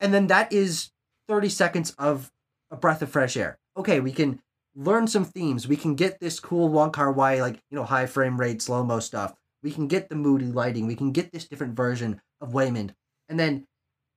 [0.00, 0.90] and then that is
[1.28, 2.32] 30 seconds of
[2.70, 3.58] a breath of fresh air.
[3.76, 4.40] Okay, we can
[4.74, 5.68] learn some themes.
[5.68, 8.82] We can get this cool Wong Kar Wai, like, you know, high frame rate, slow
[8.82, 9.34] mo stuff.
[9.62, 10.86] We can get the moody lighting.
[10.86, 12.90] We can get this different version of Waymond.
[13.28, 13.66] And then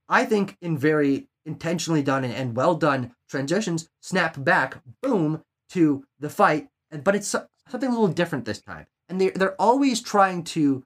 [0.10, 6.06] I think in very intentionally done and, and well done transitions, snap back, boom, to
[6.20, 6.70] the fight.
[6.92, 7.36] And but it's
[7.70, 8.86] something a little different this time.
[9.10, 10.84] And they're, they're always trying to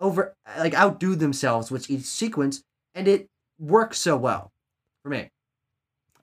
[0.00, 2.62] over like outdo themselves with each sequence,
[2.94, 3.28] and it
[3.58, 4.50] works so well
[5.02, 5.30] for me.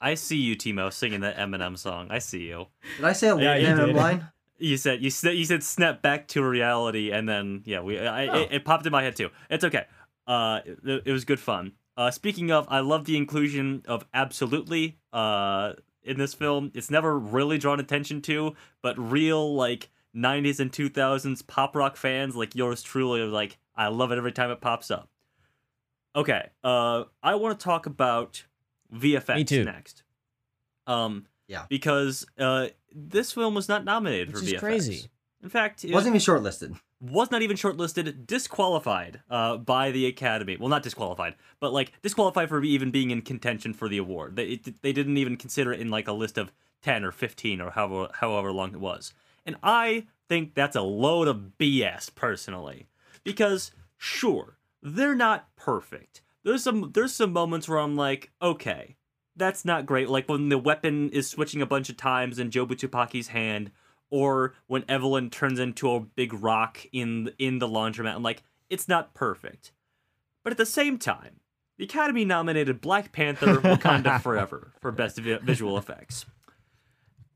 [0.01, 2.07] I see you, Timo, singing that Eminem song.
[2.09, 2.67] I see you.
[2.97, 4.27] Did I say a Yeah, Eminem line?
[4.59, 8.25] You said you said you said snap back to reality, and then yeah, we I,
[8.27, 8.41] Oh.
[8.41, 9.29] it, it popped in my head too.
[9.51, 9.85] It's okay.
[10.25, 11.73] Uh, it, it was good fun.
[11.95, 16.71] Uh, speaking of, I love the inclusion of absolutely uh in this film.
[16.73, 22.35] It's never really drawn attention to, but real like '90s and 2000s pop rock fans
[22.35, 25.09] like yours truly are like, I love it every time it pops up.
[26.15, 28.45] Okay, uh, I want to talk about
[28.93, 29.63] VFX Me too.
[29.63, 30.03] next.
[30.87, 31.65] Um, Yeah.
[31.69, 34.59] because uh, this film was not nominated Which for is VFX.
[34.59, 35.05] crazy.
[35.43, 36.79] In fact, it Wasn't even shortlisted.
[36.99, 40.57] was not even shortlisted, disqualified uh, by the Academy.
[40.57, 44.35] Well, not disqualified, but like disqualified for even being in contention for the award.
[44.35, 47.61] They it, they didn't even consider it in like a list of ten or fifteen
[47.61, 49.13] or however however long it was.
[49.47, 52.87] And I think that's a load of BS personally,
[53.23, 56.21] because sure they're not perfect.
[56.43, 58.97] There's some there's some moments where I'm like, okay,
[59.35, 60.09] that's not great.
[60.09, 63.71] Like when the weapon is switching a bunch of times in Jobu Tupaki's hand,
[64.09, 68.15] or when Evelyn turns into a big rock in in the laundromat.
[68.15, 69.71] I'm like, it's not perfect.
[70.43, 71.39] But at the same time,
[71.77, 76.25] the Academy nominated Black Panther Wakanda Forever for best visual effects.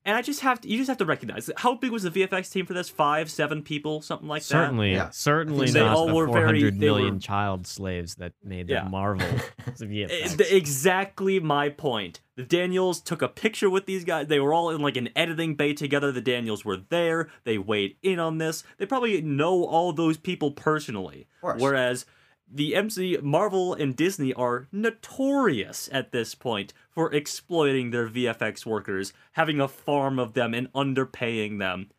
[0.04, 2.52] And I just have to you just have to recognize how big was the VFX
[2.52, 2.90] team for this?
[2.90, 4.48] Five, seven people, something like that.
[4.48, 5.10] Certainly, Yeah.
[5.12, 8.84] certainly They not all the were four very- million were- child slaves that made Yeah.
[8.86, 9.28] the Marvel
[9.68, 10.52] Eh, VFX.
[10.52, 12.20] Exactly my point.
[12.36, 14.26] The Daniels took a picture with these guys.
[14.28, 16.12] They were all in like an editing bay together.
[16.12, 17.30] The Daniels were there.
[17.44, 18.64] They weighed in on this.
[18.80, 21.28] They probably know all those people personally.
[21.36, 21.62] Of course.
[21.62, 22.06] Whereas
[22.54, 29.14] the MC Marvel and Disney are notorious at this point for exploiting their VFX workers,
[29.34, 31.90] having a farm of them and underpaying them.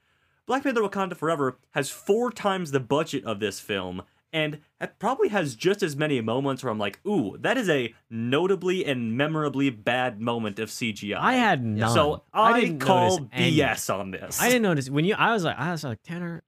[0.47, 4.03] Black Panther Wakanda Forever has four times the budget of this film,
[4.33, 7.95] and it probably has just as many moments where I'm like, ooh, that is a
[8.11, 11.17] notably and memorably bad moment of CGI.
[11.17, 11.93] I had none.
[11.93, 13.57] So I, didn't call notice any.
[13.57, 14.41] BS on this.
[14.41, 15.15] I didn't notice when you.
[15.17, 16.43] I was like, I was like, Tanner,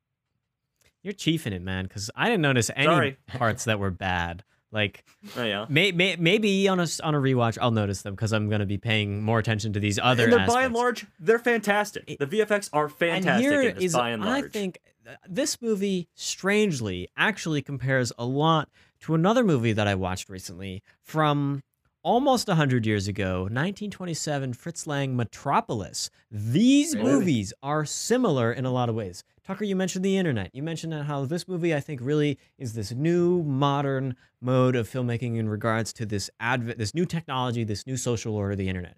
[1.04, 3.16] you're chiefing it, man, because I didn't notice any Sorry.
[3.28, 4.42] parts that were bad.
[4.72, 5.04] Like,
[5.36, 5.66] Oh, yeah.
[5.68, 8.78] may, may, maybe on a on a rewatch, I'll notice them because I'm gonna be
[8.78, 10.24] paying more attention to these other.
[10.24, 12.06] and they're by and large, they're fantastic.
[12.18, 14.46] The VFX are fantastic and here this, is, by and large.
[14.46, 14.78] I think
[15.08, 18.68] uh, this movie, strangely, actually compares a lot
[19.00, 21.62] to another movie that I watched recently from
[22.02, 26.10] almost 100 years ago, 1927, Fritz Lang Metropolis.
[26.30, 27.08] These movie.
[27.08, 29.22] movies are similar in a lot of ways.
[29.46, 30.50] Tucker, you mentioned the internet.
[30.54, 35.36] You mentioned how this movie, I think, really is this new modern mode of filmmaking
[35.36, 38.96] in regards to this advent, this new technology, this new social order, the internet.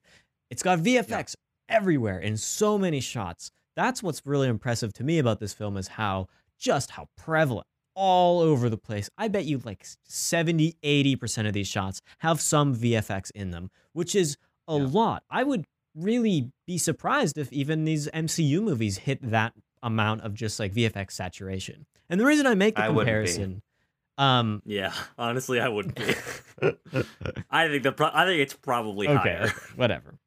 [0.48, 1.34] It's got VFX
[1.68, 3.50] everywhere in so many shots.
[3.74, 6.28] That's what's really impressive to me about this film is how
[6.58, 7.66] just how prevalent
[7.96, 9.10] all over the place.
[9.18, 14.14] I bet you like 70, 80% of these shots have some VFX in them, which
[14.14, 14.36] is
[14.68, 14.86] a Yeah.
[14.86, 15.24] lot.
[15.28, 15.64] I would
[15.96, 19.54] really be surprised if even these MCU movies hit that
[19.86, 21.86] amount of just like VFX saturation.
[22.10, 23.62] And the reason I make the I comparison
[24.18, 26.14] um yeah, honestly, I wouldn't be.
[27.50, 29.52] I think the pro- I think it's probably okay, higher.
[29.76, 30.18] whatever.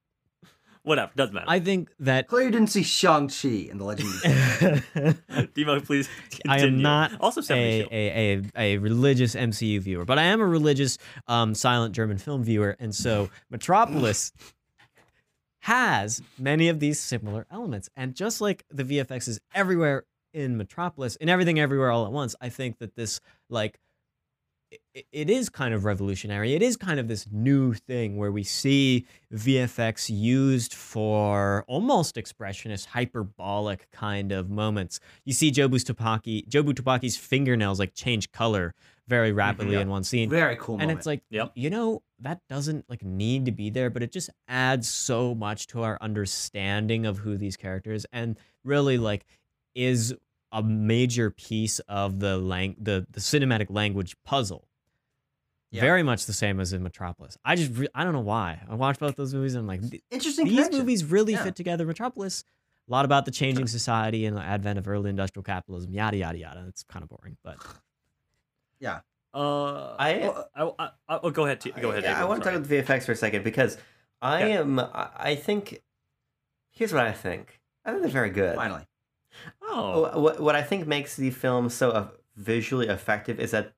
[0.84, 1.46] Whatever, doesn't matter.
[1.48, 6.08] I think that Clearly, you didn't see Shang-Chi in the Legend of Demo, please.
[6.48, 10.48] I am not also a, a, a, a religious MCU viewer, but I am a
[10.48, 12.78] religious um, silent German film viewer.
[12.80, 14.32] And so Metropolis
[15.62, 17.90] has many of these similar elements.
[17.96, 22.36] And just like the VFX is everywhere in Metropolis, in everything everywhere all at once,
[22.40, 23.20] I think that this,
[23.50, 23.80] like,
[24.72, 26.54] i- it is kind of revolutionary.
[26.54, 32.86] It is kind of this new thing where we see VFX used for almost expressionist,
[32.88, 35.00] hyperbolic kind of moments.
[35.26, 38.76] You see Jobu Tupaki, Jobu Tupaki's fingernails like change color
[39.08, 39.38] very mm-hmm.
[39.40, 39.82] rapidly Yeah.
[39.82, 40.30] in one scene.
[40.30, 41.00] Very cool and moment.
[41.00, 41.54] it's like, Yep.
[41.56, 45.68] you know, that doesn't like need to be there, but it just adds so much
[45.68, 49.26] to our understanding of who these characters and really like
[49.76, 50.14] is
[50.52, 54.68] a major piece of the lang- the the cinematic language puzzle.
[55.72, 55.82] Yeah.
[55.82, 57.38] Very much the same as in Metropolis.
[57.46, 58.60] I just re- I don't know why.
[58.68, 60.80] I watched both those movies and I'm like Interesting these connection.
[60.80, 61.44] movies really Yeah.
[61.44, 61.86] fit together.
[61.86, 62.44] Metropolis,
[62.88, 66.40] a lot about the changing society and the advent of early industrial capitalism, yada yada
[66.40, 66.66] yada.
[66.68, 67.58] It's kind of boring, but
[69.34, 71.62] Uh, I- well, I, I, I, oh, go ahead.
[71.62, 72.04] T- go ahead.
[72.04, 73.78] Yeah, I Adrian, want to talk about the VFX for a second because
[74.22, 74.60] I Yeah.
[74.62, 74.80] am.
[74.80, 75.82] I I think.
[76.72, 77.60] Here's what I think.
[77.86, 78.56] I think they're very good.
[78.56, 78.88] Finally.
[79.62, 83.74] Oh, Oh, What, what I think makes the film so uh, visually effective is that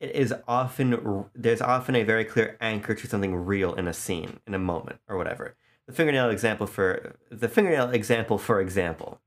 [0.00, 4.40] it is often there's often a very clear anchor to something real in a scene,
[4.46, 5.56] in a moment, or whatever.
[5.86, 9.20] The fingernail example for the fingernail example, for example,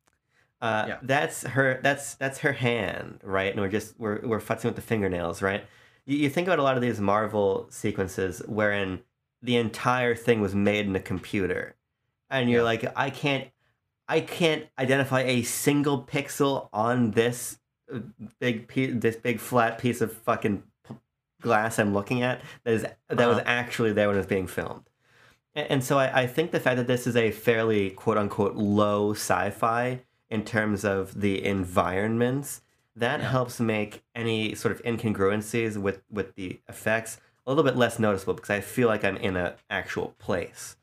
[0.62, 0.98] uh, Yeah.
[1.04, 1.80] that's her.
[1.84, 3.52] That's that's her hand, right?
[3.52, 5.66] And we're just we're we're futzing with the fingernails, right?
[6.06, 9.02] You, you think about a lot of these Marvel sequences wherein
[9.42, 11.76] the entire thing was made in a computer,
[12.30, 12.66] and you're Yeah.
[12.66, 13.50] like, I can't,
[14.08, 17.60] I can't identify a single pixel on this
[17.94, 18.00] uh,
[18.40, 20.64] big piece, this big flat piece of fucking
[21.42, 23.44] glass I'm looking at that is that was Uh-huh.
[23.46, 24.90] actually there when it was being filmed.
[25.54, 28.56] And, and so I, I think the fact that this is a fairly quote unquote
[28.56, 32.62] low sci-fi in terms of the environments
[32.96, 33.30] that Yeah.
[33.30, 38.34] helps make any sort of incongruencies with with the effects a little bit less noticeable
[38.34, 40.76] because I feel like I'm in an actual place.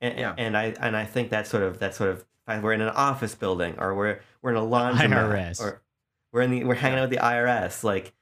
[0.00, 0.34] And, Yeah.
[0.36, 2.24] and I and I think that sort of that sort of
[2.62, 5.60] we're in an office building or we're we're in a laundromat IRS.
[5.60, 5.80] or
[6.32, 8.12] we're in the we're hanging out with the IRS like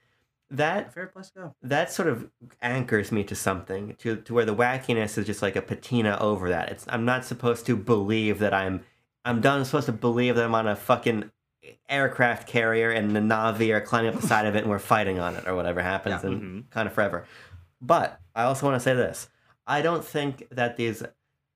[0.53, 1.55] that Fair place to go.
[1.63, 2.29] that sort of
[2.61, 6.49] anchors me to something to, to where the wackiness is just like a patina over
[6.49, 8.81] that it's i'm not supposed to believe that i'm
[9.31, 11.31] i'm done supposed to believe that i'm on a fucking
[11.89, 15.19] aircraft carrier and the navi are climbing up the side of it and we're fighting
[15.19, 16.31] on it or whatever happens Yeah.
[16.31, 16.65] in Mhm.
[16.69, 17.27] Wakanda Forever
[17.81, 19.28] but i also want to say this
[19.66, 21.02] i don't think that these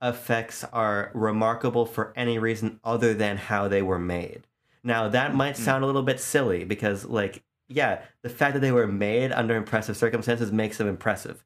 [0.03, 4.47] effects are remarkable for any reason other than how they were made
[4.83, 5.59] now that might Mhm.
[5.59, 9.57] sound a little bit silly because like yeah, the fact that they were made under
[9.57, 11.43] impressive circumstances makes them impressive.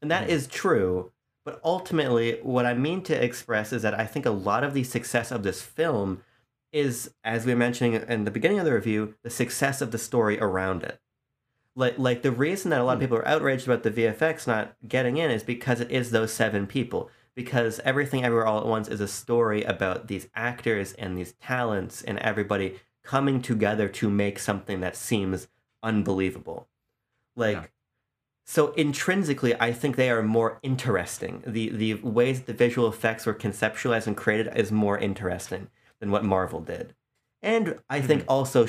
[0.00, 0.30] And that Mhm.
[0.30, 1.10] is true.
[1.46, 4.82] But ultimately, what I mean to express is that I think a lot of the
[4.82, 6.22] success of this film
[6.72, 9.98] is, as we were mentioning in the beginning of the review, the success of the
[9.98, 11.00] story around it.
[11.76, 13.04] Like, like the reason that a lot of Hmm.
[13.04, 16.66] people are outraged about the VFX not getting in is because it is those seven
[16.66, 17.10] people.
[17.36, 22.02] Because everything everywhere all at once is a story about these actors and these talents
[22.02, 25.46] and everybody coming together to make something that seems
[25.80, 26.66] unbelievable.
[27.36, 27.66] Like Yeah.
[28.46, 31.42] So intrinsically I think they are more interesting.
[31.46, 35.68] The the ways the visual effects were conceptualized and created is more interesting
[36.00, 36.94] than what Marvel did.
[37.42, 38.30] And I think mm-hmm.
[38.30, 38.66] also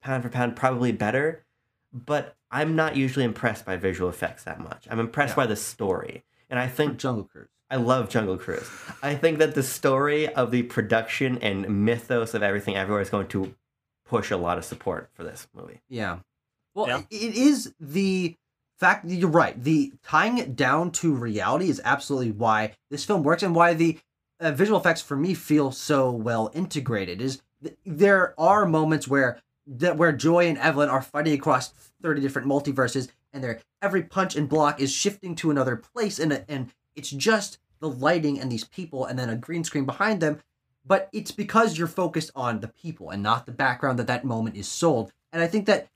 [0.00, 1.44] pound for pound probably better,
[1.92, 4.86] but I'm not usually impressed by visual effects that much.
[4.90, 5.44] I'm impressed Yeah.
[5.44, 6.24] by the story.
[6.50, 7.48] And I think Jungle Cruise.
[7.70, 8.68] I love Jungle Cruise.
[9.02, 13.28] I think that the story of the production and mythos of everything everywhere is going
[13.28, 13.54] to
[14.06, 15.80] push a lot of support for this movie.
[15.88, 16.18] Yeah.
[16.74, 17.02] Well, Yeah.
[17.10, 18.36] it is the
[18.82, 19.62] fact you're right.
[19.62, 23.98] The tying it down to reality is absolutely why this film works and why the
[24.40, 27.22] uh, visual effects for me feel so well integrated.
[27.22, 31.68] Is th- there are moments where that where Joy and Evelyn are fighting across
[32.02, 36.44] thirty different multiverses, and their every punch and block is shifting to another place, and
[36.48, 40.40] and it's just the lighting and these people, and then a green screen behind them.
[40.84, 44.56] But it's because you're focused on the people and not the background that that moment
[44.56, 45.12] is sold.
[45.32, 45.86] And I think that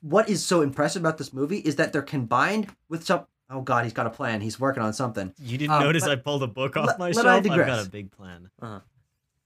[0.00, 3.26] what is so impressive about this movie is that they're combined with some.
[3.50, 4.40] Oh God, he's got a plan.
[4.40, 5.34] He's working on something.
[5.38, 7.26] You didn't Um, notice I pulled a book off let- my let shelf?
[7.26, 8.50] I I've got a big plan.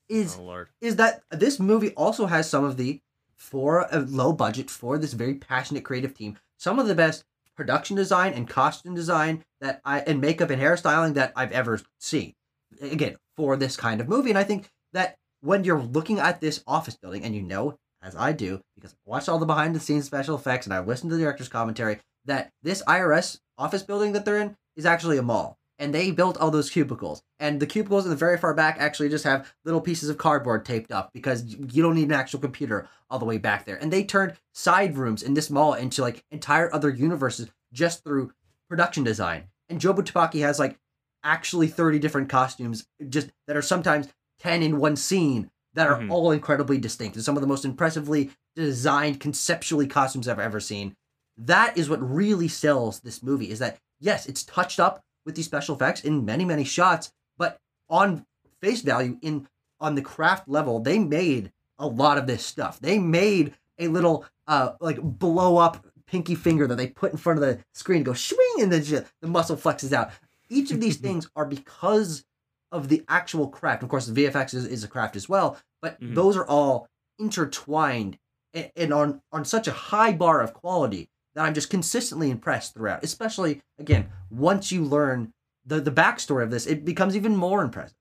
[0.09, 0.69] Is Oh lord.
[0.81, 3.01] is that this movie also has some of the
[3.35, 7.25] for a low budget for this very passionate creative team some of the best
[7.57, 12.35] production design and costume design that I and makeup and hairstyling that I've ever seen
[12.81, 16.63] again for this kind of movie and I think that when you're looking at this
[16.69, 17.77] office building and you know
[18.07, 20.87] as I do because I've watched all the behind the scenes special effects and I've
[20.87, 25.19] listened to the director's commentary that this IRS office building that they're in is actually
[25.19, 25.59] a mall.
[25.79, 27.23] And they built all those cubicles.
[27.39, 30.65] And the cubicles in the very far back actually just have little pieces of cardboard
[30.65, 33.77] taped up because you don't need an actual computer all the way back there.
[33.77, 38.33] And they turned side rooms in this mall into like entire other universes just through
[38.71, 39.49] production design.
[39.69, 40.79] And jobu tupaki has like
[41.23, 44.09] actually 30 different costumes just that are sometimes
[44.39, 46.11] 10 in one scene that are Mhm.
[46.11, 50.97] all incredibly distinct and some of the most impressively designed conceptually costumes I've ever seen.
[51.39, 55.45] That is what really sells this movie is that yes it's touched up with these
[55.47, 57.59] special effects in many many shots but
[57.89, 58.25] on
[58.61, 59.47] face value in
[59.81, 62.81] on the craft level they made a lot of this stuff.
[62.81, 67.39] They made a little uh like blow up pinky finger that they put in front
[67.39, 70.11] of the screen go swing and then the muscle flexes out.
[70.49, 72.25] Each of these things are because
[72.73, 76.01] of the actual craft of course the vfx is, is a craft as well but
[76.01, 76.15] Mhm.
[76.15, 76.89] those are all
[77.19, 78.19] intertwined
[78.55, 82.73] and, and on on such a high bar of quality that I'm just consistently impressed
[82.75, 83.05] throughout.
[83.05, 85.33] Especially again, once you learn
[85.65, 87.97] the the backstory of this, it becomes even more impressive.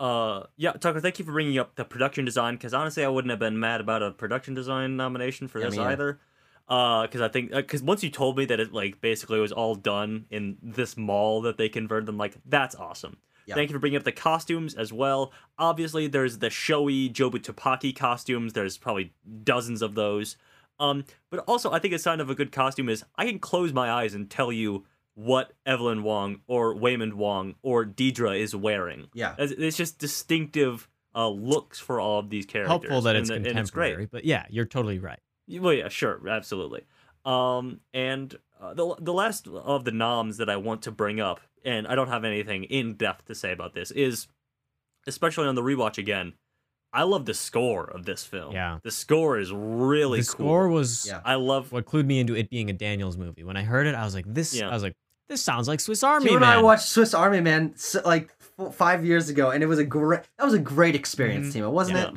[0.00, 3.30] Uh, yeah, Tucker, thank you for bringing up the production design because honestly, I wouldn't
[3.30, 6.18] have been mad about a production design nomination for this either.
[6.68, 9.74] Uh, because I think because once you told me that it like basically was all
[9.74, 13.18] done in this mall that they converted them, like that's awesome.
[13.46, 13.54] Yeah.
[13.54, 15.32] Thank you for bringing up the costumes as well.
[15.58, 18.52] Obviously, there's the showy Jobu Tupaki costumes.
[18.52, 19.12] There's probably
[19.42, 20.36] dozens of those.
[20.78, 23.72] Um, but also, I think a sign of a good costume is I can close
[23.72, 29.08] my eyes and tell you what Evelyn Wong or Waymond Wong or Deirdre is wearing.
[29.12, 29.34] Yeah.
[29.38, 32.70] It's it's just distinctive uh, looks for all of these characters.
[32.70, 34.10] Helpful that it's and, contemporary, it's great.
[34.10, 35.18] but yeah, you're totally right.
[35.48, 36.84] Well, yeah, sure, absolutely.
[37.24, 41.40] Um, and uh, the the last of the noms that I want to bring up,
[41.64, 44.28] and I don't have anything in depth to say about this, is
[45.06, 46.34] especially on the rewatch again.
[46.92, 48.52] I love the score of this film.
[48.52, 48.78] Yeah.
[48.82, 50.46] the score is really the cool.
[50.46, 51.20] score was Yeah.
[51.24, 51.70] I love.
[51.70, 53.44] what clued me into it being a Daniels movie.
[53.44, 54.68] When I heard it, I was like, "This." Yeah.
[54.68, 54.94] I was like,
[55.28, 57.74] "This sounds like Swiss Army You and Man." I watched Swiss Army Man
[58.04, 58.30] like
[58.72, 60.22] five years ago, and it was a great.
[60.36, 61.60] That was a great experience, Mhm.
[61.62, 62.08] Timo, wasn't Yeah.
[62.08, 62.14] it?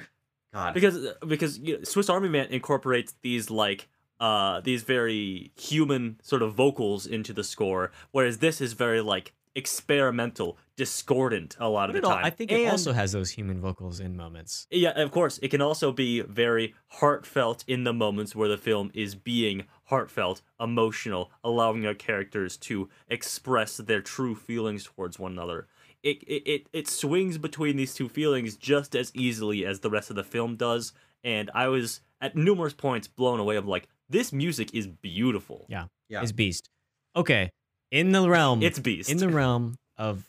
[0.53, 0.73] God.
[0.73, 3.87] because because you know, Swiss Army Man incorporates these like
[4.19, 9.33] uh these very human sort of vocals into the score, whereas this is very like
[9.55, 12.25] experimental, discordant a lot of the time.
[12.25, 14.67] I think it also has those human vocals in moments.
[14.71, 18.91] yeah, of course, it can also be very heartfelt in the moments where the film
[18.93, 25.67] is being heartfelt, emotional, allowing our characters to express their true feelings towards one another.
[26.01, 30.09] It, it, it, it swings between these two feelings just as easily as the rest
[30.09, 34.31] of the film does, and I was at numerous points blown away of like, this
[34.31, 35.65] music is beautiful.
[35.67, 35.85] Yeah.
[36.07, 36.21] Yeah.
[36.21, 36.69] Is Beast.
[37.15, 37.51] Okay,
[37.91, 39.09] in the realm It's Beast.
[39.09, 40.23] in the realm of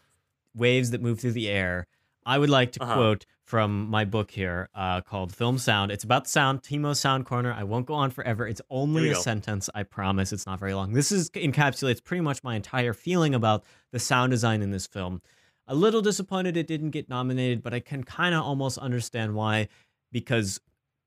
[0.55, 1.87] waves that move through the air,
[2.27, 2.95] I would like to Uh-huh.
[2.95, 5.91] quote from my book here uh, called Film Sound.
[5.93, 7.53] It's about sound, Timo's Sound Corner.
[7.53, 8.47] I won't go on forever.
[8.49, 9.21] It's only a go.
[9.21, 9.69] sentence.
[9.75, 10.33] I promise.
[10.33, 10.93] It's not very long.
[10.95, 13.63] This is encapsulates pretty much my entire feeling about
[13.93, 15.21] the sound design in this film.
[15.69, 19.69] A little disappointed it didn't get nominated, but I can kind of almost understand why,
[20.13, 20.59] because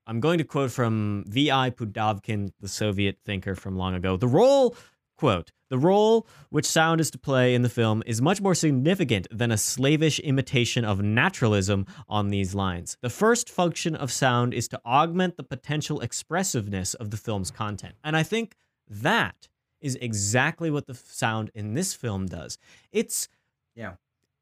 [0.08, 1.68] I'm going to quote from V.I.
[1.70, 4.16] Pudovkin, the Soviet thinker from long ago.
[4.16, 4.74] The role,
[5.18, 9.26] quote, the role which sound is to play in the film is much more significant
[9.30, 12.96] than a slavish imitation of naturalism on these lines.
[13.02, 17.96] The first function of sound is to augment the potential expressiveness of the film's content.
[18.02, 18.56] And I think
[18.88, 19.48] that
[19.82, 22.56] is exactly what the sound in this film does.
[22.92, 23.28] It's
[23.76, 23.96] Yeah.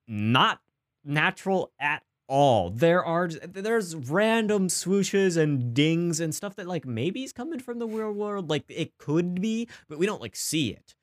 [0.07, 0.61] not
[1.03, 2.71] natural at all.
[2.71, 7.79] There are there's random swooshes and dings and stuff that like maybe is coming from
[7.79, 8.51] the real world.
[8.51, 10.95] Like it could be, but we don't like see it.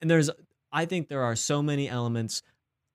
[0.00, 0.30] And there's
[0.72, 2.42] I think there are so many elements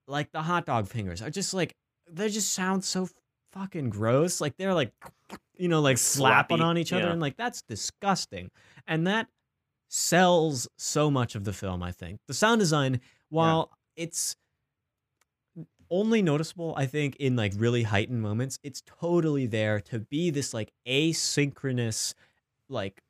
[0.07, 1.75] like the hot dog fingers are just like
[2.09, 3.07] they just sound so
[3.51, 4.41] fucking gross.
[4.41, 4.91] Like they're like
[5.57, 7.11] you know like slapping Slappy, on each other yeah.
[7.11, 8.49] and like that's disgusting.
[8.87, 9.27] And that
[9.89, 12.19] sells so much of the film, I think.
[12.27, 12.99] The sound design
[13.29, 14.35] while it's
[15.89, 20.53] only noticeable i think in like really heightened moments it's totally there to be this
[20.53, 22.13] like asynchronous
[22.69, 23.01] like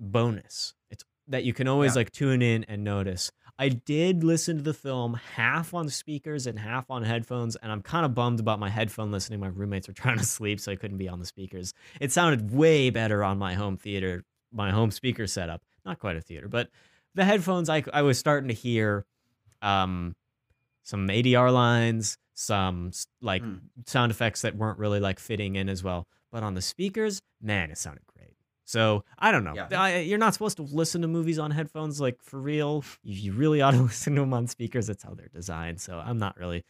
[0.00, 0.74] bonus.
[0.90, 2.00] It's that you can always Yeah.
[2.00, 3.30] like tune in and notice.
[3.58, 7.82] I did listen to the film half on speakers and half on headphones and i'm
[7.82, 9.38] kind of bummed about my headphone listening.
[9.40, 11.72] My roommates were trying to sleep so i couldn't be on the speakers.
[12.00, 15.62] It sounded way better on my home theater my home speaker setup.
[15.84, 16.68] Not quite a theater but
[17.14, 19.04] the headphones i, I was starting to hear
[19.60, 20.16] um
[20.82, 23.56] some ADR lines, some like Hmm.
[23.86, 26.06] sound effects that weren't really like fitting in as well.
[26.30, 28.36] But on the speakers, man, it sounded great.
[28.64, 29.54] So I don't know.
[29.54, 29.68] Yeah.
[29.76, 32.84] I, you're not supposed to listen to movies on headphones, like for real.
[33.02, 34.86] You, you really ought to listen to them on speakers.
[34.86, 35.80] That's how they're designed.
[35.80, 36.64] So I'm not really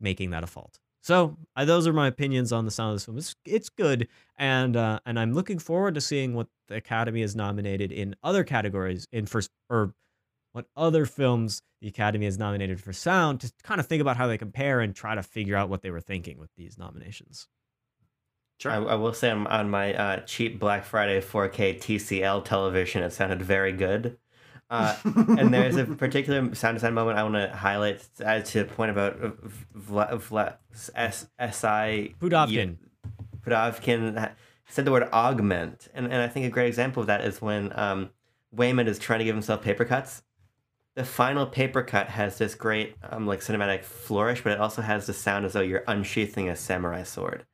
[0.00, 0.78] making that a fault.
[1.02, 3.18] So I, those are my opinions on the sound of this film.
[3.18, 4.08] It's it's good,
[4.38, 8.42] and uh, and I'm looking forward to seeing what the Academy has nominated in other
[8.42, 9.92] categories in first or
[10.54, 14.28] what other films the Academy has nominated for sound to kind of think about how
[14.28, 17.48] they compare and try to figure out what they were thinking with these nominations.
[18.60, 18.70] Sure.
[18.70, 23.12] I, I will say on, on my uh, cheap Black Friday 4K TCL television, it
[23.12, 24.16] sounded very good.
[24.70, 28.92] Uh, and there's a particular sound design moment I want to highlight as to point
[28.92, 29.30] about uh,
[29.76, 30.54] Vla, Vla,
[30.94, 32.14] S, S-I...
[32.20, 32.76] Pudovkin.
[33.44, 34.32] Pudovkin
[34.68, 35.88] said the word augment.
[35.94, 38.10] And, and I think a great example of that is when um,
[38.54, 40.22] Waymond is trying to give himself paper cuts.
[40.94, 45.06] The final paper cut has this great um, like cinematic flourish, but it also has
[45.06, 47.44] the sound as though you're unsheathing a samurai sword.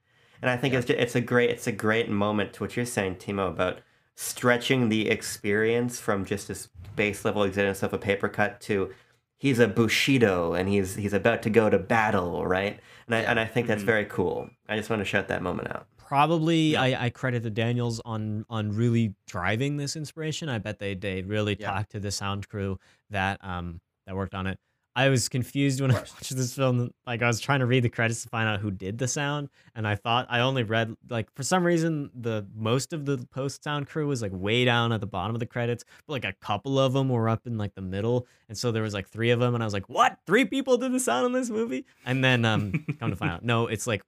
[0.43, 2.87] And I think it's, ju- it's a great it's a great moment to what you're
[2.87, 3.81] saying, Timo, about
[4.15, 8.91] stretching the experience from just this base level existence of a paper cut to
[9.39, 12.79] he's a bushido and he's he's about to go to battle, right?
[13.07, 13.87] And I and I think that's Mhm.
[13.87, 14.51] very cool.
[14.69, 15.87] I just want to shout that moment out.
[15.97, 16.83] Probably, Yeah.
[16.83, 20.49] I, I credit the Daniels on on really driving this inspiration.
[20.51, 21.71] I bet they they really Yeah.
[21.71, 22.79] talked to the sound crew
[23.11, 24.59] that um that worked on it.
[24.97, 26.91] I was confused when I watched this film.
[27.07, 29.49] Like I was trying to read the credits to find out who did the sound,
[29.75, 33.63] and I thought I only read like for some reason the most of the post
[33.63, 36.35] sound crew was like way down at the bottom of the credits, but like a
[36.41, 39.31] couple of them were up in like the middle, and so there was like three
[39.31, 40.19] of them, and I was like, what?
[40.27, 41.87] Three people did the sound in this movie?
[42.05, 44.03] And then um come to find out, no, it's like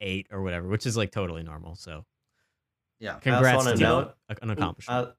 [0.00, 1.74] eight or whatever, which is like totally normal.
[1.74, 2.04] So
[3.00, 3.14] yeah.
[3.14, 5.08] congrats wanna to note- an accomplishment.
[5.08, 5.10] Uh,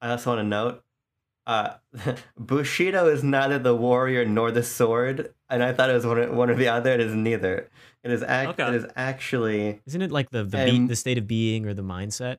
[0.00, 0.82] I also want to note,
[1.46, 1.74] uh,
[2.38, 6.32] Bushido is neither the warrior nor the sword, and I thought it was one or,
[6.32, 6.92] one or the other.
[6.92, 7.70] It is neither.
[8.02, 8.60] It is act.
[8.60, 8.68] Okay.
[8.68, 11.74] It is actually Isn't it like the the um, be- the state of being or
[11.74, 12.38] the mindset?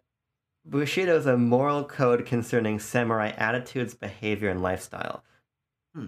[0.66, 5.24] Bushido is a moral code concerning samurai attitudes, behavior, and lifestyle.
[5.94, 6.08] Hmm.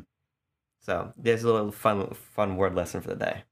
[0.80, 3.44] So there's a little fun, fun word lesson for the day.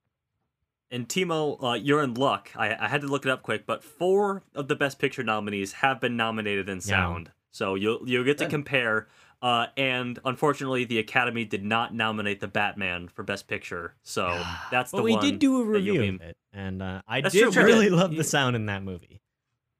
[0.89, 2.51] And Timo, uh, you're in luck.
[2.55, 5.73] I, I had to look it up quick, but four of the Best Picture nominees
[5.73, 7.31] have been nominated in sound.
[7.51, 9.07] So you'll you'll get to compare.
[9.45, 13.93] Uh, and unfortunately, the Academy did not nominate the Batman for Best Picture.
[14.01, 14.27] So
[14.71, 15.23] that's but the we one.
[15.23, 17.93] We did do a review of it, and uh, I That's did true, really did.
[17.93, 19.21] love the sound in that movie.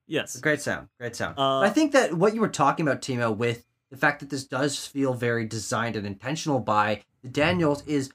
[0.07, 0.39] Yes.
[0.39, 1.33] Great sound, great sound.
[1.39, 4.29] Uh, But I think that what you were talking about, Timo, with the fact that
[4.29, 8.11] this does feel very designed and intentional by the Daniels is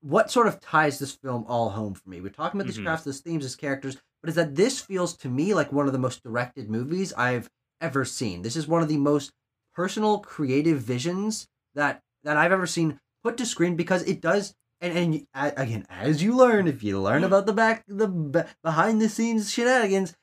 [0.00, 2.20] what sort of ties this film all home for me.
[2.20, 2.84] We're talking about these Mhm.
[2.84, 5.92] crafts, these themes, these characters, but is that this feels to me like one of
[5.92, 7.50] the most directed movies I've
[7.80, 8.42] ever seen.
[8.42, 9.32] This is one of the most
[9.74, 14.54] personal, creative visions that that I've ever seen put to screen because it does.
[14.80, 17.24] And, and a- again, as you learn, if you learn mm-hmm.
[17.24, 20.14] about the back, the be- behind the scenes shenanigans,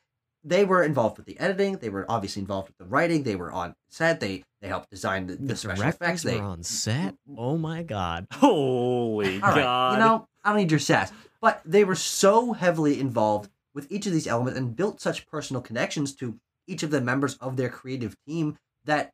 [0.44, 1.78] they were involved with the editing.
[1.78, 3.23] They were obviously involved with the writing.
[3.23, 4.19] They were on set.
[4.19, 6.23] They they helped design the, the, The special effects.
[6.23, 7.14] They were on set.
[7.14, 7.36] Mm-hmm.
[7.38, 8.28] Oh my god!
[8.34, 9.94] Holy all right, God.
[9.94, 11.11] you know, I don't need your sass,
[11.41, 15.61] but they were so heavily involved with each of these elements and built such personal
[15.61, 16.38] connections to
[16.68, 19.11] each of the members of their creative team that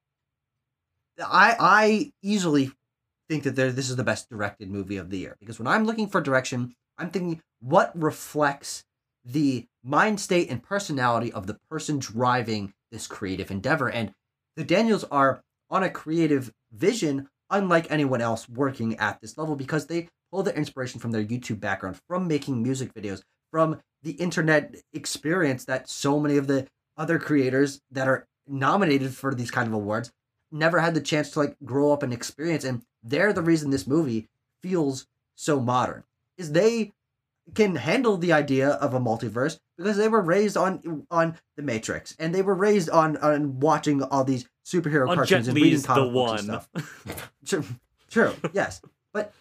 [1.19, 2.71] I I easily
[3.29, 6.07] think that this is the best directed movie of the year because when I'm looking
[6.07, 8.83] for direction, I'm thinking what reflects
[9.25, 13.89] the mind state and personality of the person driving this creative endeavor.
[13.89, 14.13] And
[14.55, 19.87] the Daniels are on a creative vision unlike anyone else working at this level because
[19.87, 23.21] they pull their inspiration from their YouTube background, from making music videos,
[23.51, 26.67] from the internet experience that so many of the
[26.97, 30.11] other creators that are nominated for these kind of awards
[30.51, 33.87] never had the chance to like grow up and experience and they're the reason this
[33.87, 34.27] movie
[34.61, 36.03] feels so modern
[36.37, 36.93] is they
[37.53, 42.15] can handle the idea of a multiverse because they were raised on on the matrix
[42.19, 45.71] and they were raised on on watching all these superhero On cartoons Jet and reading
[45.73, 47.63] Li's The comic books and stuff True,
[48.09, 48.81] true, yes,
[49.13, 49.33] but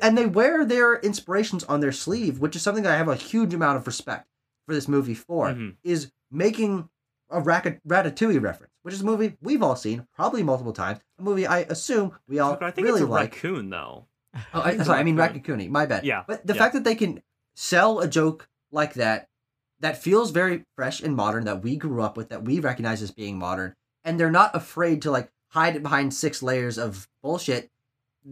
[0.00, 3.16] and they wear their inspirations on their sleeve, which is something that I have a
[3.16, 4.26] huge amount of respect
[4.66, 5.48] for this movie for.
[5.48, 5.74] Mhm.
[5.82, 6.88] Is making
[7.28, 11.00] a Rat- Ratatouille reference, which is a movie we've all seen probably multiple times.
[11.18, 13.32] A movie I assume we all I think really it's a like.
[13.34, 14.06] raccoon, though.
[14.54, 15.68] Oh, I, sorry, I mean Ratatouille.
[15.68, 16.04] My bad.
[16.04, 16.58] Yeah, But the yeah.
[16.58, 17.22] fact that they can
[17.54, 19.28] sell a joke like that,
[19.80, 23.10] that feels very fresh and modern, that we grew up with, that we recognize as
[23.10, 23.74] being modern,
[24.04, 27.70] and they're not afraid to like hide it behind six layers of bullshit.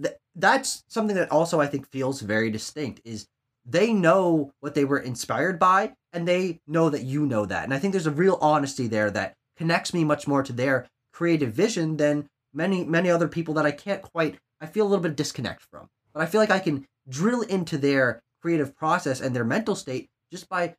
[0.00, 3.00] Th- that's something that also I think feels very distinct.
[3.04, 3.26] Is
[3.66, 7.74] they know what they were inspired by, and they know that you know that, and
[7.74, 11.52] I think there's a real honesty there that connects me much more to their creative
[11.52, 15.16] vision than many many other people that I can't quite I feel a little bit
[15.16, 15.88] disconnect from.
[16.12, 20.08] But I feel like I can drill into their creative process and their mental state
[20.30, 20.76] just by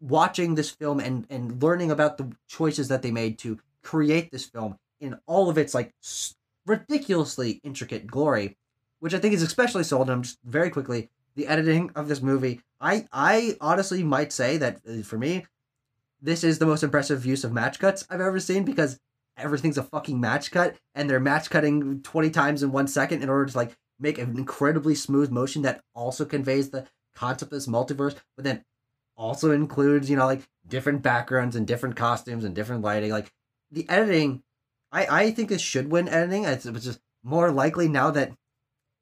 [0.00, 4.44] watching this film and and learning about the choices that they made to create this
[4.44, 5.92] film in all of its like
[6.66, 8.56] ridiculously intricate glory,
[9.00, 10.08] which I think is especially sold.
[10.08, 12.60] And I'm just very quickly the editing of this movie.
[12.80, 15.46] I I honestly might say that uh, for me,
[16.24, 18.98] this is the most impressive use of match cuts I've ever seen because
[19.36, 23.28] everything's a fucking match cut and they're match cutting 20 times in one second in
[23.28, 27.66] order to like make an incredibly smooth motion that also conveys the concept of this
[27.66, 28.64] multiverse, but then
[29.18, 33.10] also includes, you know, like different backgrounds and different costumes and different lighting.
[33.10, 33.30] Like
[33.70, 34.42] the editing,
[34.90, 36.44] I, I think this should win editing.
[36.44, 38.32] It's, it's just more likely now that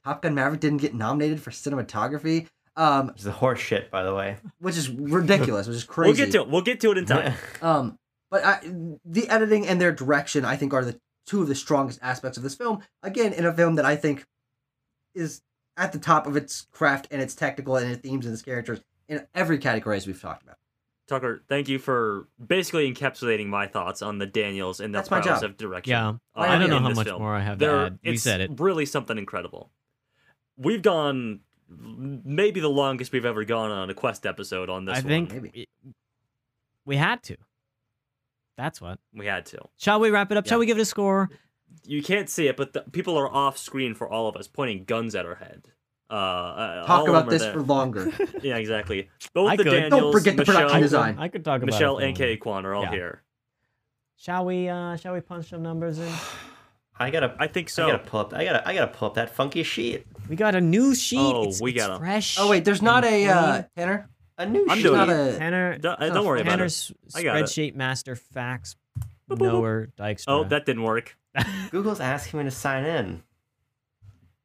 [0.05, 4.15] Top Gun Maverick didn't get nominated for cinematography, um, Which is horse shit, by the
[4.15, 4.37] way.
[4.59, 6.09] which is ridiculous, which is crazy.
[6.09, 6.49] We'll get to it.
[6.49, 7.35] We'll get to it in time.
[7.61, 7.99] Um,
[8.31, 8.61] but I,
[9.05, 12.43] the editing and their direction, I think, are the two of the strongest aspects of
[12.43, 12.83] this film.
[13.03, 14.25] Again, in a film that I think
[15.15, 15.43] is
[15.77, 18.81] at the top of its craft and its technical and its themes and its characters
[19.09, 20.57] in every category as we've talked about.
[21.09, 25.21] Tucker, thank you for basically encapsulating my thoughts on the Daniels and their That's my
[25.21, 25.51] prowess job.
[25.51, 25.91] of direction.
[25.91, 27.21] Yeah, uh, I don't know how much film.
[27.21, 27.99] more I have to There, add.
[28.03, 28.53] You it's said it.
[28.59, 29.71] really something incredible.
[30.57, 35.01] We've gone maybe the longest we've ever gone on a Quest episode on this I
[35.01, 35.09] one.
[35.09, 35.69] think maybe.
[36.85, 37.37] we had to.
[38.57, 38.99] That's what.
[39.15, 39.59] we had to.
[39.79, 40.47] Shall we wrap it up?
[40.47, 41.31] Shall we give it a score?
[41.85, 44.85] You can't see it, but the, people are off screen for all of us, pointing
[44.85, 45.69] guns at our head.
[46.11, 47.55] Uh, uh, Talk about this there.
[47.55, 48.13] for longer.
[48.43, 49.09] Yeah, exactly.
[49.33, 49.71] Both I the could.
[49.71, 51.17] Daniels, Don't forget the Michelle, production design.
[51.19, 52.37] I could talk about Michelle it for and longer.
[52.37, 52.91] Ke Quan are all Yeah.
[52.91, 53.23] here.
[54.17, 54.69] Shall we?
[54.69, 56.13] uh Shall we punch some numbers in?
[56.99, 58.35] I gotta, I think I gotta pull up.
[58.35, 60.07] I gotta, I gotta pull up that funky sheet.
[60.33, 61.19] We got a new sheet.
[61.21, 61.99] Oh, it's, we it's got 'em.
[61.99, 62.39] fresh.
[62.41, 63.63] oh wait, there's not a uh.
[63.77, 64.09] Tanner.
[64.39, 64.85] A new I'm sheet.
[64.85, 65.35] doing Not it.
[65.35, 65.77] a Tanner.
[65.77, 66.57] Don't, not don't worry about it.
[66.57, 67.45] Tanner's I got it.
[67.45, 69.53] spreadsheet master facts Boop, boop, boop.
[69.53, 70.25] knower Dykstra.
[70.29, 71.19] Oh, that didn't work.
[71.71, 73.23] Google's asking me to sign in.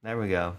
[0.04, 0.58] There we go.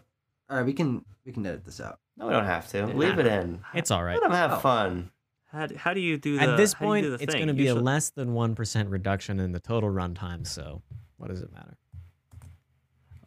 [0.49, 1.99] All right, we can we can edit this out.
[2.17, 2.79] No, we don't have to.
[2.79, 2.87] Yeah.
[2.87, 3.61] Leave it in.
[3.75, 4.15] it's all right.
[4.15, 4.57] Let them have Oh.
[4.61, 5.11] fun.
[5.53, 7.53] How, how do you do the At this how do you point, it's going to
[7.55, 10.81] be a less than 1% reduction in the total runtime, so
[11.19, 11.77] what does it matter?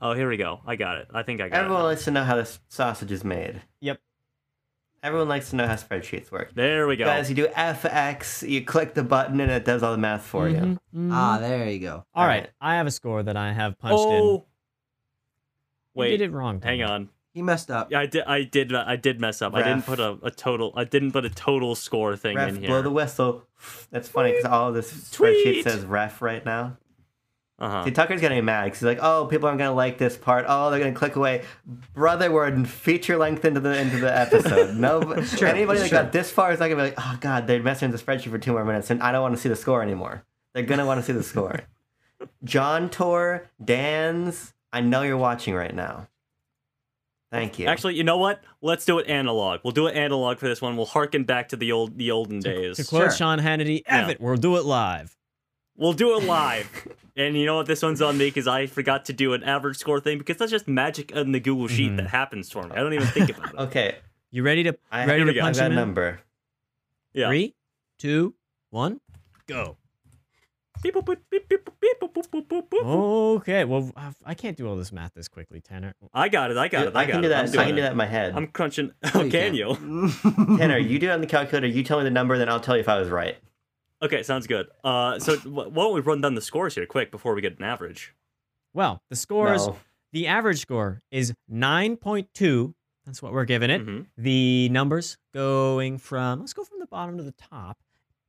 [0.01, 0.59] Oh, here we go.
[0.65, 1.07] I got it.
[1.13, 1.59] I think I got it.
[1.59, 1.85] Everyone it.
[1.85, 3.61] likes to know how this sausage is made.
[3.81, 3.99] Yep.
[5.03, 6.53] Everyone likes to know how spreadsheets work.
[6.53, 7.05] There we go.
[7.05, 10.47] Guys, you do FX, you click the button, and it does all the math for
[10.47, 10.57] you.
[10.57, 11.09] Mhm, mhm.
[11.11, 12.05] Ah, there you go.
[12.13, 12.35] All right.
[12.35, 12.49] alright.
[12.59, 14.23] I have a score that I have punched oh, in.
[14.23, 14.43] You
[15.95, 16.17] wait.
[16.17, 16.61] did it wrong.
[16.61, 17.09] Hang on.
[17.33, 17.91] He messed up.
[17.91, 18.23] Yeah, I did.
[18.25, 18.75] I did.
[18.75, 19.55] I did mess up.
[19.55, 19.85] I didn't Ref.
[19.85, 20.73] put a, a total.
[20.75, 22.67] I didn't put a total score thing Ref, in here.
[22.67, 23.43] blow the whistle.
[23.89, 25.63] That's funny because all of this spreadsheet Tweet.
[25.63, 26.77] says ref right now.
[27.61, 27.85] Uh-huh.
[27.85, 30.45] See, Tucker's getting mad because he's like, "Oh, people aren't gonna like this part.
[30.47, 31.43] Oh, they're gonna click away."
[31.93, 34.75] Brother, we're in feature length into the into the episode.
[34.81, 37.45] No, true, anybody it's that got this far is not gonna be like, "Oh God,
[37.45, 39.49] they're messing with the spreadsheet for two more minutes," and I don't want to see
[39.49, 40.23] the score anymore.
[40.53, 41.59] They're gonna want to see the score.
[42.43, 44.53] John Tor, Dan's.
[44.73, 46.07] I know you're watching right now.
[47.31, 47.67] Thank you.
[47.67, 48.43] Actually, you know what?
[48.61, 49.61] Let's do it analog.
[49.63, 50.75] We'll do it analog for this one.
[50.75, 52.77] We'll harken back to the old the olden days.
[52.77, 53.11] To quote Sure.
[53.11, 54.15] Sean Hannity, F Yeah.
[54.19, 55.15] we'll do it live.
[55.81, 56.69] We'll do it live.
[57.17, 57.65] and you know what?
[57.65, 60.51] This one's on me because I forgot to do an average score thing because that's
[60.51, 61.97] just magic in the Google Sheet Mhm.
[61.97, 62.71] that happens for me.
[62.71, 63.59] I don't even think about it.
[63.67, 63.95] okay,
[64.29, 65.39] You ready to I, ready to go.
[65.39, 65.75] I've punch got a in?
[65.75, 66.19] number.
[67.13, 67.27] Yeah.
[67.29, 67.55] Three,
[67.97, 68.35] two,
[68.69, 69.01] one,
[69.47, 69.77] go.
[70.83, 73.35] Beep, boop, boop, beep, beep, boop, beep, boop, boop, boop, boop, boop.
[73.37, 75.93] Okay, well, I- I can't do all this math this quickly, Tanner.
[76.13, 76.57] I got it.
[76.57, 76.95] I got it.
[76.95, 77.21] I, I got can it.
[77.23, 77.49] do that.
[77.53, 78.33] I'm I can do that in my head.
[78.35, 78.91] I'm crunching.
[79.03, 79.69] No, Oh, can you?
[80.23, 80.57] you?
[80.57, 81.67] Tanner, you do it on the calculator.
[81.67, 83.37] You tell me the number, then I'll tell you if I was right.
[84.03, 84.67] Okay, sounds good.
[84.83, 87.63] Uh, so why don't we run down the scores here quick before we get an
[87.63, 88.13] average?
[88.73, 89.77] Well, the scores, No.
[90.11, 92.73] the average score is 9.2.
[93.05, 93.81] That's what we're giving it.
[93.85, 94.07] Mhm.
[94.17, 97.79] The numbers going from, let's go from the bottom to the top.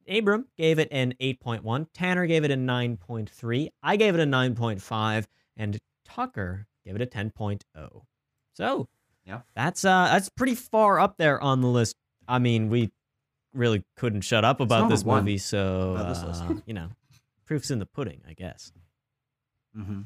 [0.09, 1.87] Abram gave it an 8.1.
[1.95, 3.71] Tanner gave it a 9.3.
[3.83, 5.27] I gave it a 9.5.
[5.57, 8.03] And Tucker gave it a 10.0.
[8.55, 8.89] So,
[9.25, 9.43] Yeah.
[9.55, 11.97] that's uh that's pretty far up there on the list.
[12.27, 12.91] I mean, we
[13.55, 16.43] really couldn't shut up about this one movie, so on this list.
[16.43, 16.89] uh, you know,
[17.47, 18.73] proof's in the pudding, I guess.
[19.75, 20.03] hmm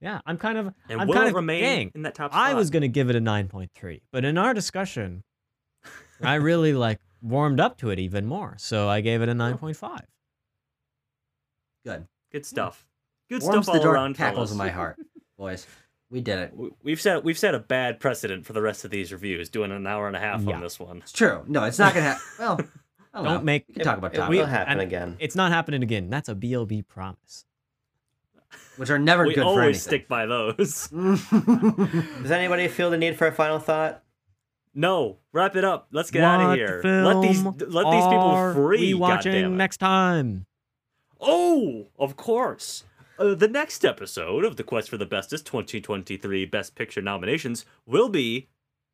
[0.00, 2.30] Yeah, I'm kind of And I'm will kind it of remain dang, in that top
[2.34, 5.22] I was gonna give it a 9.3, but in our discussion,
[6.22, 10.00] I really like warmed up to it even more, so I gave it a 9.5.
[11.84, 12.06] Good.
[12.30, 12.86] Good stuff.
[13.28, 14.96] Good Warms stuff the all dark around, cackles in my heart,
[15.36, 15.66] boys.
[16.12, 16.54] We did it.
[16.54, 19.72] We- We've set we've set a bad precedent for the rest of these reviews, doing
[19.72, 20.54] an hour and a half Yeah.
[20.56, 20.98] on this one.
[20.98, 21.42] It's true.
[21.48, 22.22] No, it's not gonna happen.
[22.38, 22.52] Well,
[23.14, 23.44] I don't, Don't know.
[23.44, 25.16] make- We can talk about It topics, will happen again.
[25.20, 26.08] It's not happening again.
[26.10, 27.44] That's a BLB promise.
[28.76, 29.80] which are never We good for always anything.
[29.80, 30.88] stick by those.
[30.88, 34.02] Does anybody feel the need for a final thought?
[34.74, 35.88] No, wrap it up.
[35.92, 36.80] Let's get out of here.
[36.82, 38.78] film Let these let these people are free.
[38.80, 39.52] We watching goddammit.
[39.56, 40.46] next time.
[41.20, 42.84] Oh, of course.
[43.22, 48.08] Uh, the next episode of the Quest for the Bestest 2023 Best Picture nominations will
[48.08, 48.48] be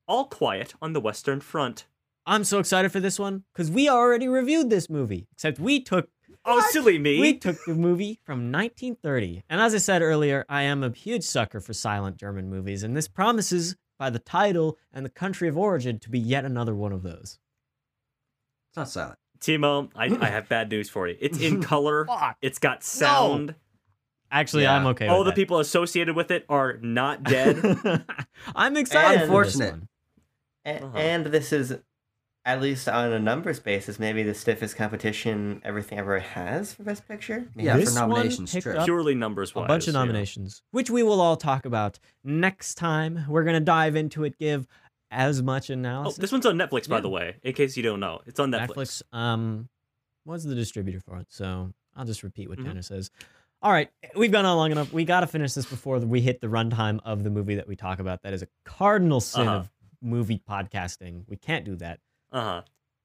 [0.07, 1.87] All Quiet on the Western Front.
[2.27, 5.29] I'm so excited for this one because we already reviewed this movie.
[5.33, 6.11] Except we took
[6.45, 7.19] Oh, silly me.
[7.19, 11.25] we took the movie from 1930, and as I said earlier, I am a huge
[11.25, 15.57] sucker for silent German movies, and this promises, by the title and the country of
[15.57, 17.39] origin, to be yet another one of those.
[18.71, 19.19] It's not silent.
[19.41, 21.17] Timo, I, I have bad news for you.
[21.19, 22.05] It's in color.
[22.05, 22.37] Fuck.
[22.43, 23.55] It's got sound.
[24.31, 24.77] Actually, Yeah.
[24.77, 25.07] I'm okay.
[25.09, 25.37] All with the that.
[25.37, 27.57] people associated with it are not dead.
[28.55, 29.23] I'm excited.
[29.23, 29.73] And- for this Unfortunate.
[29.73, 29.89] one.
[30.67, 30.99] A- Uh-huh.
[30.99, 31.79] And this is,
[32.45, 37.09] at least on a numbers basis, maybe the stiffest competition everything ever has for Best
[37.09, 37.49] Picture.
[37.57, 39.65] Yeah, This for one nominations, picked Purely numbers wise.
[39.65, 40.01] a bunch of yeah.
[40.01, 43.25] nominations, which we will all talk about next time.
[43.29, 44.67] We're gonna dive into it, give
[45.11, 46.19] as much analysis.
[46.19, 47.01] Oh, this one's on Netflix, by Yeah.
[47.03, 48.21] the way, in case you don't know.
[48.27, 49.03] It's on Netflix.
[49.13, 49.17] Netflix.
[49.19, 49.69] Um,
[50.27, 51.29] was the distributor for it?
[51.31, 52.65] So I'll just repeat what Mhm.
[52.67, 53.11] Tanner says.
[53.60, 54.93] All right, we've gone on long enough.
[54.93, 57.74] We got to finish this before we hit the runtime of the movie that we
[57.74, 58.22] talk about.
[58.22, 59.56] That is a cardinal sin Uh-huh.
[59.59, 59.70] of
[60.01, 61.24] movie podcasting.
[61.28, 61.98] We can't do that.
[62.30, 62.62] Uh huh.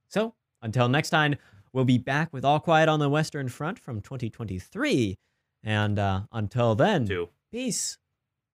[0.10, 1.36] So until next time,
[1.72, 5.18] we'll be back with All Quiet on the Western Front from 2023.
[5.64, 7.30] And uh, until then, Two.
[7.52, 7.98] peace.